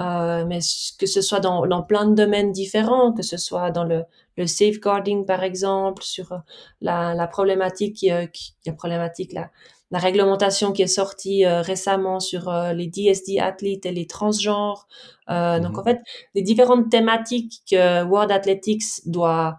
euh, 0.00 0.44
mais 0.44 0.58
que 0.98 1.06
ce 1.06 1.20
soit 1.20 1.38
dans, 1.38 1.64
dans 1.68 1.84
plein 1.84 2.04
de 2.04 2.16
domaines 2.16 2.50
différents, 2.50 3.12
que 3.12 3.22
ce 3.22 3.36
soit 3.36 3.70
dans 3.70 3.84
le, 3.84 4.02
le 4.36 4.48
safeguarding, 4.48 5.24
par 5.24 5.44
exemple, 5.44 6.02
sur 6.02 6.36
la, 6.80 7.14
la 7.14 7.28
problématique, 7.28 7.94
qui, 7.94 8.10
qui, 8.32 8.54
la 8.66 8.72
problématique, 8.72 9.32
là 9.32 9.50
la 9.90 9.98
réglementation 9.98 10.72
qui 10.72 10.82
est 10.82 10.88
sortie 10.88 11.44
euh, 11.44 11.60
récemment 11.60 12.18
sur 12.18 12.48
euh, 12.48 12.72
les 12.72 12.88
DSD 12.88 13.38
athlètes 13.38 13.86
et 13.86 13.92
les 13.92 14.06
transgenres. 14.06 14.86
Euh, 15.30 15.60
Donc 15.60 15.78
en 15.78 15.82
mhm. 15.82 15.84
fait, 15.84 16.00
les 16.34 16.42
différentes 16.42 16.90
thématiques 16.90 17.62
que 17.70 18.02
World 18.04 18.32
Athletics 18.32 19.06
doit 19.06 19.58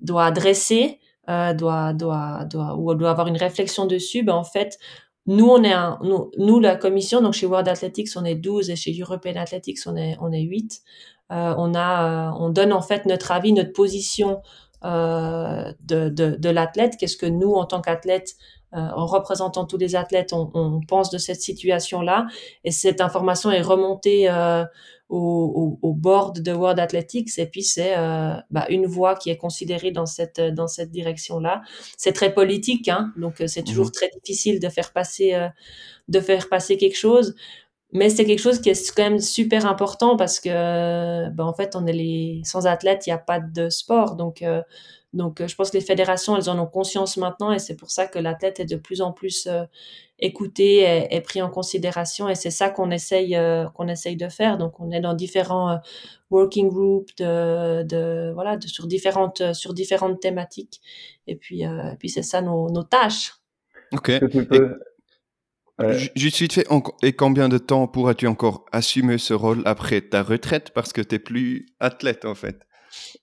doit 0.00 0.26
adresser, 0.26 1.00
doit 1.26 1.92
doit 1.94 2.44
doit 2.44 2.76
ou 2.76 2.94
doit 2.94 3.10
avoir 3.10 3.26
une 3.26 3.36
réflexion 3.36 3.86
dessus. 3.86 4.22
Ben 4.22 4.34
en 4.34 4.44
fait, 4.44 4.78
nous 5.26 5.46
on 5.46 5.62
est 5.62 5.72
un, 5.72 5.98
nous, 6.02 6.30
nous 6.38 6.60
la 6.60 6.76
commission 6.76 7.20
donc 7.20 7.32
chez 7.32 7.46
World 7.46 7.68
Athletics 7.68 8.10
on 8.16 8.24
est 8.24 8.34
12 8.34 8.70
et 8.70 8.76
chez 8.76 8.92
European 8.98 9.36
Athletics 9.36 9.78
on 9.86 9.96
est 9.96 10.16
on 10.20 10.32
est 10.32 10.42
8. 10.42 10.82
on 11.30 11.74
a 11.74 12.32
on 12.38 12.50
donne 12.50 12.72
en 12.72 12.82
fait 12.82 13.06
notre 13.06 13.32
avis, 13.32 13.52
notre 13.52 13.72
position 13.72 14.42
de, 14.84 15.74
de, 15.80 16.36
de 16.36 16.48
l'athlète, 16.50 16.96
qu'est-ce 16.98 17.16
que 17.16 17.26
nous, 17.26 17.54
en 17.54 17.64
tant 17.64 17.80
qu'athlète, 17.80 18.36
en 18.72 19.06
représentant 19.06 19.64
tous 19.64 19.76
les 19.78 19.96
athlètes, 19.96 20.32
on, 20.32 20.80
pense 20.86 21.10
de 21.10 21.18
cette 21.18 21.40
situation-là. 21.40 22.26
Et 22.64 22.70
cette 22.70 23.00
information 23.00 23.50
est 23.50 23.62
remontée 23.62 24.28
euh, 24.28 24.64
au, 25.08 25.78
au, 25.80 25.92
board 25.94 26.40
de 26.40 26.52
World 26.52 26.78
Athletics. 26.78 27.38
Et 27.38 27.46
puis 27.46 27.62
c'est 27.62 27.96
euh, 27.96 28.34
bah, 28.50 28.66
une 28.68 28.86
voix 28.86 29.14
qui 29.14 29.30
est 29.30 29.36
considérée 29.36 29.92
dans 29.92 30.06
cette 30.06 30.40
dans 30.40 30.66
cette 30.66 30.90
direction-là. 30.90 31.62
C'est 31.96 32.12
très 32.12 32.34
politique, 32.34 32.88
hein, 32.88 33.12
donc 33.16 33.42
c'est 33.46 33.62
toujours 33.62 33.86
mhm. 33.86 33.92
très 33.92 34.10
difficile 34.20 34.60
de 34.60 34.68
faire 34.68 34.92
passer 34.92 35.48
de 36.08 36.20
faire 36.20 36.48
passer 36.48 36.76
quelque 36.76 36.98
chose. 36.98 37.34
Mais 37.92 38.10
c'est 38.10 38.24
quelque 38.24 38.40
chose 38.40 38.60
qui 38.60 38.68
est 38.68 38.94
quand 38.94 39.04
même 39.04 39.20
super 39.20 39.64
important 39.64 40.16
parce 40.16 40.40
que, 40.40 41.30
bah, 41.30 41.44
en 41.44 41.54
fait, 41.54 41.76
on 41.76 41.86
est 41.86 41.92
les 41.92 42.42
sans 42.44 42.66
athlètes, 42.66 43.06
il 43.06 43.10
n'y 43.10 43.14
a 43.14 43.18
pas 43.18 43.38
de 43.38 43.70
sport, 43.70 44.16
donc 44.16 44.42
donc, 45.16 45.40
euh, 45.40 45.48
je 45.48 45.56
pense 45.56 45.70
que 45.70 45.76
les 45.76 45.82
fédérations, 45.82 46.36
elles 46.36 46.50
en 46.50 46.58
ont 46.58 46.66
conscience 46.66 47.16
maintenant 47.16 47.52
et 47.52 47.58
c'est 47.58 47.74
pour 47.74 47.90
ça 47.90 48.06
que 48.06 48.18
l'athlète 48.18 48.60
est 48.60 48.66
de 48.66 48.76
plus 48.76 49.00
en 49.00 49.12
plus 49.12 49.46
euh, 49.46 49.64
écouté 50.18 51.06
et, 51.10 51.20
pris 51.20 51.42
en 51.42 51.50
considération 51.50 52.28
et 52.28 52.34
c'est 52.34 52.50
ça 52.50 52.70
qu'on 52.70 52.90
essaye, 52.90 53.34
euh, 53.34 53.66
qu'on 53.70 53.88
essaye 53.88 54.16
de 54.16 54.28
faire. 54.28 54.58
Donc, 54.58 54.78
on 54.78 54.90
est 54.90 55.00
dans 55.00 55.14
différents 55.14 55.78
working 56.30 56.68
groups 56.68 57.14
de, 57.16 57.82
de 57.82 58.32
voilà, 58.34 58.56
de, 58.56 58.66
sur 58.66 58.86
différentes, 58.86 59.54
sur 59.54 59.74
différentes 59.74 60.20
thématiques. 60.20 60.80
Et 61.26 61.36
puis, 61.36 61.64
puis 61.98 62.08
c'est 62.08 62.22
ça 62.22 62.42
nos, 62.42 62.70
nos 62.70 62.82
tâches. 62.82 63.32
Ok. 63.92 64.12
Je 66.14 66.28
suis 66.28 66.48
fait, 66.48 66.66
et 67.02 67.12
combien 67.12 67.48
de 67.50 67.58
temps 67.58 67.86
pourras-tu 67.86 68.26
encore 68.26 68.64
assumer 68.72 69.18
ce 69.18 69.34
rôle 69.34 69.62
après 69.66 70.00
ta 70.00 70.22
retraite 70.22 70.70
parce 70.74 70.92
que 70.92 71.02
tu 71.02 71.14
n'es 71.14 71.18
plus 71.18 71.66
athlète 71.80 72.24
en 72.24 72.34
fait? 72.34 72.65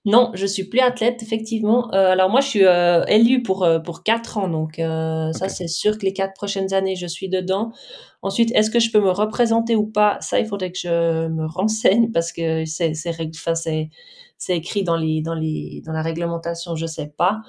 Non, 0.06 0.30
je 0.34 0.44
suis 0.44 0.64
plus 0.64 0.80
athlète, 0.80 1.22
effectivement. 1.22 1.92
Euh, 1.94 2.10
alors 2.12 2.28
moi, 2.28 2.40
je 2.40 2.48
suis 2.48 2.64
euh, 2.66 3.04
élue 3.06 3.42
pour 3.42 3.64
euh, 3.64 3.78
pour 3.78 4.02
quatre 4.02 4.36
ans, 4.36 4.48
donc 4.48 4.78
euh, 4.78 5.32
ça 5.32 5.48
c'est 5.48 5.68
sûr 5.68 5.98
que 5.98 6.04
les 6.04 6.12
quatre 6.12 6.34
prochaines 6.34 6.74
années, 6.74 6.94
je 6.94 7.06
suis 7.06 7.28
dedans. 7.30 7.72
Ensuite, 8.20 8.52
est-ce 8.54 8.70
que 8.70 8.80
je 8.80 8.90
peux 8.90 9.00
me 9.00 9.10
représenter 9.10 9.76
ou 9.76 9.86
pas? 9.86 10.18
Ça, 10.20 10.38
il 10.40 10.46
faudrait 10.46 10.72
que 10.72 10.78
je 10.78 11.28
me 11.28 11.46
renseigne 11.48 12.10
parce 12.12 12.32
que 12.32 12.64
c'est 12.66 12.94
c'est 12.94 13.16
enfin, 13.34 13.54
c'est 13.54 13.88
c'est 14.36 14.56
écrit 14.56 14.84
dans 14.84 14.96
les 14.96 15.22
dans 15.22 15.34
les 15.34 15.82
dans 15.86 15.92
la 15.92 16.02
réglementation, 16.02 16.76
je 16.76 16.86
sais 16.86 17.12
pas. 17.16 17.40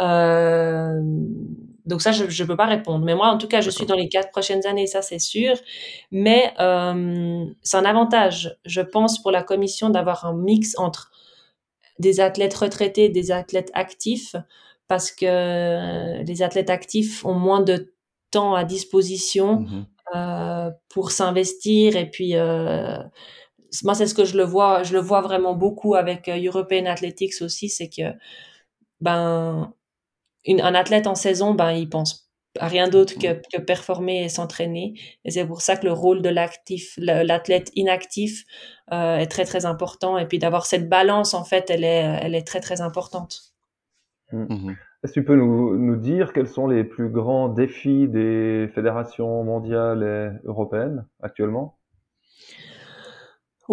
Euh, 0.00 1.00
donc 1.86 2.02
ça, 2.02 2.12
je 2.12 2.28
je 2.28 2.44
peux 2.44 2.56
pas 2.56 2.66
répondre. 2.66 3.04
Mais 3.04 3.14
moi, 3.14 3.28
en 3.28 3.38
tout 3.38 3.48
cas, 3.48 3.60
je 3.62 3.70
suis 3.70 3.86
dans 3.86 3.96
les 3.96 4.08
quatre 4.08 4.30
prochaines 4.30 4.66
années, 4.66 4.86
ça 4.86 5.02
c'est 5.02 5.18
sûr. 5.18 5.54
Mais 6.10 6.52
euh, 6.60 7.44
c'est 7.62 7.76
un 7.78 7.84
avantage, 7.84 8.56
je 8.64 8.80
pense, 8.82 9.20
pour 9.22 9.30
la 9.30 9.42
commission 9.42 9.90
d'avoir 9.90 10.26
un 10.26 10.34
mix 10.34 10.74
entre 10.78 11.10
des 12.02 12.20
athlètes 12.20 12.54
retraités, 12.54 13.08
des 13.08 13.30
athlètes 13.30 13.70
actifs, 13.72 14.36
parce 14.88 15.10
que 15.10 16.22
les 16.22 16.42
athlètes 16.42 16.70
actifs 16.70 17.24
ont 17.24 17.34
moins 17.34 17.62
de 17.62 17.94
temps 18.30 18.54
à 18.54 18.64
disposition 18.64 19.60
mmh 19.60 19.86
euh, 20.14 20.70
pour 20.90 21.10
s'investir. 21.10 21.96
Et 21.96 22.10
puis 22.10 22.36
euh, 22.36 22.98
moi 23.82 23.94
c'est 23.94 24.06
ce 24.06 24.14
que 24.14 24.26
je 24.26 24.36
le 24.36 24.44
vois 24.44 24.82
je 24.82 24.92
le 24.92 25.00
vois 25.00 25.22
vraiment 25.22 25.54
beaucoup 25.54 25.94
avec 25.94 26.28
euh, 26.28 26.38
European 26.38 26.84
Athletics 26.86 27.40
aussi 27.40 27.70
c'est 27.70 27.88
que 27.88 28.12
ben 29.00 29.72
un 30.46 30.74
athlète 30.74 31.06
en 31.06 31.14
saison 31.14 31.54
ben 31.54 31.72
il 31.72 31.88
pense 31.88 32.21
à 32.58 32.68
rien 32.68 32.88
d'autre 32.88 33.14
que, 33.14 33.40
que 33.54 33.60
performer 33.60 34.24
et 34.24 34.28
s'entraîner. 34.28 34.94
Et 35.24 35.30
c'est 35.30 35.46
pour 35.46 35.62
ça 35.62 35.76
que 35.76 35.86
le 35.86 35.92
rôle 35.92 36.22
de 36.22 36.28
l'actif, 36.28 36.94
l'athlète 36.98 37.70
inactif 37.74 38.44
euh, 38.92 39.16
est 39.16 39.26
très 39.26 39.44
très 39.44 39.64
important. 39.64 40.18
Et 40.18 40.26
puis 40.26 40.38
d'avoir 40.38 40.66
cette 40.66 40.88
balance, 40.88 41.34
en 41.34 41.44
fait, 41.44 41.70
elle 41.70 41.84
est, 41.84 42.18
elle 42.22 42.34
est 42.34 42.46
très 42.46 42.60
très 42.60 42.80
importante. 42.80 43.54
Mmh. 44.32 44.42
Mmh 44.42 44.76
Est-ce 45.02 45.12
que 45.12 45.20
tu 45.20 45.24
peux 45.24 45.36
nous, 45.36 45.76
nous, 45.76 45.96
dire 45.96 46.32
quels 46.32 46.48
sont 46.48 46.66
les 46.66 46.84
plus 46.84 47.08
grands 47.08 47.48
défis 47.48 48.08
des 48.08 48.68
fédérations 48.74 49.44
mondiales 49.44 50.02
et 50.02 50.46
européennes 50.46 51.06
actuellement? 51.22 51.76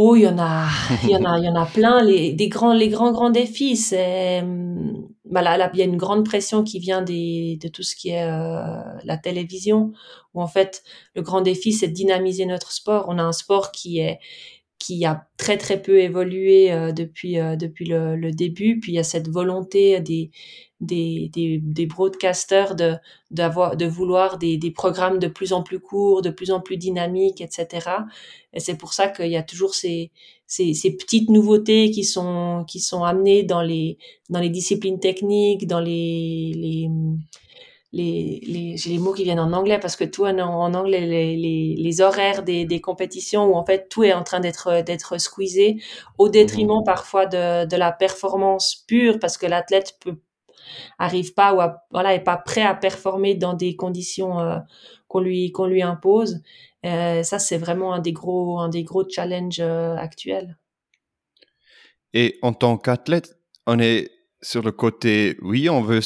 Oh, 0.02 0.16
il 0.16 0.22
y 0.22 0.28
en 0.30 0.40
a, 0.40 0.70
il 1.04 1.10
y 1.10 1.16
en 1.18 1.26
a, 1.26 1.38
il 1.40 1.44
y 1.44 1.50
en 1.50 1.56
a 1.56 1.66
plein. 1.66 2.02
Les, 2.02 2.32
des 2.32 2.48
grands, 2.48 2.74
les 2.74 2.88
grands, 2.88 3.12
grands 3.12 3.32
défis, 3.32 3.76
c'est, 3.76 4.42
bah 5.26 5.42
là, 5.42 5.58
là, 5.58 5.70
il 5.74 5.80
y 5.80 5.82
a 5.82 5.86
une 5.86 5.98
grande 5.98 6.24
pression 6.24 6.64
qui 6.64 6.80
vient 6.80 7.02
des, 7.02 7.60
de 7.62 7.68
tout 7.68 7.84
ce 7.84 7.98
qui 7.98 8.12
est 8.12 8.24
euh, 8.24 8.82
la 9.04 9.18
télévision, 9.18 9.92
où 10.34 10.42
en 10.42 10.48
fait, 10.48 10.84
le 11.16 11.22
grand 11.22 11.42
défi, 11.42 11.74
c'est 11.74 11.90
de 11.90 11.94
dynamiser 11.94 12.46
notre 12.46 12.72
sport. 12.72 13.08
On 13.10 13.18
a 13.18 13.24
un 13.24 13.34
sport 13.34 13.74
qui 13.74 14.00
est, 14.00 14.20
qui 14.78 15.04
a 15.04 15.28
très 15.36 15.58
très 15.58 15.82
peu 15.82 16.00
évolué 16.00 16.72
euh, 16.72 16.94
depuis 16.94 17.38
euh, 17.38 17.58
depuis 17.58 17.84
le, 17.86 18.16
le, 18.16 18.32
début 18.32 18.80
puis 18.80 18.94
il 18.94 18.96
y 18.96 19.00
a 19.00 19.04
cette 19.04 19.28
volonté 19.28 20.00
des 20.00 20.32
des, 20.82 21.30
des, 21.34 21.60
des 21.62 21.86
broadcasters 21.86 22.76
de 22.76 22.96
d'avoir 23.32 23.76
de 23.76 23.86
vouloir 23.86 24.38
des, 24.38 24.58
des 24.58 24.72
programmes 24.72 25.20
de 25.20 25.28
plus 25.28 25.52
en 25.54 25.62
plus 25.62 25.80
courts 25.80 26.22
de 26.22 26.30
plus 26.30 26.52
en 26.52 26.62
plus 26.62 26.78
dynamiques 26.78 27.42
etc 27.42 27.90
et 28.54 28.60
c'est 28.60 28.78
pour 28.78 28.94
ça 28.94 29.10
qu'il 29.10 29.28
y 29.28 29.36
a 29.36 29.44
toujours 29.44 29.76
ces, 29.76 30.12
ces, 30.48 30.74
ces 30.74 30.96
petites 30.96 31.30
nouveautés 31.30 31.92
qui 31.92 32.04
sont 32.04 32.64
qui 32.68 32.80
sont 32.80 33.04
amenées 33.04 33.44
dans 33.44 33.62
les 33.62 33.98
dans 34.30 34.40
les 34.40 34.50
disciplines 34.50 35.00
techniques 35.00 35.68
dans 35.68 35.82
les 35.82 36.54
les 36.56 36.90
les, 37.92 38.40
les 38.46 38.78
j'ai 38.78 38.92
les 38.92 39.00
mots 39.00 39.14
qui 39.14 39.24
viennent 39.24 39.40
en 39.40 39.52
anglais 39.52 39.80
parce 39.80 39.96
que 39.96 40.04
tout 40.04 40.26
en, 40.26 40.38
en 40.40 40.74
anglais 40.76 41.02
les, 41.02 41.36
les, 41.36 41.76
les, 41.76 42.02
horaires 42.02 42.44
des, 42.44 42.66
des 42.66 42.82
compétitions 42.82 43.46
où 43.46 43.56
en 43.56 43.66
fait 43.66 43.90
tout 43.90 44.04
est 44.04 44.14
en 44.14 44.24
train 44.24 44.40
d'être 44.40 44.84
d'être 44.84 45.20
squeezé 45.20 45.82
au 46.20 46.30
détriment 46.30 46.82
mmh. 46.82 46.86
parfois 46.86 47.26
de, 47.26 47.66
de 47.66 47.76
la 47.76 47.92
performance 47.92 48.84
pure 48.88 49.18
parce 49.20 49.38
que 49.38 49.48
l'athlète 49.48 49.98
peut 50.02 50.20
arrive 50.98 51.34
pas 51.34 51.54
ou 51.54 51.72
voilà 51.92 52.14
est 52.14 52.24
pas 52.24 52.38
prêt 52.38 52.64
à 52.64 52.76
performer 52.76 53.36
dans 53.36 53.54
des 53.54 53.76
conditions 53.76 54.40
euh, 54.40 54.58
qu'on 55.08 55.20
lui 55.20 55.52
qu'on 55.52 55.66
lui 55.66 55.82
impose 55.82 56.42
euh, 56.86 57.24
ça 57.24 57.40
c'est 57.40 57.58
vraiment 57.58 57.94
un 57.94 58.00
des 58.00 58.14
gros 58.14 58.60
un 58.60 58.70
des 58.70 58.84
gros 58.84 59.08
challenges 59.08 59.60
euh, 59.60 59.96
actuels 59.96 60.58
et 62.14 62.38
en 62.42 62.54
tant 62.54 62.78
qu'athlète 62.78 63.38
on 63.68 63.80
est 63.80 64.10
sur 64.42 64.62
le 64.62 64.72
côté 64.72 65.38
oui 65.42 65.70
on 65.70 65.82
veut 65.82 66.02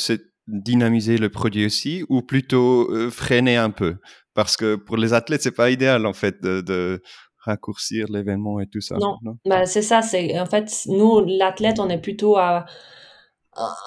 dynamiser 0.48 1.18
le 1.18 1.30
produit 1.30 1.66
aussi 1.66 2.04
ou 2.10 2.22
plutôt 2.22 2.90
freiner 3.10 3.56
un 3.56 3.70
peu? 3.70 3.96
Parce 4.34 4.58
que 4.58 4.76
pour 4.76 4.98
les 4.98 5.14
athlètes, 5.14 5.42
c'est 5.42 5.56
pas 5.56 5.70
idéal 5.70 6.06
en 6.06 6.12
fait 6.12 6.44
de, 6.44 6.60
de 6.60 7.02
raccourcir 7.46 8.08
l'événement 8.10 8.60
et 8.60 8.68
tout 8.68 8.82
ça. 8.82 8.96
Non, 9.00 9.18
Bah, 9.46 9.66
c'est 9.66 9.82
ça. 9.82 10.02
C'est 10.02 10.40
en 10.40 10.46
fait 10.46 10.72
nous 10.88 11.24
l'athlète, 11.26 11.80
on 11.80 11.90
est 11.90 12.02
plutôt 12.02 12.38
à 12.38 12.66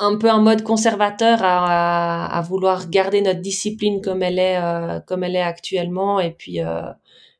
un 0.00 0.16
peu 0.16 0.30
en 0.30 0.40
mode 0.40 0.62
conservateur 0.62 1.38
à, 1.42 2.26
à, 2.26 2.40
vouloir 2.42 2.88
garder 2.88 3.20
notre 3.20 3.40
discipline 3.40 4.00
comme 4.00 4.22
elle 4.22 4.38
est 4.38 4.56
euh, 4.58 5.00
comme 5.00 5.24
elle 5.24 5.36
est 5.36 5.42
actuellement 5.42 6.20
et 6.20 6.30
puis 6.30 6.60
euh, 6.60 6.82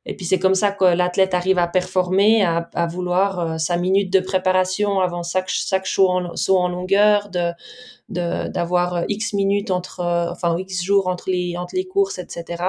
et 0.06 0.14
puis 0.14 0.24
c'est 0.24 0.38
comme 0.38 0.54
ça 0.54 0.70
que 0.70 0.84
l'athlète 0.84 1.34
arrive 1.34 1.58
à 1.58 1.66
performer, 1.66 2.44
à, 2.44 2.70
à 2.74 2.86
vouloir 2.86 3.40
euh, 3.40 3.58
sa 3.58 3.76
minute 3.76 4.12
de 4.12 4.20
préparation 4.20 5.00
avant 5.00 5.24
chaque, 5.24 5.48
chaque 5.48 5.86
saut, 5.88 6.08
en, 6.08 6.68
longueur, 6.68 7.28
de 7.28 7.52
d'avoir 8.08 8.94
euh, 8.94 9.02
X 9.08 9.32
minutes 9.32 9.72
entre, 9.72 9.98
euh, 9.98 10.30
enfin 10.30 10.56
X 10.56 10.84
jours 10.84 11.08
entre 11.08 11.28
les 11.28 11.56
entre 11.56 11.74
les 11.74 11.88
courses, 11.88 12.18
etc. 12.18 12.62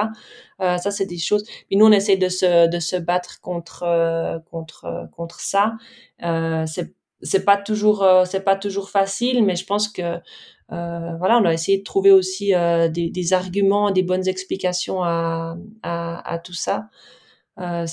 Ça 0.59 0.89
c'est 0.89 1.05
des 1.05 1.19
choses. 1.19 1.43
Puis 1.67 1.77
nous 1.77 1.85
on 1.85 1.91
essaie 1.91 2.17
de 2.17 2.27
se 2.27 2.67
de 2.67 2.79
se 2.79 2.95
battre 2.95 3.39
contre 3.41 4.41
contre 4.49 5.07
contre 5.15 5.39
ça. 5.39 5.73
C'est 6.19 6.95
c'est 7.21 7.45
pas 7.45 7.57
toujours 7.57 8.07
c'est 8.25 8.43
pas 8.43 8.55
toujours 8.55 8.89
facile, 8.89 9.43
mais 9.43 9.55
je 9.55 9.65
pense 9.65 9.87
que 9.89 10.19
euh, 10.71 11.15
voilà, 11.17 11.37
on 11.39 11.45
a 11.45 11.53
essayé 11.53 11.77
de 11.77 11.83
trouver 11.83 12.11
aussi 12.11 12.53
euh, 12.53 12.89
des, 12.89 13.09
des, 13.09 13.33
arguments, 13.33 13.91
des 13.91 14.03
bonnes 14.03 14.27
explications 14.27 15.01
à, 15.01 15.55
à, 15.81 16.33
à 16.33 16.39
tout 16.39 16.53
ça. 16.53 16.89
Euh, 17.59 17.85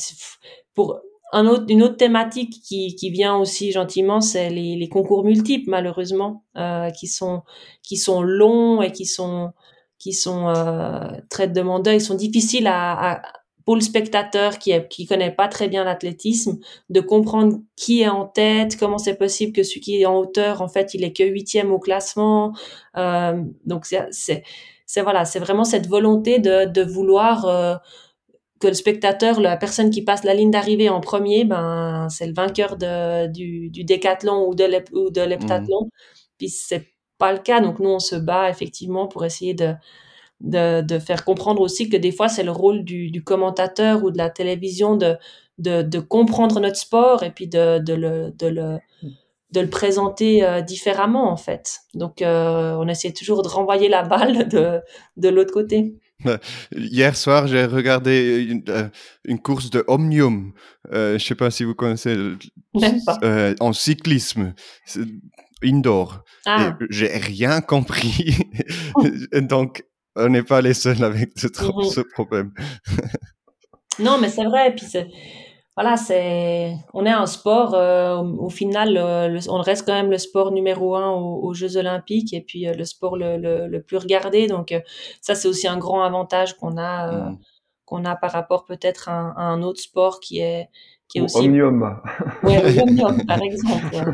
pour 0.74 1.00
un 1.32 1.46
autre, 1.46 1.66
une 1.68 1.82
autre 1.82 1.96
thématique 1.96 2.62
qui, 2.64 2.96
qui 2.96 3.10
vient 3.10 3.36
aussi 3.36 3.70
gentiment, 3.72 4.20
c'est 4.20 4.50
les, 4.50 4.76
les, 4.76 4.88
concours 4.88 5.24
multiples, 5.24 5.70
malheureusement, 5.70 6.44
euh, 6.56 6.90
qui 6.90 7.06
sont 7.06 7.42
qui 7.82 7.96
sont 7.96 8.22
longs 8.22 8.82
et 8.82 8.92
qui 8.92 9.06
sont 9.06 9.52
qui 9.98 10.12
sont 10.12 10.48
euh, 10.48 11.08
très 11.30 11.48
demandeurs. 11.48 11.94
Ils 11.94 12.00
sont 12.00 12.14
difficiles 12.16 12.66
à, 12.66 13.12
à 13.12 13.22
pour 13.64 13.76
le 13.76 13.80
spectateur 13.80 14.58
qui 14.58 14.72
est, 14.72 14.88
qui 14.88 15.06
connaît 15.06 15.30
pas 15.30 15.48
très 15.48 15.68
bien 15.68 15.84
l'athlétisme, 15.84 16.58
de 16.90 17.00
comprendre 17.00 17.58
qui 17.76 18.02
est 18.02 18.08
en 18.08 18.26
tête, 18.26 18.76
comment 18.78 18.98
c'est 18.98 19.16
possible 19.16 19.52
que 19.52 19.62
celui 19.62 19.80
qui 19.80 20.00
est 20.00 20.06
en 20.06 20.18
hauteur, 20.18 20.60
en 20.60 20.68
fait, 20.68 20.94
il 20.94 21.02
est 21.02 21.12
que 21.12 21.24
huitième 21.24 21.72
au 21.72 21.78
classement. 21.78 22.52
Euh, 22.96 23.42
donc 23.64 23.86
c'est 23.86 24.42
c'est 24.86 25.02
voilà, 25.02 25.24
c'est 25.24 25.38
vraiment 25.38 25.64
cette 25.64 25.86
volonté 25.88 26.38
de, 26.38 26.66
de 26.66 26.82
vouloir 26.82 27.46
euh, 27.46 27.74
que 28.60 28.68
le 28.68 28.74
spectateur, 28.74 29.40
la 29.40 29.56
personne 29.56 29.90
qui 29.90 30.02
passe 30.02 30.24
la 30.24 30.34
ligne 30.34 30.50
d'arrivée 30.50 30.90
en 30.90 31.00
premier, 31.00 31.44
ben 31.44 32.08
c'est 32.10 32.26
le 32.26 32.34
vainqueur 32.34 32.76
de, 32.76 33.26
du, 33.28 33.70
du 33.70 33.84
décathlon 33.84 34.46
ou 34.46 34.54
de 34.54 35.22
l'heptathlon. 35.22 35.86
Mmh. 35.86 35.90
Puis 36.38 36.48
c'est 36.50 36.86
pas 37.18 37.32
le 37.32 37.38
cas, 37.38 37.60
donc 37.60 37.78
nous 37.78 37.90
on 37.90 37.98
se 37.98 38.16
bat 38.16 38.50
effectivement 38.50 39.06
pour 39.08 39.24
essayer 39.24 39.54
de 39.54 39.74
de, 40.44 40.82
de 40.82 40.98
faire 40.98 41.24
comprendre 41.24 41.60
aussi 41.60 41.88
que 41.88 41.96
des 41.96 42.12
fois 42.12 42.28
c'est 42.28 42.42
le 42.42 42.50
rôle 42.52 42.84
du, 42.84 43.10
du, 43.10 43.24
commentateur 43.24 44.04
ou 44.04 44.10
de 44.10 44.18
la 44.18 44.30
télévision 44.30 44.96
de, 44.96 45.16
de, 45.58 45.82
de 45.82 45.98
comprendre 45.98 46.60
notre 46.60 46.76
sport 46.76 47.22
et 47.22 47.30
puis 47.30 47.48
de, 47.48 47.78
de, 47.78 47.94
le, 47.94 48.30
de, 48.30 48.46
le, 48.46 48.78
de 49.50 49.60
le 49.60 49.68
présenter 49.68 50.44
euh, 50.44 50.60
différemment 50.60 51.30
en 51.30 51.36
fait. 51.36 51.80
Donc 51.94 52.22
euh, 52.22 52.76
on 52.78 52.86
essaie 52.88 53.12
toujours 53.12 53.42
de 53.42 53.48
renvoyer 53.48 53.88
la 53.88 54.02
balle 54.02 54.48
de, 54.48 54.80
de 55.16 55.28
l'autre 55.28 55.52
côté. 55.52 55.94
Hier 56.76 57.16
soir, 57.16 57.46
j'ai 57.46 57.64
regardé 57.64 58.46
une, 58.48 58.62
euh, 58.68 58.88
une, 59.24 59.40
course 59.40 59.70
de 59.70 59.84
Omnium. 59.86 60.52
Euh, 60.92 61.10
je 61.10 61.14
ne 61.14 61.18
sais 61.18 61.34
pas 61.34 61.50
si 61.50 61.64
vous 61.64 61.74
connaissez 61.74 62.16
euh, 63.22 63.54
en 63.60 63.72
cyclisme 63.72 64.54
indoor. 65.62 66.24
Ah. 66.46 66.76
J'ai 66.90 67.08
rien 67.08 67.60
compris. 67.60 68.36
Donc, 69.32 69.84
on 70.16 70.28
n'est 70.28 70.42
pas 70.42 70.60
les 70.60 70.74
seuls 70.74 71.02
avec 71.02 71.32
ce, 71.36 71.48
ce 71.48 72.00
problème. 72.00 72.52
non, 73.98 74.18
mais 74.20 74.28
c'est 74.28 74.44
vrai. 74.44 74.74
Puis 74.74 74.86
voilà, 75.76 75.96
c'est, 75.96 76.76
on 76.92 77.04
est 77.04 77.10
un 77.10 77.26
sport. 77.26 77.74
Euh, 77.74 78.22
au, 78.22 78.48
final, 78.48 78.96
on 79.48 79.60
reste 79.60 79.84
quand 79.86 79.94
même 79.94 80.10
le 80.10 80.18
sport 80.18 80.52
numéro 80.52 80.94
un 80.94 81.10
aux, 81.10 81.52
Jeux 81.52 81.76
Olympiques 81.76 82.32
et 82.32 82.40
puis 82.40 82.68
euh, 82.68 82.74
le 82.74 82.84
sport 82.84 83.16
le, 83.16 83.36
le, 83.38 83.66
le, 83.66 83.82
plus 83.82 83.96
regardé. 83.96 84.46
Donc 84.46 84.70
euh, 84.70 84.80
ça, 85.20 85.34
c'est 85.34 85.48
aussi 85.48 85.66
un 85.66 85.78
grand 85.78 86.02
avantage 86.04 86.56
qu'on 86.56 86.76
a, 86.76 87.30
mm. 87.30 87.38
qu'on 87.86 88.04
a 88.04 88.14
par 88.14 88.30
rapport 88.30 88.66
peut-être 88.66 89.08
à, 89.08 89.32
à, 89.36 89.42
un 89.42 89.62
autre 89.62 89.80
sport 89.80 90.20
qui 90.20 90.38
est 90.38 90.68
qui 91.08 91.18
est 91.18 91.20
aussi. 91.22 91.38
Omnium. 91.38 92.00
Oui, 92.44 92.54
Omnium, 92.80 93.26
par 93.26 93.38
exemple. 93.42 94.12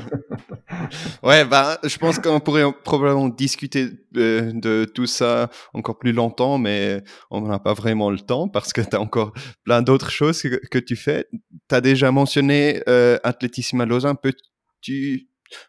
Ouais, 1.23 1.45
bah, 1.45 1.79
je 1.83 1.97
pense 1.99 2.19
qu'on 2.19 2.41
pourrait 2.41 2.65
probablement 2.85 3.29
discuter 3.29 3.89
de, 4.13 4.53
de, 4.55 4.85
tout 4.85 5.07
ça 5.07 5.51
encore 5.75 5.99
plus 5.99 6.13
longtemps, 6.13 6.59
mais 6.59 7.03
on 7.31 7.43
n'a 7.43 7.59
pas 7.59 7.75
vraiment 7.75 8.11
le 8.11 8.19
temps 8.19 8.49
parce 8.49 8.73
que 8.73 8.81
tu 8.81 8.97
as 8.97 9.01
encore 9.01 9.33
plein 9.65 9.83
d'autres 9.83 10.11
choses 10.11 10.43
que, 10.43 10.79
tu 10.79 10.97
fais. 10.97 11.27
Tu 11.69 11.75
as 11.75 11.81
déjà 11.81 12.11
mentionné 12.11 12.83
euh, 12.89 13.19
Athlétisme 13.25 13.81
à 13.81 13.87
Lausanne. 13.87 14.17
Peux-tu 14.23 15.29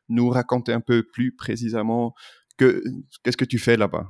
nous 0.10 0.30
raconter 0.30 0.74
un 0.74 0.82
peu 0.82 1.04
plus 1.04 1.36
précisément 1.36 2.14
que, 2.58 2.84
qu'est-ce 3.24 3.38
que 3.38 3.46
tu 3.46 3.60
fais 3.60 3.78
là-bas? 3.78 4.08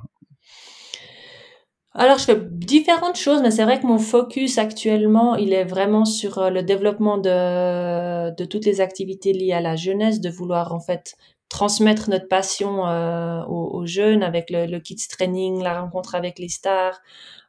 Alors, 1.94 2.16
je 2.18 2.24
fais 2.24 2.40
différentes 2.40 3.16
choses, 3.16 3.42
mais 3.42 3.50
c'est 3.50 3.64
vrai 3.64 3.78
que 3.78 3.86
mon 3.86 3.98
focus 3.98 4.56
actuellement, 4.56 5.36
il 5.36 5.52
est 5.52 5.64
vraiment 5.64 6.06
sur 6.06 6.38
euh, 6.38 6.48
le 6.48 6.62
développement 6.62 7.18
de, 7.18 8.34
de 8.34 8.44
toutes 8.46 8.64
les 8.64 8.80
activités 8.80 9.34
liées 9.34 9.52
à 9.52 9.60
la 9.60 9.76
jeunesse, 9.76 10.20
de 10.20 10.30
vouloir 10.30 10.72
en 10.72 10.80
fait 10.80 11.16
transmettre 11.50 12.08
notre 12.08 12.28
passion 12.28 12.86
euh, 12.86 13.44
aux, 13.44 13.84
jeunes 13.84 14.22
avec 14.22 14.48
le, 14.48 14.64
le, 14.64 14.80
kids 14.80 15.06
training, 15.10 15.62
la 15.62 15.82
rencontre 15.82 16.14
avec 16.14 16.38
les 16.38 16.48
stars. 16.48 16.98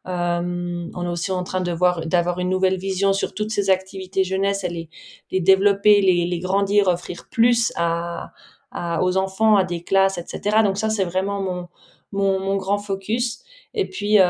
Euh, 0.07 0.89
on 0.93 1.05
est 1.05 1.07
aussi 1.07 1.31
en 1.31 1.43
train 1.43 1.61
de 1.61 1.71
voir 1.71 2.05
d'avoir 2.05 2.39
une 2.39 2.49
nouvelle 2.49 2.77
vision 2.77 3.13
sur 3.13 3.33
toutes 3.33 3.51
ces 3.51 3.69
activités 3.69 4.25
jeunesse 4.25 4.65
et 4.65 4.69
les, 4.69 4.89
les 5.31 5.39
développer, 5.39 6.01
les, 6.01 6.25
les 6.25 6.39
grandir, 6.39 6.89
offrir 6.89 7.29
plus 7.29 7.71
à, 7.77 8.33
à, 8.71 9.01
aux 9.01 9.15
enfants, 9.15 9.55
à 9.55 9.63
des 9.63 9.83
classes, 9.83 10.17
etc. 10.17 10.57
Donc 10.65 10.77
ça, 10.77 10.89
c'est 10.89 11.05
vraiment 11.05 11.41
mon, 11.41 11.69
mon, 12.11 12.39
mon 12.41 12.57
grand 12.57 12.79
focus. 12.79 13.43
Et 13.73 13.89
puis 13.89 14.19
euh, 14.19 14.23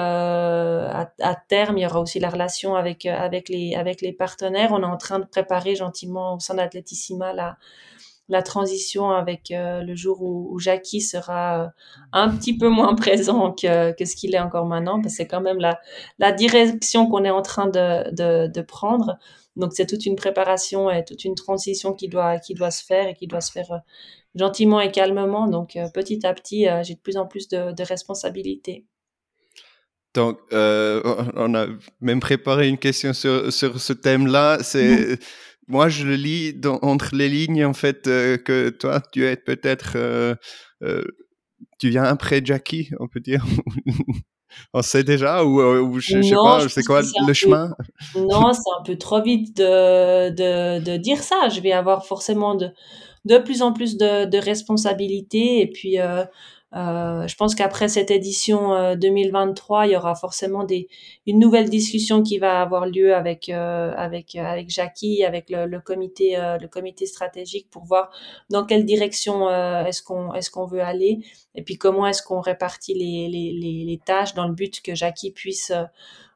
à, 0.90 1.12
à, 1.22 1.36
terme, 1.36 1.78
il 1.78 1.82
y 1.82 1.86
aura 1.86 2.00
aussi 2.00 2.20
la 2.20 2.30
relation 2.30 2.76
avec 2.76 3.06
euh, 3.06 3.14
avec 3.14 3.50
les 3.50 3.76
avec 3.76 4.02
les 4.02 4.14
partenaires. 4.14 4.72
On 4.72 4.82
est 4.82 4.86
en 4.86 4.98
train 4.98 5.20
de 5.20 5.26
préparer 5.26 5.76
gentiment 5.76 6.36
au 6.36 6.40
sein 6.40 6.56
d'Athletissima 6.56 7.34
la 7.34 7.58
la 8.30 8.42
transition 8.42 9.12
avec 9.12 9.52
euh, 9.52 9.82
le 9.82 9.96
jour 9.96 10.22
où, 10.22 10.48
où, 10.54 10.60
Jackie 10.60 11.02
sera 11.02 11.74
un 12.14 12.30
petit 12.30 12.58
peu 12.58 12.70
moins 12.70 12.96
présent 12.96 13.52
que, 13.52 13.92
que 13.94 14.06
ce 14.06 14.16
qu'il 14.16 14.34
est 14.34 14.40
encore 14.40 14.66
maintenant, 14.66 15.02
parce 15.02 15.14
que 15.14 15.18
c'est 15.18 15.28
quand 15.28 15.42
même 15.42 15.60
la, 15.60 15.80
la 16.20 16.32
direction 16.32 17.08
qu'on 17.10 17.26
est 17.26 17.30
en 17.30 17.42
train 17.42 17.68
de, 17.68 18.10
de, 18.12 18.48
de 18.48 18.62
prendre. 18.62 19.18
Donc 19.58 19.74
c'est 19.74 19.86
toute 19.86 20.06
une 20.06 20.16
préparation 20.16 20.90
et 20.90 21.04
toute 21.06 21.26
une 21.26 21.36
transition 21.36 21.94
qui 21.94 22.08
doit, 22.08 22.40
qui 22.40 22.54
doit 22.54 22.72
se 22.72 22.84
faire 22.84 23.08
et 23.10 23.14
qui 23.14 23.28
doit 23.28 23.42
se 23.42 23.52
faire 23.52 23.82
gentiment 24.36 24.80
et 24.80 24.92
calmement. 24.92 25.48
Donc 25.48 25.78
petit 25.94 26.26
à 26.26 26.34
petit, 26.34 26.68
j'ai 26.84 26.96
de 26.96 27.00
plus 27.02 27.18
en 27.18 27.28
plus 27.28 27.50
de, 27.50 27.74
de 27.74 27.84
responsabilités. 27.84 28.86
Donc, 30.14 30.38
euh, 30.52 31.02
on 31.36 31.56
a 31.56 31.68
même 32.02 32.20
préparé 32.20 32.68
une 32.68 32.78
question 32.78 33.14
sur, 33.14 33.52
sur 33.52 33.80
ce 33.80 33.94
thème-là. 33.94 34.60
C'est, 34.62 35.18
moi, 35.68 35.90
je 35.90 36.06
le 36.06 36.16
lis 36.16 36.54
dans, 36.54 36.78
entre 36.82 37.16
les 37.16 37.30
lignes, 37.30 37.66
en 37.66 37.74
fait, 37.74 38.08
euh, 38.08 38.38
que 38.38 38.70
toi, 38.70 39.02
tu 39.12 39.26
es 39.26 39.36
peut-être, 39.36 39.94
euh, 39.96 40.36
tu 41.80 41.90
viens 41.90 42.04
après 42.04 42.42
Jackie, 42.44 42.90
on 43.00 43.08
peut 43.08 43.22
dire. 43.22 43.44
on 44.74 44.84
sait 44.84 45.04
déjà 45.04 45.44
ou, 45.44 45.60
ou 45.60 46.00
je, 46.00 46.22
sais 46.22 46.36
pas, 46.36 46.70
c'est 46.70 46.84
quoi 46.84 47.02
le 47.26 47.34
chemin? 47.34 47.74
Non, 48.16 48.54
c'est 48.54 48.70
un 48.80 48.84
peu 48.86 48.98
trop 48.98 49.24
vite 49.24 49.58
de, 49.58 50.30
de, 50.30 50.80
de, 50.80 50.98
dire 50.98 51.24
ça. 51.24 51.50
Je 51.50 51.60
vais 51.60 51.72
avoir 51.72 52.06
forcément 52.06 52.54
de, 52.54 52.70
de 53.26 53.40
plus 53.40 53.64
en 53.64 53.74
plus 53.74 53.98
de, 53.98 54.26
de 54.26 54.38
responsabilités 54.38 55.62
et 55.62 55.68
puis 55.72 55.98
euh, 56.76 57.24
euh, 57.24 57.28
je 57.28 57.36
pense 57.36 57.56
qu'après 57.56 57.88
cette 57.88 58.12
édition 58.12 58.96
2023, 58.96 59.82
euh, 59.82 59.86
il 59.86 59.92
y 59.92 59.96
aura 59.96 60.16
forcément 60.16 60.64
des, 60.64 60.88
une 61.28 61.40
nouvelle 61.40 61.70
discussion 61.70 62.24
qui 62.24 62.40
va 62.40 62.62
avoir 62.62 62.86
lieu 62.86 63.16
avec 63.16 63.50
euh, 63.50 63.94
avec 63.96 64.36
avec 64.36 64.70
Jackie, 64.70 65.24
avec 65.24 65.50
le, 65.50 65.66
le 65.66 65.80
comité 65.80 66.36
le 66.38 66.68
comité 66.68 67.06
stratégique 67.06 67.70
pour 67.70 67.86
voir 67.86 68.12
dans 68.50 68.66
quelle 68.66 68.86
direction 68.86 69.50
est-ce 69.86 70.02
qu'on 70.04 70.34
est-ce 70.34 70.50
qu'on 70.52 70.66
veut 70.66 70.82
aller 70.82 71.20
et 71.56 71.64
puis 71.64 71.78
comment 71.78 72.08
est-ce 72.08 72.24
qu'on 72.24 72.42
répartit 72.42 72.94
les, 72.94 73.28
les, 73.30 73.86
les, 73.86 74.00
tâches 74.04 74.34
dans 74.34 74.48
le 74.48 74.54
but 74.54 74.82
que 74.82 74.96
Jackie 74.96 75.32
puisse 75.32 75.72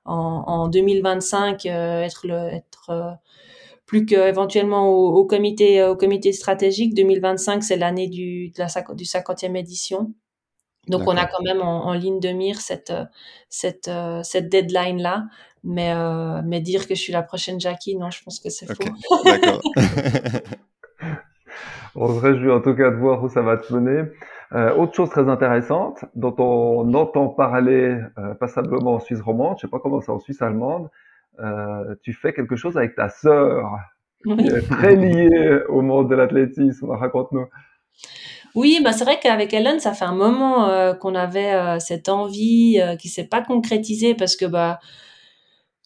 en, 0.05 0.15
en 0.15 0.67
2025 0.67 1.65
être 1.65 2.27
le 2.27 2.53
être 2.53 3.17
plus 3.85 4.05
qu'éventuellement 4.05 4.89
au, 4.89 5.15
au, 5.15 5.25
comité 5.25 5.83
au 5.83 5.95
comité 5.95 6.31
stratégique. 6.33 6.93
2025 6.93 7.63
c'est 7.63 7.77
l'année 7.77 8.07
du 8.07 8.51
la 8.57 8.67
du 8.93 9.05
50e 9.05 9.55
édition 9.55 10.13
donc 10.87 11.03
on 11.07 11.17
a 11.17 11.25
quand 11.25 11.43
même 11.43 11.61
en, 11.61 11.93
ligne 11.93 12.19
de 12.19 12.29
mire 12.29 12.59
cette 12.59 12.93
cette 13.49 13.89
cette 14.23 14.49
deadline 14.49 15.01
là, 15.01 15.25
mais 15.63 15.93
euh, 15.93 16.41
mais 16.45 16.61
dire 16.61 16.87
que 16.87 16.95
je 16.95 17.01
suis 17.01 17.13
la 17.13 17.23
prochaine 17.23 17.59
Jackie, 17.59 17.95
non, 17.95 18.09
je 18.11 18.23
pense 18.23 18.39
que 18.39 18.49
c'est 18.49 18.65
faux. 18.65 19.23
D'accord. 19.25 19.61
on 21.95 22.13
se 22.13 22.19
réjouit 22.19 22.51
en 22.51 22.61
tout 22.61 22.75
cas 22.75 22.91
de 22.91 22.95
voir 22.95 23.23
où 23.23 23.29
ça 23.29 23.41
va 23.41 23.57
te 23.57 23.73
mener. 23.73 24.09
Euh, 24.53 24.73
autre 24.75 24.93
chose 24.95 25.09
très 25.09 25.27
intéressante 25.27 26.05
dont 26.15 26.35
on 26.37 26.93
entend 26.93 27.27
parler 27.27 27.99
euh, 28.17 28.33
passablement 28.35 28.93
en 28.93 28.99
Suisse 28.99 29.19
romande, 29.19 29.57
je 29.57 29.61
sais 29.63 29.67
pas 29.67 29.79
comment 29.79 29.99
c'est 29.99 30.11
en 30.11 30.19
Suisse 30.19 30.41
allemande, 30.41 30.89
euh, 31.39 31.95
tu 32.01 32.13
fais 32.13 32.31
quelque 32.31 32.55
chose 32.55 32.77
avec 32.77 32.95
ta 32.95 33.09
sœur 33.09 33.77
qui 34.23 34.47
est 34.47 34.69
très 34.69 34.95
liée 34.95 35.63
au 35.67 35.81
monde 35.81 36.09
de 36.09 36.15
l'athlétisme. 36.15 36.89
Raconte-nous. 36.91 37.47
Oui, 38.57 38.79
bah 38.83 38.91
c'est 38.91 39.03
vrai 39.03 39.19
qu'avec 39.19 39.53
Ellen, 39.53 39.79
ça 39.79 39.93
fait 39.93 40.05
un 40.05 40.15
moment 40.15 40.67
euh, 40.67 40.95
qu'on 40.95 41.13
avait 41.13 41.53
euh, 41.53 41.77
cette 41.79 42.09
envie 42.09 42.79
euh, 42.81 42.95
qui 42.95 43.07
s'est 43.07 43.27
pas 43.27 43.43
concrétisée 43.43 44.15
parce 44.15 44.35
que 44.35 44.45
bah 44.45 44.79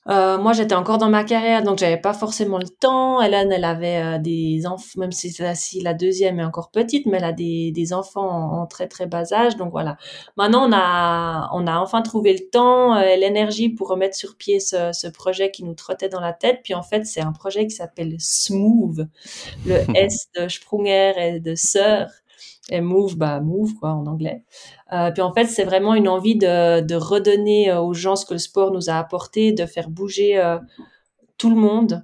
euh, 0.10 0.40
moi 0.40 0.54
j'étais 0.54 0.74
encore 0.74 0.98
dans 0.98 1.10
ma 1.10 1.24
carrière 1.24 1.62
donc 1.64 1.78
j'avais 1.78 2.00
pas 2.00 2.14
forcément 2.14 2.58
le 2.58 2.70
temps. 2.70 3.22
Ellen, 3.22 3.52
elle 3.52 3.66
avait 3.66 4.20
des 4.20 4.66
enfants, 4.66 5.00
même 5.02 5.12
si, 5.12 5.32
si 5.54 5.82
la 5.82 5.94
deuxième 5.94 6.40
est 6.40 6.46
encore 6.46 6.72
petite, 6.72 7.06
mais 7.08 7.18
elle 7.18 7.26
a 7.26 7.34
des, 7.34 7.72
des 7.74 7.94
enfants 7.94 8.30
en, 8.62 8.66
très 8.68 8.88
très 8.88 9.06
bas 9.06 9.34
âge. 9.34 9.58
Donc 9.58 9.72
voilà. 9.72 9.98
Maintenant 10.38 10.68
on 10.70 10.72
a 10.74 11.50
on 11.54 11.68
a 11.68 11.78
enfin 11.78 12.02
trouvé 12.02 12.34
le 12.34 12.50
temps, 12.52 12.98
et 13.00 13.18
l'énergie 13.18 13.68
pour 13.70 13.90
remettre 13.90 14.16
sur 14.16 14.38
pied 14.38 14.62
ce, 14.62 14.92
ce 14.94 15.08
projet 15.08 15.52
qui 15.52 15.66
nous 15.66 15.76
trottait 15.76 16.10
dans 16.10 16.22
la 16.22 16.34
tête. 16.34 16.62
Puis 16.64 16.74
en 16.74 16.84
fait 16.84 17.06
c'est 17.06 17.22
un 17.22 17.34
projet 17.34 17.68
qui 17.68 17.76
s'appelle 17.76 18.16
Smooth, 18.18 19.08
le 19.66 19.76
S 19.96 20.30
de 20.40 20.48
Sprunger 20.48 21.14
et 21.18 21.40
de 21.42 21.54
Sœur 21.56 22.08
et 22.72 22.82
move, 22.82 23.18
bah 23.18 23.42
move 23.42 23.76
quoi 23.76 23.92
en 23.92 24.08
anglais. 24.08 24.44
Euh, 24.94 25.12
puis 25.12 25.22
en 25.22 25.34
fait, 25.34 25.46
c'est 25.46 25.66
vraiment 25.66 25.94
une 25.94 26.08
envie 26.08 26.38
de, 26.38 26.96
redonner 26.96 27.70
euh, 27.70 27.82
aux 27.82 27.94
gens 27.94 28.16
ce 28.16 28.26
que 28.26 28.34
le 28.34 28.40
sport 28.40 28.72
nous 28.72 28.90
a 28.90 28.94
apporté, 28.94 29.52
de 29.52 29.66
faire 29.66 29.90
bouger 29.90 30.40
euh, 30.40 30.58
tout 31.38 31.50
le 31.50 31.58
monde. 31.58 32.04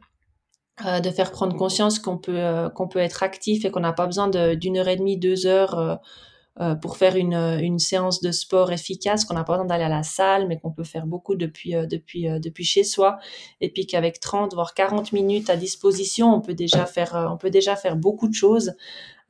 de 1.04 1.10
faire 1.10 1.32
prendre 1.32 1.56
conscience 1.56 1.98
qu'on 1.98 2.20
peut 2.20 2.70
qu'on 2.76 2.88
peut 2.88 3.00
être 3.00 3.24
actif 3.24 3.66
et 3.66 3.72
qu'on 3.72 3.80
n'a 3.80 3.94
pas 3.94 4.06
besoin 4.06 4.30
d'une 4.30 4.78
heure 4.78 4.88
et 4.88 4.96
demie, 4.96 5.18
deux 5.18 5.48
heures 5.48 6.00
pour 6.84 6.98
faire 6.98 7.16
une, 7.16 7.34
une 7.34 7.80
séance 7.80 8.22
de 8.22 8.32
sport 8.32 8.72
efficace, 8.72 9.26
qu'on 9.26 9.34
n'a 9.34 9.44
pas 9.44 9.54
besoin 9.54 9.66
d'aller 9.66 9.86
à 9.86 9.90
la 9.90 10.04
salle, 10.04 10.48
mais 10.48 10.60
qu'on 10.60 10.72
peut 10.72 10.84
faire 10.84 11.08
beaucoup 11.08 11.34
depuis 11.34 11.74
depuis 11.88 12.28
depuis 12.40 12.64
chez 12.64 12.84
soi, 12.84 13.18
et 13.60 13.72
puis 13.72 13.88
qu'avec 13.88 14.20
30 14.20 14.54
voire 14.54 14.76
40 14.76 15.14
minutes 15.14 15.50
à 15.50 15.56
disposition, 15.56 16.32
on 16.36 16.42
peut 16.42 16.54
déjà 16.54 16.86
faire 16.86 17.28
on 17.34 17.38
peut 17.38 17.50
déjà 17.50 17.76
faire 17.76 17.96
beaucoup 17.96 18.28
de 18.28 18.36
choses. 18.36 18.74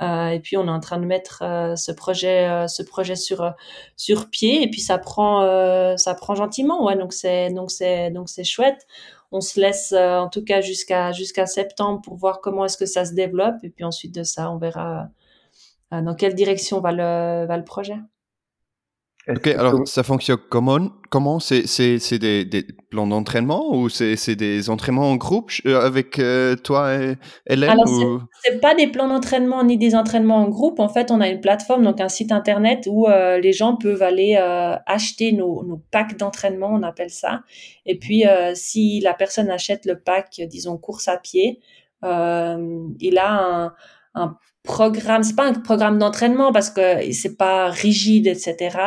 Euh, 0.01 0.29
et 0.29 0.39
puis 0.39 0.57
on 0.57 0.67
est 0.67 0.71
en 0.71 0.79
train 0.79 0.99
de 0.99 1.05
mettre 1.05 1.41
euh, 1.41 1.75
ce 1.75 1.91
projet, 1.91 2.67
ce 2.67 2.83
projet 2.83 3.15
sur 3.15 3.53
sur 3.95 4.29
pied. 4.29 4.63
Et 4.63 4.69
puis 4.69 4.81
ça 4.81 4.97
prend, 4.97 5.41
ça 5.97 6.15
prend 6.15 6.35
gentiment. 6.35 6.85
Ouais, 6.85 6.95
donc 6.95 7.13
c'est 7.13 7.51
donc 7.51 7.71
c'est 7.71 8.11
donc 8.11 8.29
c'est 8.29 8.43
chouette 8.43 8.85
on 9.31 9.41
se 9.41 9.59
laisse 9.59 9.91
euh, 9.91 10.17
en 10.17 10.29
tout 10.29 10.43
cas 10.43 10.61
jusqu'à 10.61 11.11
jusqu'à 11.11 11.45
septembre 11.45 12.01
pour 12.01 12.15
voir 12.15 12.41
comment 12.41 12.65
est-ce 12.65 12.77
que 12.77 12.85
ça 12.85 13.05
se 13.05 13.13
développe 13.13 13.57
et 13.63 13.69
puis 13.69 13.83
ensuite 13.83 14.15
de 14.15 14.23
ça 14.23 14.51
on 14.51 14.57
verra 14.57 15.09
euh, 15.93 16.01
dans 16.01 16.15
quelle 16.15 16.35
direction 16.35 16.79
va 16.81 16.91
le 16.91 17.45
va 17.45 17.57
le 17.57 17.63
projet. 17.63 17.97
Ok, 19.29 19.47
alors 19.47 19.87
ça 19.87 20.03
fonctionne 20.03 20.37
comment 20.49 20.79
Comment? 21.09 21.39
C'est 21.39 21.67
c'est 21.67 22.19
des, 22.19 22.45
des 22.45 22.65
plans 22.89 23.07
d'entraînement 23.07 23.73
ou 23.75 23.89
c'est 23.89 24.15
c'est 24.15 24.35
des 24.35 24.69
entraînements 24.69 25.09
en 25.11 25.15
groupe 25.15 25.51
euh, 25.65 25.81
avec 25.81 26.19
euh, 26.19 26.55
toi 26.55 26.95
et 26.95 27.15
Hélène 27.45 27.71
Alors 27.71 27.89
ou... 27.89 28.21
c'est 28.43 28.59
pas 28.61 28.75
des 28.75 28.87
plans 28.87 29.07
d'entraînement 29.07 29.63
ni 29.63 29.77
des 29.77 29.95
entraînements 29.95 30.37
en 30.37 30.49
groupe. 30.49 30.79
En 30.79 30.87
fait, 30.87 31.11
on 31.11 31.19
a 31.19 31.27
une 31.27 31.41
plateforme 31.41 31.83
donc 31.83 31.99
un 31.99 32.09
site 32.09 32.31
internet 32.31 32.87
où 32.89 33.07
euh, 33.07 33.39
les 33.39 33.53
gens 33.53 33.75
peuvent 33.75 34.01
aller 34.01 34.35
acheter 34.85 35.33
nos 35.33 35.63
nos 35.63 35.81
packs 35.91 36.17
d'entraînement, 36.17 36.69
on 36.73 36.83
appelle 36.83 37.09
ça. 37.09 37.41
Et 37.85 37.97
puis 37.97 38.23
si 38.53 39.01
la 39.01 39.13
personne 39.13 39.49
achète 39.49 39.85
le 39.85 39.99
pack, 39.99 40.41
disons 40.47 40.77
course 40.77 41.07
à 41.07 41.17
pied, 41.17 41.59
il 42.03 43.17
a 43.17 43.31
un 43.31 43.73
un 44.17 44.37
programme, 44.67 45.23
c'est 45.23 45.35
pas 45.35 45.47
un 45.47 45.53
programme 45.53 45.97
d'entraînement 45.97 46.51
parce 46.51 46.69
que 46.69 47.11
c'est 47.11 47.37
pas 47.37 47.69
rigide, 47.69 48.27
etc. 48.27 48.77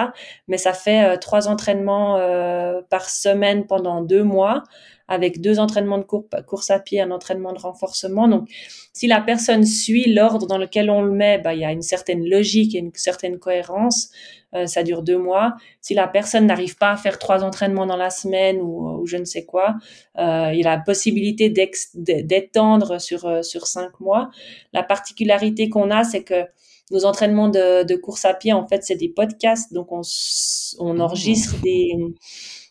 Mais 0.46 0.58
ça 0.58 0.72
fait 0.72 1.04
euh, 1.04 1.16
trois 1.16 1.48
entraînements 1.48 2.18
euh, 2.18 2.82
par 2.90 3.08
semaine 3.08 3.66
pendant 3.66 4.02
deux 4.02 4.22
mois 4.22 4.62
avec 5.08 5.40
deux 5.40 5.58
entraînements 5.58 5.98
de 5.98 6.04
course 6.04 6.70
à 6.70 6.78
pied, 6.78 7.00
un 7.00 7.10
entraînement 7.10 7.52
de 7.52 7.58
renforcement. 7.58 8.28
Donc, 8.28 8.48
si 8.92 9.08
la 9.08 9.20
personne 9.20 9.64
suit 9.64 10.14
l'ordre 10.14 10.46
dans 10.46 10.56
lequel 10.56 10.88
on 10.88 11.02
le 11.02 11.10
met, 11.10 11.38
bah, 11.38 11.52
il 11.52 11.60
y 11.60 11.64
a 11.64 11.72
une 11.72 11.82
certaine 11.82 12.24
logique 12.28 12.76
et 12.76 12.78
une 12.78 12.92
certaine 12.94 13.40
cohérence. 13.40 14.10
Euh, 14.54 14.66
ça 14.66 14.82
dure 14.82 15.02
deux 15.02 15.18
mois. 15.18 15.54
Si 15.80 15.94
la 15.94 16.08
personne 16.08 16.46
n'arrive 16.46 16.76
pas 16.76 16.90
à 16.90 16.96
faire 16.96 17.18
trois 17.18 17.44
entraînements 17.44 17.86
dans 17.86 17.96
la 17.96 18.10
semaine 18.10 18.60
ou, 18.60 19.00
ou 19.00 19.06
je 19.06 19.16
ne 19.16 19.24
sais 19.24 19.44
quoi, 19.44 19.76
euh, 20.18 20.52
il 20.54 20.66
a 20.66 20.76
la 20.76 20.82
possibilité 20.82 21.48
d'étendre 21.48 23.00
sur, 23.00 23.26
euh, 23.26 23.42
sur 23.42 23.66
cinq 23.66 24.00
mois. 24.00 24.30
La 24.72 24.82
particularité 24.82 25.68
qu'on 25.68 25.90
a, 25.90 26.02
c'est 26.04 26.24
que 26.24 26.46
nos 26.90 27.04
entraînements 27.04 27.48
de, 27.48 27.84
de 27.84 27.94
course 27.94 28.24
à 28.24 28.34
pied, 28.34 28.52
en 28.52 28.66
fait, 28.66 28.82
c'est 28.82 28.96
des 28.96 29.08
podcasts. 29.08 29.72
Donc, 29.72 29.92
on, 29.92 30.00
on 30.80 30.94
mmh. 30.94 31.00
enregistre 31.00 31.60
des 31.62 31.92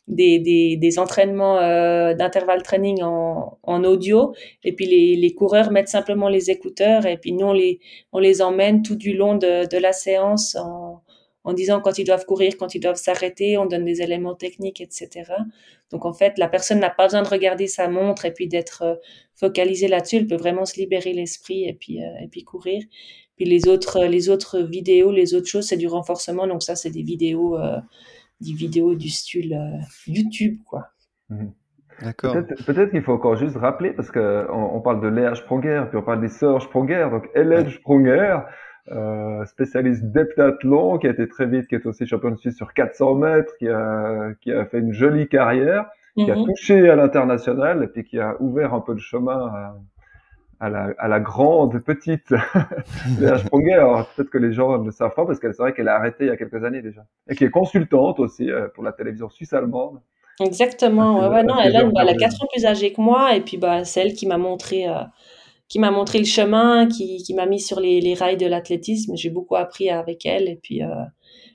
des, 0.10 0.40
des, 0.40 0.76
des 0.76 0.98
entraînements 0.98 1.60
euh, 1.60 2.16
d'intervalle 2.16 2.64
training 2.64 3.04
en, 3.04 3.60
en, 3.62 3.84
audio 3.84 4.34
et 4.64 4.74
puis 4.74 4.88
les, 4.88 5.16
les, 5.16 5.34
coureurs 5.36 5.70
mettent 5.70 5.88
simplement 5.88 6.30
les 6.30 6.50
écouteurs 6.50 7.06
et 7.06 7.18
puis 7.18 7.32
nous 7.32 7.46
on 7.46 7.54
les, 7.54 7.80
on 8.12 8.18
les 8.18 8.42
emmène 8.42 8.82
tout 8.82 8.96
du 8.96 9.14
long 9.14 9.36
de, 9.36 9.70
de 9.70 9.78
la 9.78 9.94
séance 9.94 10.56
en, 10.56 11.04
en 11.50 11.54
disant 11.54 11.82
quand 11.82 11.98
ils 11.98 12.06
doivent 12.06 12.26
courir, 12.26 12.54
quand 12.58 12.76
ils 12.76 12.80
doivent 12.80 12.96
s'arrêter, 12.96 13.58
on 13.58 13.66
donne 13.66 13.86
des 13.86 14.02
éléments 14.02 14.36
techniques, 14.36 14.82
etc. 14.82 15.10
Donc 15.92 16.06
en 16.06 16.14
fait, 16.14 16.38
la 16.38 16.48
personne 16.48 16.80
n'a 16.80 16.90
pas 16.90 17.06
besoin 17.06 17.24
de 17.24 17.28
regarder 17.28 17.68
sa 17.68 17.88
montre 17.88 18.26
et 18.26 18.32
puis 18.32 18.48
d'être 18.48 18.84
euh, 18.84 18.96
focalisée 19.36 19.88
là-dessus, 19.88 20.18
elle 20.18 20.28
peut 20.28 20.36
vraiment 20.36 20.66
se 20.66 20.80
libérer 20.80 21.14
l'esprit 21.14 21.68
et 21.68 21.74
puis 21.74 22.04
euh, 22.04 22.24
et 22.24 22.28
puis 22.28 22.44
courir. 22.44 22.84
Puis 23.36 23.46
les 23.46 23.68
autres 23.68 24.06
les 24.06 24.30
autres 24.30 24.60
vidéos, 24.60 25.12
les 25.12 25.34
autres 25.34 25.48
choses, 25.48 25.68
c'est 25.68 25.78
du 25.78 25.88
renforcement. 25.88 26.46
Donc 26.46 26.62
ça, 26.62 26.76
c'est 26.76 26.92
des 26.92 27.04
vidéos 27.04 27.58
euh, 27.58 27.78
des 28.42 28.54
vidéos 28.54 28.96
du 28.96 29.10
style 29.10 29.54
euh, 29.54 29.82
YouTube, 30.08 30.60
quoi. 30.66 30.90
Mhm. 31.30 31.54
D'accord. 32.02 32.34
Peut-être 32.66 32.92
qu'il 32.92 33.02
faut 33.02 33.12
encore 33.12 33.36
juste 33.36 33.58
rappeler, 33.58 33.92
parce 33.92 34.10
qu'on 34.10 34.48
on 34.50 34.80
parle 34.80 35.02
de 35.02 35.10
Léa 35.10 35.36
Spronger, 35.36 35.84
puis 35.90 35.98
on 35.98 36.02
parle 36.02 36.22
des 36.22 36.30
sœurs 36.30 36.62
Spronger, 36.62 37.10
donc 37.12 37.30
Hélène 37.36 37.68
ouais. 37.68 37.74
Spronger, 37.74 38.38
euh, 38.92 39.46
spécialiste 39.46 40.06
d'heptathlon, 40.06 40.98
qui 40.98 41.08
a 41.08 41.12
été 41.12 41.28
très 41.28 41.46
vite, 41.46 41.68
qui 41.68 41.76
est 41.76 41.86
aussi 41.86 42.08
championne 42.08 42.38
suisse 42.38 42.56
sur 42.56 42.74
400 42.74 43.16
mètres, 43.16 43.54
qui 43.60 43.68
a, 43.68 44.32
qui 44.42 44.52
a 44.52 44.66
fait 44.66 44.80
une 44.80 44.94
jolie 44.94 45.28
carrière, 45.28 45.86
qui 46.16 46.30
a 46.30 46.36
mhm. 46.36 46.46
touché 46.46 46.90
à 46.90 46.96
l'international, 46.96 47.84
et 47.84 47.88
puis 47.88 48.04
qui 48.04 48.20
a 48.20 48.36
ouvert 48.40 48.74
un 48.74 48.82
peu 48.82 48.94
le 48.94 49.00
chemin 49.00 49.48
à, 49.48 49.76
à 50.60 50.70
la, 50.70 50.94
à 50.98 51.08
la 51.08 51.20
grande 51.20 51.80
petite 51.80 52.30
Léa. 53.20 53.38
Alors 53.74 54.10
peut-être 54.16 54.30
que 54.30 54.38
les 54.38 54.52
gens 54.52 54.78
ne 54.80 54.92
savent 54.92 55.14
pas 55.16 55.26
parce 55.26 55.40
qu'elle 55.40 55.54
c'est 55.54 55.62
vrai 55.62 55.74
qu'elle 55.74 55.88
a 55.88 55.96
arrêté 55.96 56.26
il 56.26 56.28
y 56.28 56.32
a 56.32 56.38
quelques 56.38 56.64
années 56.64 56.82
déjà 56.82 57.02
et 57.30 57.36
qui 57.36 57.46
est 57.46 57.50
consultante 57.50 58.20
aussi 58.20 58.52
euh, 58.52 58.68
pour 58.74 58.84
la 58.84 58.92
télévision 58.92 59.30
suisse 59.30 59.54
allemande. 59.54 60.02
Exactement. 60.42 61.20
Ouais, 61.20 61.28
ouais, 61.28 61.44
non, 61.44 61.56
elle, 61.60 61.74
bah, 61.94 62.02
elle 62.02 62.10
a 62.10 62.14
4 62.14 62.44
ans 62.44 62.48
plus 62.52 62.66
âgée 62.66 62.94
que 62.94 63.02
moi 63.02 63.36
et 63.36 63.42
puis 63.42 63.58
bah 63.58 63.86
c'est 63.86 64.02
elle 64.02 64.14
qui 64.14 64.28
m'a 64.28 64.38
montré 64.38 64.88
euh, 64.88 65.02
qui 65.70 65.80
m'a 65.80 65.92
montré 65.92 66.20
le 66.20 66.26
chemin, 66.26 66.88
qui, 66.88 67.24
qui 67.24 67.34
m'a 67.34 67.46
mis 67.46 67.60
sur 67.60 67.80
les, 67.80 68.02
les 68.02 68.16
rails 68.16 68.38
de 68.38 68.48
l'athlétisme. 68.48 69.16
J'ai 69.16 69.30
beaucoup 69.30 69.56
appris 69.56 69.90
avec 69.90 70.26
elle 70.26 70.50
et 70.50 70.56
puis 70.62 70.84
euh, 70.84 70.88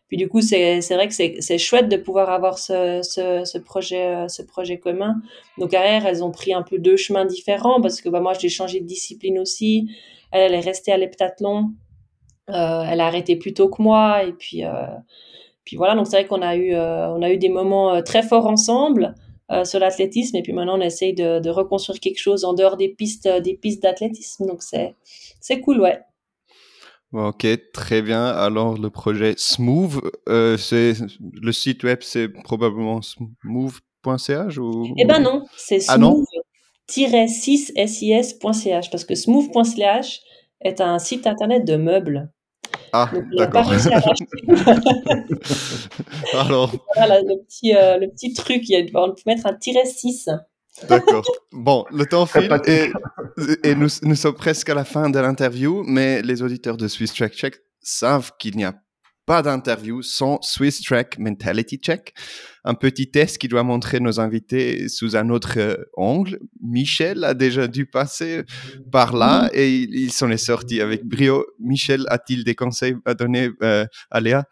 puis 0.07 0.19
du 0.19 0.29
coup, 0.29 0.43
c'est 0.43 0.81
vrai 0.91 1.09
que 1.09 1.15
c'est 1.15 1.59
chouette 1.59 1.89
de 1.89 1.97
pouvoir 1.97 2.31
avoir 2.31 2.59
ce, 2.59 3.01
ce, 3.03 3.43
ce, 3.45 3.59
projet, 3.59 4.29
ce 4.29 4.43
projet 4.43 4.79
commun. 4.79 5.17
Nos 5.59 5.67
carrières, 5.67 6.07
elles 6.07 6.23
ont 6.23 6.31
pris 6.31 6.53
un 6.53 6.63
peu 6.63 6.79
deux 6.79 6.97
chemins 6.97 7.25
différents 7.25 7.81
parce 7.81 8.01
que 8.01 8.09
bah, 8.11 8.21
moi, 8.21 8.35
j'ai 8.35 8.51
changé 8.51 8.81
de 8.81 8.87
discipline 8.87 9.39
aussi. 9.39 9.89
Elle, 10.31 10.53
elle 10.53 10.55
est 10.55 10.61
restée 10.61 10.93
à 10.93 10.99
l'heptathlon. 10.99 11.73
Euh, 12.51 12.83
elle 12.89 13.01
a 13.01 13.07
arrêté 13.07 13.37
plus 13.37 13.55
tôt 13.55 13.69
que 13.69 13.83
moi. 13.83 14.25
Et 14.25 14.33
puis, 14.33 14.65
euh, 14.65 14.87
puis 15.65 15.77
voilà, 15.77 15.95
donc 15.95 16.07
c'est 16.07 16.17
vrai 16.17 16.27
qu'on 16.27 16.43
a, 16.43 16.57
eu, 16.57 16.75
euh, 16.75 17.09
on 17.09 17.23
a 17.23 17.31
eu 17.31 17.39
des 17.39 17.49
moments 17.49 17.95
euh, 17.95 18.03
très 18.03 18.23
forts 18.23 18.47
ensemble. 18.47 19.15
Euh, 19.53 19.65
sur 19.65 19.79
l'athlétisme 19.79 20.37
et 20.37 20.43
puis 20.43 20.55
maintenant 20.55 20.79
on 20.79 20.81
essaye 20.81 21.13
de, 21.13 21.39
de, 21.39 21.51
reconstruire 21.51 22.01
quelque 22.01 22.19
chose 22.19 22.47
en 22.47 22.55
dehors 22.55 22.79
des 22.79 22.89
pistes 22.89 23.29
des 23.29 23.53
pistes 23.53 23.83
d'athlétisme 23.83 24.47
donc 24.47 24.63
c'est 24.63 24.97
c'est 25.39 25.61
cool 25.61 25.83
ouais 25.83 26.01
Ok, 27.15 27.47
très 27.73 28.03
bien. 28.03 28.27
Alors 28.27 28.77
le 28.77 28.91
projet 28.91 29.35
Smooth, 29.37 30.01
euh, 30.29 30.57
c'est 30.57 30.95
le 31.21 31.53
site 31.53 31.85
web, 31.85 31.99
c'est 32.01 32.27
probablement 32.29 33.03
smooth.ch 33.03 34.59
ou 34.59 34.93
Eh 34.97 35.05
ben 35.05 35.21
non, 35.21 35.45
c'est 35.57 35.79
ah 35.87 35.97
smooth-6sis.ch 35.97 38.91
parce 38.91 39.05
que 39.05 39.15
smooth.ch 39.15 40.23
est 40.61 40.81
un 40.81 40.99
site 40.99 41.29
internet 41.29 41.65
de 41.65 41.77
meubles. 41.77 42.33
Ah, 42.97 43.11
d'accord. 43.37 43.73
Alors. 46.33 46.73
Voilà 46.95 47.23
le 47.23 47.43
petit, 47.45 47.75
euh, 47.75 47.99
le 47.99 48.09
petit 48.09 48.33
truc, 48.35 48.63
il 48.69 48.93
va 48.93 49.13
mettre 49.27 49.47
un 49.47 49.55
tiret 49.55 49.85
6. 49.85 50.31
D'accord. 50.89 51.25
Bon, 51.51 51.85
le 51.91 52.07
temps 52.07 52.25
file 52.25 52.57
et, 52.67 52.93
et 53.65 53.75
nous, 53.75 53.89
nous, 54.03 54.15
sommes 54.15 54.37
presque 54.37 54.69
à 54.69 54.75
la 54.75 54.85
fin 54.85 55.11
de 55.11 55.19
l'interview, 55.19 55.83
mais 55.85 56.23
les 56.23 56.41
auditeurs 56.43 56.77
de 56.77 56.87
Swiss 56.87 57.13
Track 57.13 57.33
Check 57.33 57.57
savent 57.81 58.31
qu'il 58.39 58.57
n'y 58.57 58.65
a 58.65 58.75
pas 59.27 59.43
d'interview 59.43 60.03
sans 60.03 60.39
Swiss 60.43 60.83
Track 60.83 61.19
Mentality 61.19 61.79
Check, 61.79 62.15
un 62.65 62.75
petit 62.75 63.11
test 63.11 63.39
qui 63.39 63.49
doit 63.49 63.63
montrer 63.63 64.01
nos 64.01 64.21
invités 64.21 64.89
sous 64.89 65.17
un 65.17 65.31
autre 65.31 65.59
euh, 65.59 65.77
angle. 65.97 66.39
Michel 66.63 67.25
a 67.25 67.35
déjà 67.35 67.67
dû 67.67 67.87
passer 67.87 68.43
par 68.93 69.15
là 69.15 69.49
et 69.53 69.71
il, 69.71 69.95
il 69.95 70.13
s'en 70.13 70.31
est 70.31 70.37
sorti 70.37 70.81
avec 70.81 71.05
brio. 71.05 71.45
Michel, 71.59 72.05
a-t-il 72.09 72.45
des 72.45 72.55
conseils 72.55 72.97
à 73.05 73.15
donner 73.15 73.51
euh, 73.63 73.87
à 74.11 74.21
Léa? 74.21 74.45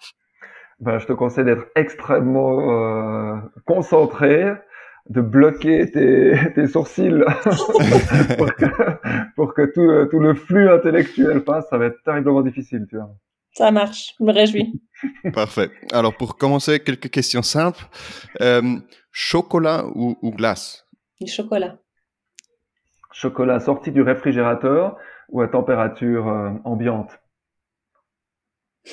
Ben, 0.81 0.99
Je 0.99 1.07
te 1.07 1.12
conseille 1.12 1.45
d'être 1.45 1.66
extrêmement 1.77 3.37
euh, 3.37 3.41
concentré, 3.66 4.53
de 5.09 5.20
bloquer 5.20 5.91
tes, 5.91 6.33
tes 6.55 6.66
sourcils 6.66 7.23
pour 8.39 8.55
que, 8.55 8.66
pour 9.37 9.55
que 9.55 9.62
tout, 9.73 10.11
tout, 10.11 10.18
le 10.18 10.35
flux 10.35 10.68
intellectuel 10.68 11.45
passe, 11.45 11.68
ça 11.70 11.79
va 11.79 11.87
être 11.87 12.03
terriblement 12.05 12.43
difficile, 12.43 12.87
tu 12.89 12.97
vois. 12.97 13.14
Ça 13.55 13.70
marche, 13.70 14.14
je 14.18 14.24
me 14.24 14.32
réjouis. 14.32 14.80
Parfait. 15.34 15.70
Alors 15.92 16.16
pour 16.16 16.36
commencer, 16.36 16.80
quelques 16.80 17.11
questions 17.11 17.42
simples. 17.42 17.84
Euh, 18.40 18.78
chocolat 19.11 19.84
ou, 19.94 20.16
ou 20.22 20.30
glace? 20.30 20.86
Du 21.20 21.30
chocolat. 21.30 21.76
Chocolat 23.12 23.61
sorti 23.61 23.92
du 23.92 24.03
réfrigérateur 24.03 24.96
ou 25.28 25.42
à 25.42 25.48
température 25.48 26.28
euh, 26.28 26.50
ambiante? 26.64 27.11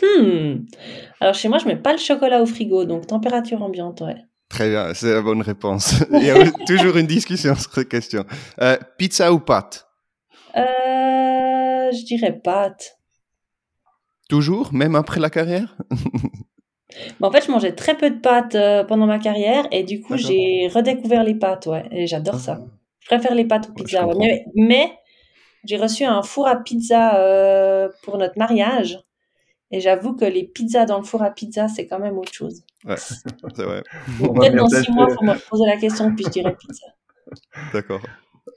Hmm. 0.02 0.66
Alors 1.20 1.34
chez 1.34 1.48
moi, 1.48 1.58
je 1.58 1.66
mets 1.66 1.76
pas 1.78 1.94
le 1.94 1.98
chocolat 1.98 2.42
au 2.42 2.46
frigo, 2.46 2.86
donc 2.86 3.08
température 3.08 3.64
ambiante, 3.64 4.02
ouais. 4.02 4.18
Très 4.50 4.70
bien, 4.70 4.94
c'est 4.94 5.14
la 5.14 5.22
bonne 5.22 5.42
réponse. 5.42 6.04
Il 6.12 6.24
y 6.24 6.30
a 6.32 6.52
toujours 6.68 6.98
une 6.98 7.08
discussion 7.08 7.56
sur 7.56 7.72
cette 7.72 7.90
question. 7.90 8.26
Euh, 8.62 8.78
pizza 8.98 9.32
ou 9.32 9.40
pâte? 9.40 9.88
Euh, 10.56 10.62
Je 11.92 12.06
dirais 12.06 12.40
pâte. 12.44 12.99
Toujours, 14.30 14.74
même 14.74 14.96
après 14.96 15.20
la 15.20 15.30
carrière? 15.30 15.76
En 17.22 17.32
fait, 17.32 17.46
je 17.46 17.52
mangeais 17.52 17.74
très 17.74 17.98
peu 17.98 18.10
de 18.10 18.20
pâtes 18.20 18.56
euh, 18.56 18.84
pendant 18.84 19.06
ma 19.06 19.20
carrière 19.20 19.68
et 19.72 19.84
du 19.84 20.02
coup, 20.02 20.18
j'ai 20.18 20.68
redécouvert 20.74 21.24
les 21.24 21.36
pâtes, 21.36 21.66
ouais, 21.68 21.86
et 21.92 22.08
j'adore 22.08 22.40
ça. 22.40 22.62
préfère 23.06 23.36
les 23.36 23.46
pâtes 23.46 23.70
aux 23.70 23.74
Ouais, 23.74 23.78
je 23.80 23.84
pizzas. 23.98 24.06
ouais. 24.06 24.16
Mais, 24.18 24.46
mais 24.56 24.92
j'ai 25.66 25.78
reçu 25.78 26.04
un 26.06 26.22
four 26.24 26.48
à 26.48 26.56
pizza 26.56 27.16
euh, 27.18 27.90
pour 28.04 28.18
notre 28.18 28.38
mariage. 28.38 29.00
Et 29.72 29.82
j'avoue 29.82 30.16
que 30.16 30.26
les 30.26 30.46
pizzas 30.46 30.86
dans 30.86 30.98
le 30.98 31.04
four 31.04 31.22
à 31.22 31.30
pizza, 31.30 31.68
c'est 31.68 31.86
quand 31.86 32.00
même 32.00 32.18
autre 32.18 32.34
chose. 32.34 32.64
C'est 32.96 33.64
vrai. 33.64 33.84
Peut-être 34.20 34.56
dans 34.56 34.68
six 34.70 34.92
mois, 34.92 35.08
il 35.10 35.16
faut 35.16 35.26
me 35.26 35.50
poser 35.50 35.66
la 35.68 35.78
question, 35.78 36.16
puis 36.16 36.26
je 36.26 36.32
dirais 36.32 36.56
pizza. 36.60 36.88
D'accord. 37.74 38.02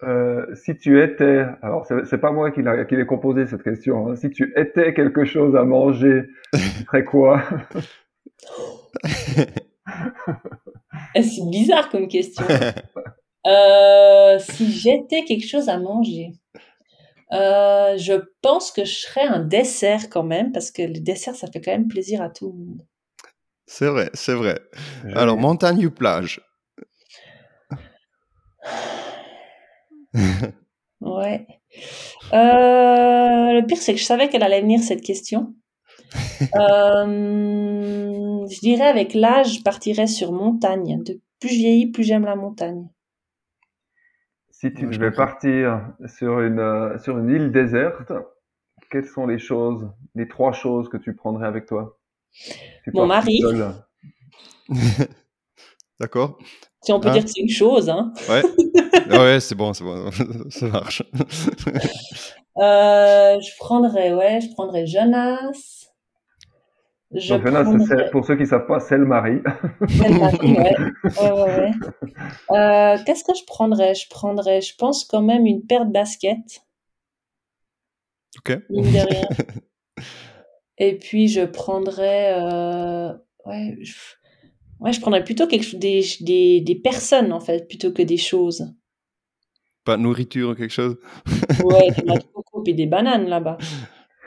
Euh, 0.02 0.46
si 0.54 0.76
tu 0.76 1.00
étais, 1.02 1.44
alors 1.62 1.86
c'est 1.86 2.18
pas 2.18 2.32
moi 2.32 2.50
qui 2.50 2.60
l'a- 2.62 2.84
qui 2.84 2.96
l'ai 2.96 3.06
composé 3.06 3.46
cette 3.46 3.62
question, 3.62 4.08
hein. 4.08 4.16
si 4.16 4.30
tu 4.30 4.52
étais 4.56 4.94
quelque 4.94 5.24
chose 5.24 5.54
à 5.54 5.64
manger, 5.64 6.24
tu 6.52 6.60
serais 6.86 7.04
quoi? 7.04 7.42
Eh, 11.14 11.22
C'est 11.22 11.48
bizarre 11.50 11.88
comme 11.90 12.08
question. 12.08 12.44
Euh, 13.44 14.38
si 14.38 14.70
j'étais 14.70 15.24
quelque 15.24 15.48
chose 15.48 15.68
à 15.68 15.76
manger, 15.76 16.30
euh, 17.32 17.98
je 17.98 18.12
pense 18.40 18.70
que 18.70 18.84
je 18.84 18.94
serais 18.94 19.26
un 19.26 19.40
dessert 19.40 20.08
quand 20.10 20.22
même, 20.22 20.52
parce 20.52 20.70
que 20.70 20.82
le 20.82 21.00
dessert, 21.00 21.34
ça 21.34 21.48
fait 21.48 21.60
quand 21.60 21.72
même 21.72 21.88
plaisir 21.88 22.22
à 22.22 22.28
tout 22.30 22.52
le 22.52 22.64
monde. 22.64 22.82
C'est 23.66 23.88
vrai, 23.88 24.10
c'est 24.14 24.34
vrai. 24.34 24.60
Alors, 25.16 25.38
montagne 25.38 25.84
ou 25.86 25.90
plage? 25.90 26.40
Ouais. 31.00 31.46
Euh, 32.32 33.52
le 33.52 33.66
pire, 33.66 33.78
c'est 33.78 33.92
que 33.94 33.98
je 33.98 34.04
savais 34.04 34.28
qu'elle 34.28 34.44
allait 34.44 34.60
venir 34.60 34.80
cette 34.80 35.02
question. 35.02 35.54
Euh, 36.56 38.46
je 38.48 38.60
dirais 38.60 38.86
avec 38.86 39.14
l'âge, 39.14 39.58
je 39.58 39.62
partirais 39.62 40.06
sur 40.08 40.32
montagne. 40.32 41.02
De 41.04 41.20
plus 41.40 41.48
je 41.50 41.54
vieillis, 41.56 41.86
plus 41.86 42.02
j'aime 42.02 42.24
la 42.24 42.36
montagne. 42.36 42.88
Si 44.50 44.72
tu 44.72 44.86
devais 44.86 45.10
partir 45.12 45.92
sur 46.06 46.40
une, 46.40 46.58
euh, 46.58 46.98
sur 46.98 47.18
une 47.18 47.30
île 47.30 47.52
déserte, 47.52 48.12
quelles 48.90 49.06
sont 49.06 49.26
les 49.26 49.38
choses, 49.38 49.88
les 50.14 50.28
trois 50.28 50.52
choses 50.52 50.88
que 50.88 50.96
tu 50.96 51.14
prendrais 51.14 51.46
avec 51.46 51.66
toi? 51.66 51.98
Tu 52.84 52.90
Mon 52.94 53.06
mari. 53.06 53.40
D'accord 56.00 56.38
Si 56.82 56.92
on 56.92 57.00
peut 57.00 57.08
Hein? 57.08 57.12
dire 57.12 57.24
que 57.24 57.30
c'est 57.30 57.40
une 57.40 57.48
chose, 57.48 57.88
hein. 57.88 58.12
Ouais. 58.28 58.42
Ouais, 59.12 59.40
c'est 59.40 59.54
bon, 59.54 59.72
c'est 59.72 59.84
bon. 59.84 60.10
Ça 60.50 60.66
marche. 60.68 61.02
Euh, 62.58 63.40
je 63.40 63.56
prendrais, 63.58 64.12
ouais, 64.12 64.40
je 64.40 64.48
prendrais 64.52 64.86
Jonas. 64.86 65.86
Je 67.14 67.34
Donc 67.34 67.42
Jonas, 67.44 67.62
prendrais 67.64 67.86
c'est- 67.86 68.10
pour 68.10 68.24
ceux 68.26 68.36
qui 68.36 68.46
savent 68.46 68.66
pas, 68.66 68.80
c'est 68.80 68.96
le 68.98 69.04
mari. 69.06 69.38
El 70.00 70.14
Mari, 70.18 70.38
ouais. 70.54 70.76
Ouais, 71.16 71.30
ouais, 71.30 71.52
ouais. 71.56 71.72
Euh, 72.52 72.98
qu'est-ce 73.06 73.24
que 73.24 73.34
je 73.34 73.44
prendrais? 73.46 73.94
Je 73.94 74.08
prendrais, 74.10 74.60
je 74.62 74.74
pense 74.76 75.04
quand 75.04 75.22
même 75.22 75.46
une 75.46 75.66
paire 75.66 75.86
de 75.86 75.92
baskets, 75.92 76.62
ok. 78.38 78.62
mine 78.68 78.90
de 78.90 78.98
rien. 79.00 79.28
Et 80.78 80.98
puis 80.98 81.28
je 81.28 81.42
prendrais, 81.42 82.34
euh, 82.38 83.12
ouais, 83.46 83.76
je, 83.82 83.94
ouais, 84.80 84.92
je 84.92 85.00
prendrais 85.00 85.24
plutôt 85.24 85.46
quelque 85.46 85.64
chose, 85.64 85.80
des, 85.80 86.02
des, 86.20 86.60
des 86.60 86.74
personnes 86.76 87.32
en 87.32 87.40
fait, 87.40 87.68
plutôt 87.68 87.92
que 87.92 88.02
des 88.02 88.16
choses. 88.18 88.74
Pas 89.84 89.96
de 89.96 90.02
nourriture 90.02 90.50
ou 90.50 90.54
quelque 90.54 90.72
chose? 90.72 90.96
Ouais, 91.62 91.90
de 91.90 92.18
coco 92.34 92.62
et 92.66 92.72
des 92.74 92.86
bananes 92.86 93.28
là-bas. 93.28 93.58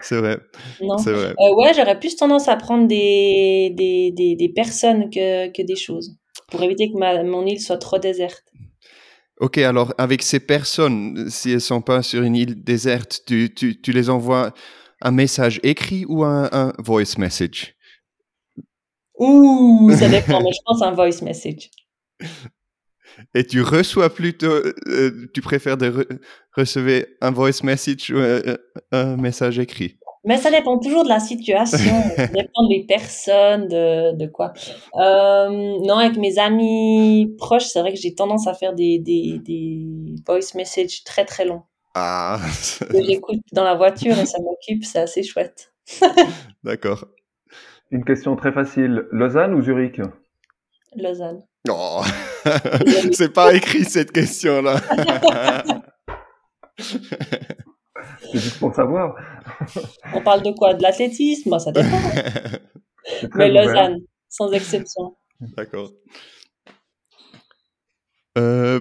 C'est 0.02 0.18
vrai, 0.18 0.38
Non. 0.82 0.98
c'est 0.98 1.14
vrai. 1.14 1.34
Euh, 1.40 1.56
ouais, 1.56 1.74
j'aurais 1.76 2.00
plus 2.00 2.16
tendance 2.16 2.48
à 2.48 2.56
prendre 2.58 2.88
des, 2.88 3.72
des, 3.76 4.12
des, 4.12 4.36
des 4.36 4.50
personnes 4.50 5.10
que, 5.10 5.48
que 5.52 5.62
des 5.62 5.76
choses, 5.76 6.18
pour 6.50 6.62
éviter 6.64 6.92
que 6.92 6.98
ma, 6.98 7.24
mon 7.24 7.46
île 7.46 7.60
soit 7.60 7.78
trop 7.78 7.98
déserte. 7.98 8.44
Ok, 9.40 9.58
alors 9.58 9.94
avec 9.98 10.22
ces 10.22 10.40
personnes, 10.40 11.30
si 11.30 11.52
elles 11.52 11.62
sont 11.62 11.82
pas 11.82 12.02
sur 12.02 12.24
une 12.24 12.36
île 12.36 12.64
déserte, 12.64 13.22
tu, 13.26 13.54
tu, 13.54 13.82
tu 13.82 13.92
les 13.92 14.10
envoies 14.10 14.54
un 15.02 15.12
message 15.12 15.60
écrit 15.64 16.06
ou 16.08 16.24
un, 16.24 16.50
un 16.52 16.74
voice 16.80 17.18
message? 17.18 17.76
Ouh, 19.20 19.92
ça 19.94 20.08
dépend, 20.10 20.42
mais 20.42 20.52
je 20.54 20.60
pense 20.66 20.82
un 20.82 20.92
voice 20.92 21.22
message. 21.22 21.70
Et 23.34 23.46
tu 23.46 23.62
reçois 23.62 24.14
plutôt, 24.14 24.52
euh, 24.88 25.28
tu 25.34 25.42
préfères 25.42 25.78
de 25.78 25.90
re- 25.92 26.20
recevoir 26.56 27.02
un 27.22 27.32
voice 27.32 27.64
message 27.64 28.10
ou 28.12 28.18
un, 28.18 28.42
un 28.92 29.18
message 29.18 29.60
écrit? 29.60 29.98
Mais 30.28 30.38
ça 30.38 30.50
dépend 30.50 30.80
toujours 30.80 31.04
de 31.04 31.10
la 31.10 31.20
situation, 31.20 31.78
ça 32.18 32.26
dépend 32.28 32.68
des 32.68 32.84
personnes, 32.88 33.68
de, 33.68 34.16
de 34.18 34.26
quoi. 34.26 34.54
Euh, 34.96 35.50
non, 35.50 35.98
avec 36.00 36.18
mes 36.18 36.40
amis 36.40 37.36
proches, 37.38 37.66
c'est 37.66 37.80
vrai 37.80 37.94
que 37.94 38.00
j'ai 38.00 38.16
tendance 38.16 38.48
à 38.48 38.54
faire 38.56 38.74
des, 38.74 38.98
des, 38.98 39.40
des 39.46 39.86
voice 40.26 40.56
messages 40.56 41.04
très 41.04 41.26
très 41.26 41.46
longs. 41.46 41.62
Ah, 41.94 42.40
Que 42.90 43.04
j'écoute 43.04 43.40
dans 43.54 43.64
la 43.64 43.76
voiture 43.76 44.18
et 44.18 44.26
ça 44.26 44.40
m'occupe, 44.42 44.84
c'est 44.84 45.00
assez 45.00 45.22
chouette. 45.24 45.72
d'accord. 46.64 47.06
Une 47.92 48.04
question 48.04 48.36
très 48.36 48.52
facile. 48.52 49.06
Lausanne 49.12 49.54
ou 49.54 49.62
Zurich? 49.62 50.02
Lausanne. 50.96 51.44
Oh, 51.70 52.02
c'est 53.12 53.34
pas 53.34 53.54
écrit 53.54 53.84
cette 53.84 54.12
question-là. 54.12 54.82
C'est 58.32 58.40
juste 58.40 58.60
pour 58.60 58.74
savoir. 58.76 59.16
On 60.14 60.22
parle 60.22 60.44
de 60.44 60.52
quoi? 60.52 60.74
De 60.74 60.84
l'athlétisme? 60.84 61.50
Moi, 61.50 61.60
ça 61.60 61.72
dépend. 61.72 61.88
Mais 63.36 63.50
ouvert. 63.50 63.66
Lausanne, 63.66 63.98
sans 64.30 64.52
exception. 64.52 65.16
D'accord. 65.40 65.92
Euh, 68.38 68.80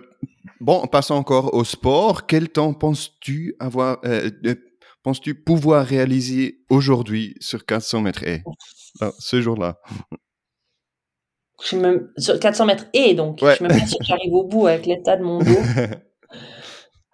bon, 0.60 0.86
passons 0.86 1.14
encore 1.14 1.54
au 1.54 1.64
sport. 1.64 2.26
Quel 2.26 2.48
temps 2.48 2.74
penses-tu 2.74 3.54
avoir, 3.60 3.98
euh, 4.04 4.30
euh, 4.46 4.54
penses-tu 5.02 5.34
pouvoir 5.34 5.86
réaliser 5.86 6.64
aujourd'hui 6.70 7.36
sur 7.40 7.64
400 7.64 8.00
mètres 8.00 8.24
et 8.24 8.42
Ah, 9.00 9.12
ce 9.18 9.40
jour-là 9.40 9.80
Je 11.64 11.68
suis 11.68 11.76
même 11.78 12.10
sur 12.18 12.38
400 12.38 12.66
mètres 12.66 12.84
et 12.92 13.14
donc, 13.14 13.40
Ouais. 13.42 13.56
je 13.58 13.62
même 13.64 13.72
pas 13.78 13.86
sûre 13.86 13.98
que 13.98 14.04
j'arrive 14.04 14.32
au 14.34 14.44
bout 14.44 14.66
avec 14.66 14.86
l'état 14.86 15.16
de 15.16 15.22
mon 15.24 15.38
dos. 15.38 15.44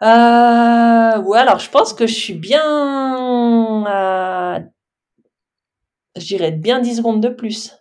Euh, 0.03 1.19
ouais, 1.21 1.39
alors 1.39 1.59
je 1.59 1.69
pense 1.69 1.93
que 1.93 2.07
je 2.07 2.15
suis 2.15 2.33
bien 2.33 3.85
à, 3.87 4.61
je 6.17 6.25
dirais 6.25 6.53
bien 6.53 6.81
10 6.81 6.97
secondes 6.97 7.23
de 7.23 7.29
plus. 7.29 7.77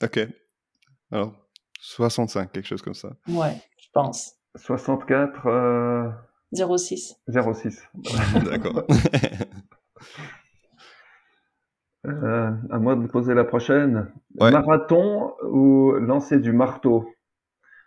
Ok. 0.00 0.20
Alors, 1.10 1.34
65, 1.80 2.52
quelque 2.52 2.66
chose 2.68 2.82
comme 2.82 2.94
ça. 2.94 3.08
Ouais, 3.26 3.56
je 3.78 3.88
pense. 3.92 4.34
64 4.54 5.46
euh, 5.48 6.08
0,6. 6.54 7.16
06. 7.26 7.82
D'accord. 8.44 8.84
Euh, 12.06 12.50
à 12.70 12.78
moi 12.78 12.96
de 12.96 13.06
poser 13.06 13.34
la 13.34 13.44
prochaine. 13.44 14.10
Ouais. 14.40 14.50
Marathon 14.50 15.34
ou 15.50 15.92
lancer 15.92 16.38
du 16.38 16.52
marteau? 16.52 17.10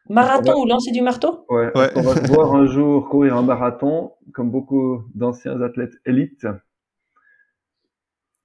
Marathon 0.07 0.61
ou 0.61 0.65
lancer 0.67 0.91
du 0.91 1.01
marteau? 1.01 1.45
Ouais. 1.49 1.71
Qu'on 1.93 2.01
va 2.01 2.13
te 2.13 2.31
voir 2.31 2.53
un 2.53 2.65
jour 2.67 3.09
courir 3.09 3.35
un 3.35 3.41
marathon 3.41 4.11
comme 4.33 4.51
beaucoup 4.51 5.01
d'anciens 5.15 5.59
athlètes 5.61 5.95
élites 6.05 6.45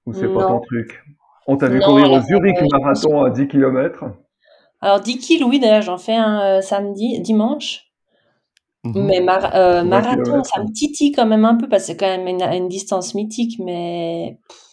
Ou 0.07 0.13
c'est 0.13 0.33
pas 0.33 0.45
ton 0.45 0.59
truc? 0.59 1.03
On 1.45 1.55
t'a 1.57 1.67
vu 1.67 1.79
Non, 1.79 1.87
courir 1.87 2.11
au 2.11 2.21
Zurich 2.21 2.57
euh, 2.61 2.67
marathon 2.71 3.23
à 3.23 3.29
10 3.29 3.47
km. 3.47 4.05
Alors 4.81 5.01
10 5.01 5.17
kills, 5.17 5.43
oui, 5.43 5.59
d'ailleurs, 5.59 5.81
j'en 5.83 5.97
fais 5.97 6.15
un 6.15 6.57
euh, 6.57 6.61
samedi, 6.61 7.19
dimanche. 7.21 7.85
Mhm. 8.83 9.07
Mais 9.07 9.19
mar- 9.19 9.55
euh, 9.55 9.81
20 9.81 9.87
marathon, 9.89 10.43
ça 10.43 10.63
me 10.63 10.71
titille 10.71 11.11
quand 11.11 11.25
même 11.25 11.45
un 11.45 11.55
peu 11.55 11.67
parce 11.67 11.83
que 11.83 11.87
c'est 11.87 11.97
quand 11.97 12.07
même 12.07 12.27
une, 12.27 12.41
une 12.41 12.67
distance 12.69 13.13
mythique, 13.13 13.59
mais 13.59 14.37
pff. 14.47 14.68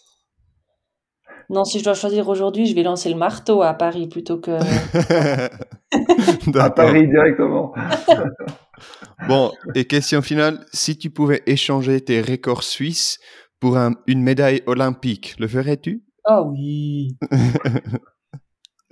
Non, 1.51 1.65
si 1.65 1.79
je 1.79 1.85
dois 1.85 1.95
choisir 1.95 2.29
aujourd'hui, 2.29 2.67
je 2.67 2.75
vais 2.75 2.83
lancer 2.83 3.09
le 3.09 3.17
marteau 3.17 3.63
à 3.63 3.75
Paris 3.75 4.09
plutôt 4.09 4.39
que. 4.39 4.53
À. 6.59 6.71
Paris 6.71 7.09
directement. 7.09 7.73
Bon, 9.29 9.51
et 9.75 9.87
question 9.87 10.21
finale, 10.23 10.65
si 10.73 10.99
tu 10.99 11.11
pouvais 11.11 11.43
échanger 11.47 12.01
tes 12.01 12.21
records 12.21 12.63
suisses 12.63 13.19
pour 13.59 13.77
un- 13.79 13.95
une 14.07 14.23
médaille 14.23 14.63
olympique, 14.67 15.35
le 15.39 15.49
ferais-tu? 15.49 16.05
Ah 16.25 16.43
oui. 16.43 17.17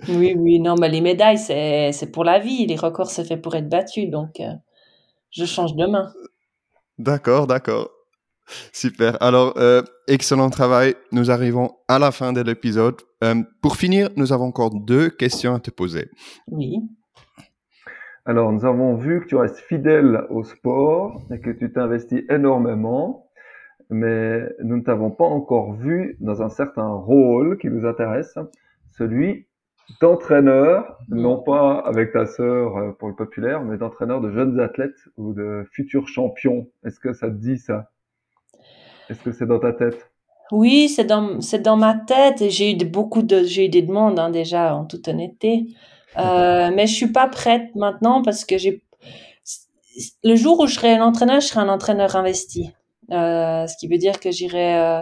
Oui, 0.09 0.35
oui, 0.37 0.59
non, 0.59 0.75
mais 0.79 0.89
les 0.89 1.01
médailles, 1.01 1.37
c'est 1.37 1.91
c'est 1.91 2.11
pour 2.11 2.23
la 2.25 2.37
vie. 2.37 2.67
Les 2.67 2.75
records, 2.75 3.09
c'est 3.09 3.23
fait 3.23 3.37
pour 3.37 3.55
être 3.55 3.69
battu, 3.69 4.07
donc 4.07 4.39
euh, 4.39 4.51
je 5.31 5.45
change 5.45 5.73
de 5.75 5.85
main. 5.85 6.11
D'accord, 6.99 7.47
d'accord. 7.47 7.89
Super. 8.71 9.21
Alors, 9.21 9.53
euh, 9.57 9.81
excellent 10.07 10.49
travail. 10.49 10.95
Nous 11.11 11.31
arrivons 11.31 11.71
à 11.87 11.99
la 11.99 12.11
fin 12.11 12.33
de 12.33 12.41
l'épisode. 12.41 13.01
Euh, 13.23 13.35
pour 13.61 13.75
finir, 13.75 14.09
nous 14.15 14.33
avons 14.33 14.45
encore 14.45 14.73
deux 14.73 15.09
questions 15.09 15.55
à 15.55 15.59
te 15.59 15.71
poser. 15.71 16.09
Oui. 16.47 16.79
Alors, 18.25 18.51
nous 18.51 18.65
avons 18.65 18.95
vu 18.95 19.21
que 19.21 19.27
tu 19.27 19.35
restes 19.35 19.59
fidèle 19.59 20.23
au 20.29 20.43
sport 20.43 21.21
et 21.31 21.39
que 21.39 21.51
tu 21.51 21.71
t'investis 21.71 22.23
énormément, 22.29 23.27
mais 23.89 24.41
nous 24.63 24.77
ne 24.77 24.81
t'avons 24.81 25.11
pas 25.11 25.25
encore 25.25 25.73
vu 25.73 26.17
dans 26.19 26.41
un 26.41 26.49
certain 26.49 26.89
rôle 26.89 27.57
qui 27.57 27.69
nous 27.69 27.85
intéresse, 27.85 28.35
celui 28.91 29.47
d'entraîneur, 30.01 30.97
non 31.09 31.37
pas 31.37 31.79
avec 31.79 32.11
ta 32.11 32.25
sœur 32.25 32.77
euh, 32.77 32.91
pour 32.93 33.09
le 33.09 33.15
populaire, 33.15 33.63
mais 33.63 33.77
d'entraîneur 33.77 34.21
de 34.21 34.31
jeunes 34.31 34.59
athlètes 34.59 34.97
ou 35.17 35.33
de 35.33 35.63
futurs 35.71 36.07
champions. 36.07 36.67
Est-ce 36.83 36.99
que 36.99 37.13
ça 37.13 37.27
te 37.27 37.35
dit 37.35 37.59
ça? 37.59 37.91
Est-ce 39.09 39.21
que 39.21 39.31
c'est 39.31 39.45
dans 39.45 39.59
ta 39.59 39.73
tête? 39.73 40.09
Oui, 40.51 40.89
c'est 40.89 41.05
dans, 41.05 41.41
c'est 41.41 41.61
dans 41.61 41.77
ma 41.77 41.95
tête 41.95 42.41
et 42.41 42.49
j'ai 42.49 42.71
eu 42.71 42.85
beaucoup 42.85 43.23
de, 43.23 43.43
j'ai 43.43 43.65
eu 43.65 43.69
des 43.69 43.81
demandes 43.81 44.19
hein, 44.19 44.29
déjà 44.29 44.75
en 44.75 44.85
toute 44.85 45.07
honnêteté. 45.07 45.67
Euh, 46.17 46.71
mais 46.73 46.87
je 46.87 46.93
suis 46.93 47.11
pas 47.11 47.27
prête 47.27 47.75
maintenant 47.75 48.21
parce 48.21 48.45
que 48.45 48.57
j'ai 48.57 48.81
le 50.23 50.35
jour 50.37 50.61
où 50.61 50.65
je 50.65 50.75
serai 50.75 50.93
un 50.93 51.03
entraîneur, 51.03 51.41
je 51.41 51.47
serai 51.47 51.59
un 51.59 51.67
entraîneur 51.67 52.15
investi. 52.15 52.71
Euh, 53.11 53.67
ce 53.67 53.75
qui 53.77 53.89
veut 53.89 53.97
dire 53.97 54.19
que 54.21 54.31
j'irai 54.31 54.77
euh, 54.77 55.01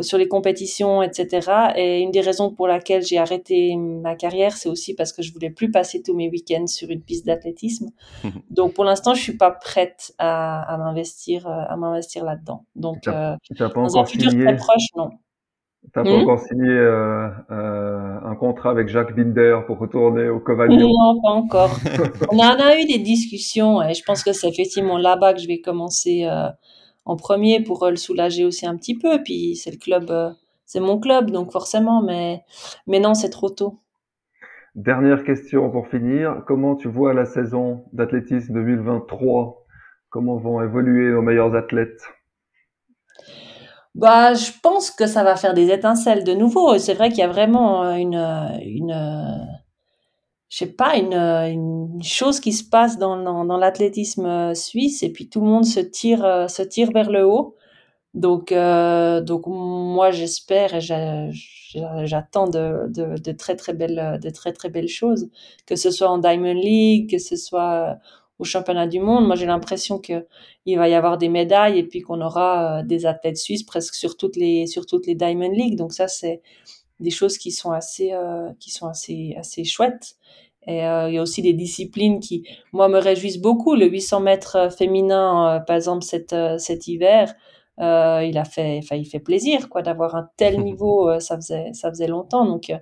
sur 0.00 0.18
les 0.18 0.28
compétitions, 0.28 1.02
etc. 1.02 1.72
Et 1.76 2.00
une 2.00 2.10
des 2.10 2.20
raisons 2.20 2.50
pour 2.50 2.66
laquelle 2.66 3.02
j'ai 3.02 3.18
arrêté 3.18 3.76
ma 3.76 4.14
carrière, 4.14 4.56
c'est 4.56 4.68
aussi 4.68 4.94
parce 4.94 5.12
que 5.12 5.22
je 5.22 5.32
voulais 5.32 5.50
plus 5.50 5.70
passer 5.70 6.02
tous 6.02 6.14
mes 6.14 6.28
week-ends 6.28 6.66
sur 6.66 6.90
une 6.90 7.02
piste 7.02 7.26
d'athlétisme. 7.26 7.90
Donc 8.50 8.74
pour 8.74 8.84
l'instant, 8.84 9.14
je 9.14 9.20
suis 9.20 9.36
pas 9.36 9.50
prête 9.50 10.14
à, 10.18 10.76
m'investir, 10.78 11.46
euh, 11.46 11.62
à 11.68 11.76
m'investir 11.76 12.24
là-dedans. 12.24 12.64
Donc 12.74 13.06
euh, 13.08 13.34
dans 13.74 13.98
un 13.98 14.04
futur 14.04 14.30
très 14.30 14.56
proche, 14.56 14.86
non. 14.96 15.10
T'as 15.92 16.02
pas 16.02 16.10
hmm? 16.10 16.22
encore 16.22 16.40
signé 16.40 16.70
euh, 16.70 17.28
euh, 17.50 18.18
un 18.24 18.34
contrat 18.36 18.70
avec 18.70 18.88
Jacques 18.88 19.14
Binder 19.14 19.58
pour 19.66 19.78
retourner 19.78 20.28
au 20.28 20.40
Covagno 20.40 20.88
Non, 20.88 21.20
pas 21.20 21.30
encore. 21.30 21.70
on, 22.30 22.38
en 22.38 22.58
a 22.58 22.80
eu 22.80 22.86
des 22.86 22.98
discussions 22.98 23.82
et 23.82 23.92
je 23.92 24.02
pense 24.02 24.24
que 24.24 24.32
c'est 24.32 24.48
effectivement 24.48 24.96
là-bas 24.96 25.34
que 25.34 25.40
je 25.40 25.46
vais 25.46 25.60
commencer 25.60 26.26
en 27.04 27.16
premier 27.16 27.62
pour 27.62 27.84
euh, 27.84 27.90
le 27.90 27.96
soulager 27.96 28.44
aussi 28.44 28.66
un 28.66 28.76
petit 28.76 28.96
peu. 28.96 29.22
Puis 29.22 29.56
c'est 29.56 29.70
le 29.70 29.78
club, 29.78 30.10
euh, 30.10 30.30
c'est 30.64 30.80
mon 30.80 30.98
club, 30.98 31.30
donc 31.30 31.52
forcément, 31.52 32.02
mais, 32.02 32.42
mais 32.86 33.00
non, 33.00 33.14
c'est 33.14 33.30
trop 33.30 33.50
tôt. 33.50 33.80
Dernière 34.74 35.22
question 35.22 35.70
pour 35.70 35.88
finir. 35.88 36.42
Comment 36.46 36.74
tu 36.74 36.88
vois 36.88 37.14
la 37.14 37.26
saison 37.26 37.84
d'athlétisme 37.92 38.54
2023 38.54 39.64
Comment 40.10 40.36
vont 40.36 40.62
évoluer 40.62 41.10
nos 41.10 41.22
meilleurs 41.22 41.54
athlètes? 41.54 42.02
Bah, 43.94 44.34
je 44.34 44.50
pense 44.62 44.90
que 44.90 45.06
ça 45.06 45.22
va 45.22 45.36
faire 45.36 45.54
des 45.54 45.70
étincelles 45.70 46.24
de 46.24 46.32
nouveau. 46.32 46.78
C'est 46.78 46.94
vrai 46.94 47.10
qu'il 47.10 47.18
y 47.18 47.22
a 47.22 47.28
vraiment 47.28 47.94
une, 47.94 48.16
une, 48.64 48.92
je 50.54 50.58
sais 50.58 50.66
pas, 50.66 50.96
une, 50.96 51.14
une 51.14 52.00
chose 52.00 52.38
qui 52.38 52.52
se 52.52 52.62
passe 52.62 52.96
dans, 52.96 53.20
dans, 53.20 53.44
dans 53.44 53.56
l'athlétisme 53.56 54.54
suisse 54.54 55.02
et 55.02 55.10
puis 55.10 55.28
tout 55.28 55.40
le 55.40 55.46
monde 55.48 55.64
se 55.64 55.80
tire, 55.80 56.48
se 56.48 56.62
tire 56.62 56.92
vers 56.92 57.10
le 57.10 57.26
haut. 57.26 57.56
Donc, 58.14 58.52
euh, 58.52 59.20
donc 59.20 59.48
moi 59.48 60.12
j'espère 60.12 60.74
et 60.74 60.80
j'attends 60.80 62.46
de, 62.46 62.86
de, 62.88 63.18
de, 63.18 63.32
très 63.32 63.56
très 63.56 63.74
belles, 63.74 64.20
de 64.22 64.30
très 64.30 64.52
très 64.52 64.68
belles 64.68 64.86
choses, 64.86 65.28
que 65.66 65.74
ce 65.74 65.90
soit 65.90 66.08
en 66.08 66.18
Diamond 66.18 66.54
League, 66.54 67.10
que 67.10 67.18
ce 67.18 67.34
soit 67.34 67.96
au 68.38 68.44
championnat 68.44 68.86
du 68.86 69.00
monde. 69.00 69.26
Moi, 69.26 69.34
j'ai 69.34 69.46
l'impression 69.46 69.98
que 69.98 70.24
il 70.66 70.78
va 70.78 70.88
y 70.88 70.94
avoir 70.94 71.18
des 71.18 71.28
médailles 71.28 71.80
et 71.80 71.84
puis 71.84 72.00
qu'on 72.00 72.20
aura 72.20 72.78
euh, 72.78 72.82
des 72.84 73.06
athlètes 73.06 73.38
suisses 73.38 73.64
presque 73.64 73.94
sur 73.96 74.16
toutes 74.16 74.36
les 74.36 74.68
sur 74.68 74.86
toutes 74.86 75.08
les 75.08 75.16
Diamond 75.16 75.50
League. 75.50 75.76
Donc 75.76 75.92
ça, 75.92 76.06
c'est 76.06 76.42
des 77.00 77.10
choses 77.10 77.38
qui 77.38 77.50
sont 77.50 77.72
assez 77.72 78.12
euh, 78.12 78.50
qui 78.60 78.70
sont 78.70 78.86
assez 78.86 79.34
assez 79.38 79.64
chouettes. 79.64 80.16
Et 80.66 80.86
euh, 80.86 81.10
il 81.10 81.14
y 81.14 81.18
a 81.18 81.22
aussi 81.22 81.42
des 81.42 81.52
disciplines 81.52 82.20
qui, 82.20 82.46
moi, 82.72 82.88
me 82.88 82.98
réjouissent 82.98 83.40
beaucoup. 83.40 83.74
Le 83.74 83.86
800 83.86 84.20
mètres 84.20 84.72
féminin, 84.72 85.62
par 85.66 85.76
exemple, 85.76 86.02
cet, 86.04 86.34
cet 86.56 86.88
hiver, 86.88 87.34
euh, 87.80 88.24
il 88.24 88.38
a 88.38 88.44
fait, 88.44 88.80
enfin, 88.82 88.96
il 88.96 89.04
fait 89.04 89.20
plaisir, 89.20 89.68
quoi, 89.68 89.82
d'avoir 89.82 90.14
un 90.14 90.30
tel 90.38 90.60
niveau. 90.64 91.20
ça 91.20 91.36
faisait, 91.36 91.70
ça 91.74 91.90
faisait 91.90 92.06
longtemps. 92.06 92.46
Donc, 92.46 92.72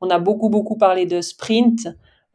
on 0.00 0.10
a 0.10 0.18
beaucoup, 0.18 0.48
beaucoup 0.48 0.76
parlé 0.76 1.06
de 1.06 1.20
sprint. 1.20 1.86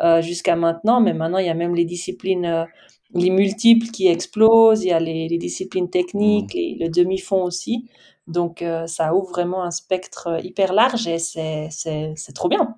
Euh, 0.01 0.21
jusqu'à 0.21 0.55
maintenant, 0.55 0.99
mais 0.99 1.13
maintenant 1.13 1.37
il 1.37 1.45
y 1.45 1.49
a 1.49 1.53
même 1.53 1.75
les 1.75 1.85
disciplines, 1.85 2.45
euh, 2.45 2.65
les 3.13 3.29
multiples 3.29 3.87
qui 3.87 4.07
explosent, 4.07 4.83
il 4.83 4.87
y 4.87 4.91
a 4.91 4.99
les, 4.99 5.29
les 5.29 5.37
disciplines 5.37 5.89
techniques, 5.89 6.55
mmh. 6.55 6.83
le 6.83 6.89
demi-fond 6.89 7.43
aussi. 7.43 7.85
Donc 8.27 8.61
euh, 8.61 8.87
ça 8.87 9.13
ouvre 9.13 9.29
vraiment 9.29 9.63
un 9.63 9.71
spectre 9.71 10.39
hyper 10.43 10.73
large 10.73 11.07
et 11.07 11.19
c'est 11.19 12.33
trop 12.33 12.49
bien. 12.49 12.75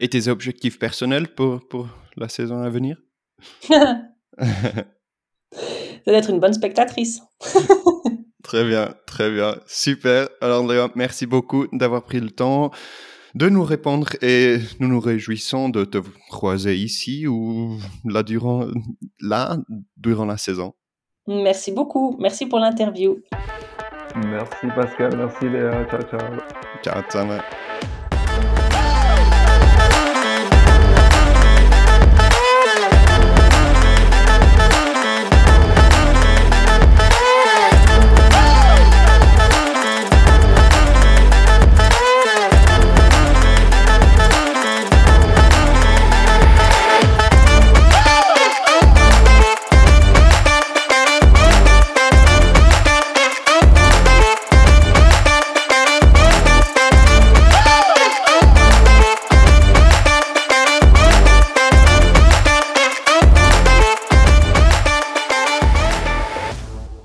Et 0.00 0.08
tes 0.08 0.28
objectifs 0.28 0.78
personnels 0.78 1.34
pour, 1.34 1.66
pour 1.68 1.88
la 2.16 2.28
saison 2.28 2.62
à 2.62 2.70
venir? 2.70 2.96
D'être 6.06 6.30
une 6.30 6.40
bonne 6.40 6.52
spectatrice. 6.52 7.20
très 8.42 8.64
bien, 8.64 8.94
très 9.06 9.30
bien, 9.30 9.56
super. 9.66 10.28
Alors 10.40 10.62
Andrea, 10.62 10.88
merci 10.94 11.26
beaucoup 11.26 11.66
d'avoir 11.72 12.04
pris 12.04 12.20
le 12.20 12.30
temps 12.30 12.70
de 13.34 13.48
nous 13.48 13.64
répondre 13.64 14.08
et 14.22 14.58
nous 14.80 14.88
nous 14.88 15.00
réjouissons 15.00 15.68
de 15.68 15.84
te 15.84 15.98
croiser 16.30 16.76
ici 16.76 17.26
ou 17.26 17.78
là 18.04 18.22
durant, 18.22 18.66
là, 19.20 19.58
durant 19.96 20.24
la 20.24 20.38
saison. 20.38 20.74
Merci 21.26 21.72
beaucoup. 21.72 22.16
Merci 22.18 22.46
pour 22.46 22.58
l'interview. 22.58 23.18
Merci 24.18 24.66
Pascal, 24.74 25.16
merci 25.16 25.48
Léa. 25.48 25.86
Ciao, 25.86 26.02
ciao. 26.04 26.36
Ciao, 26.82 27.02
ciao. 27.10 27.97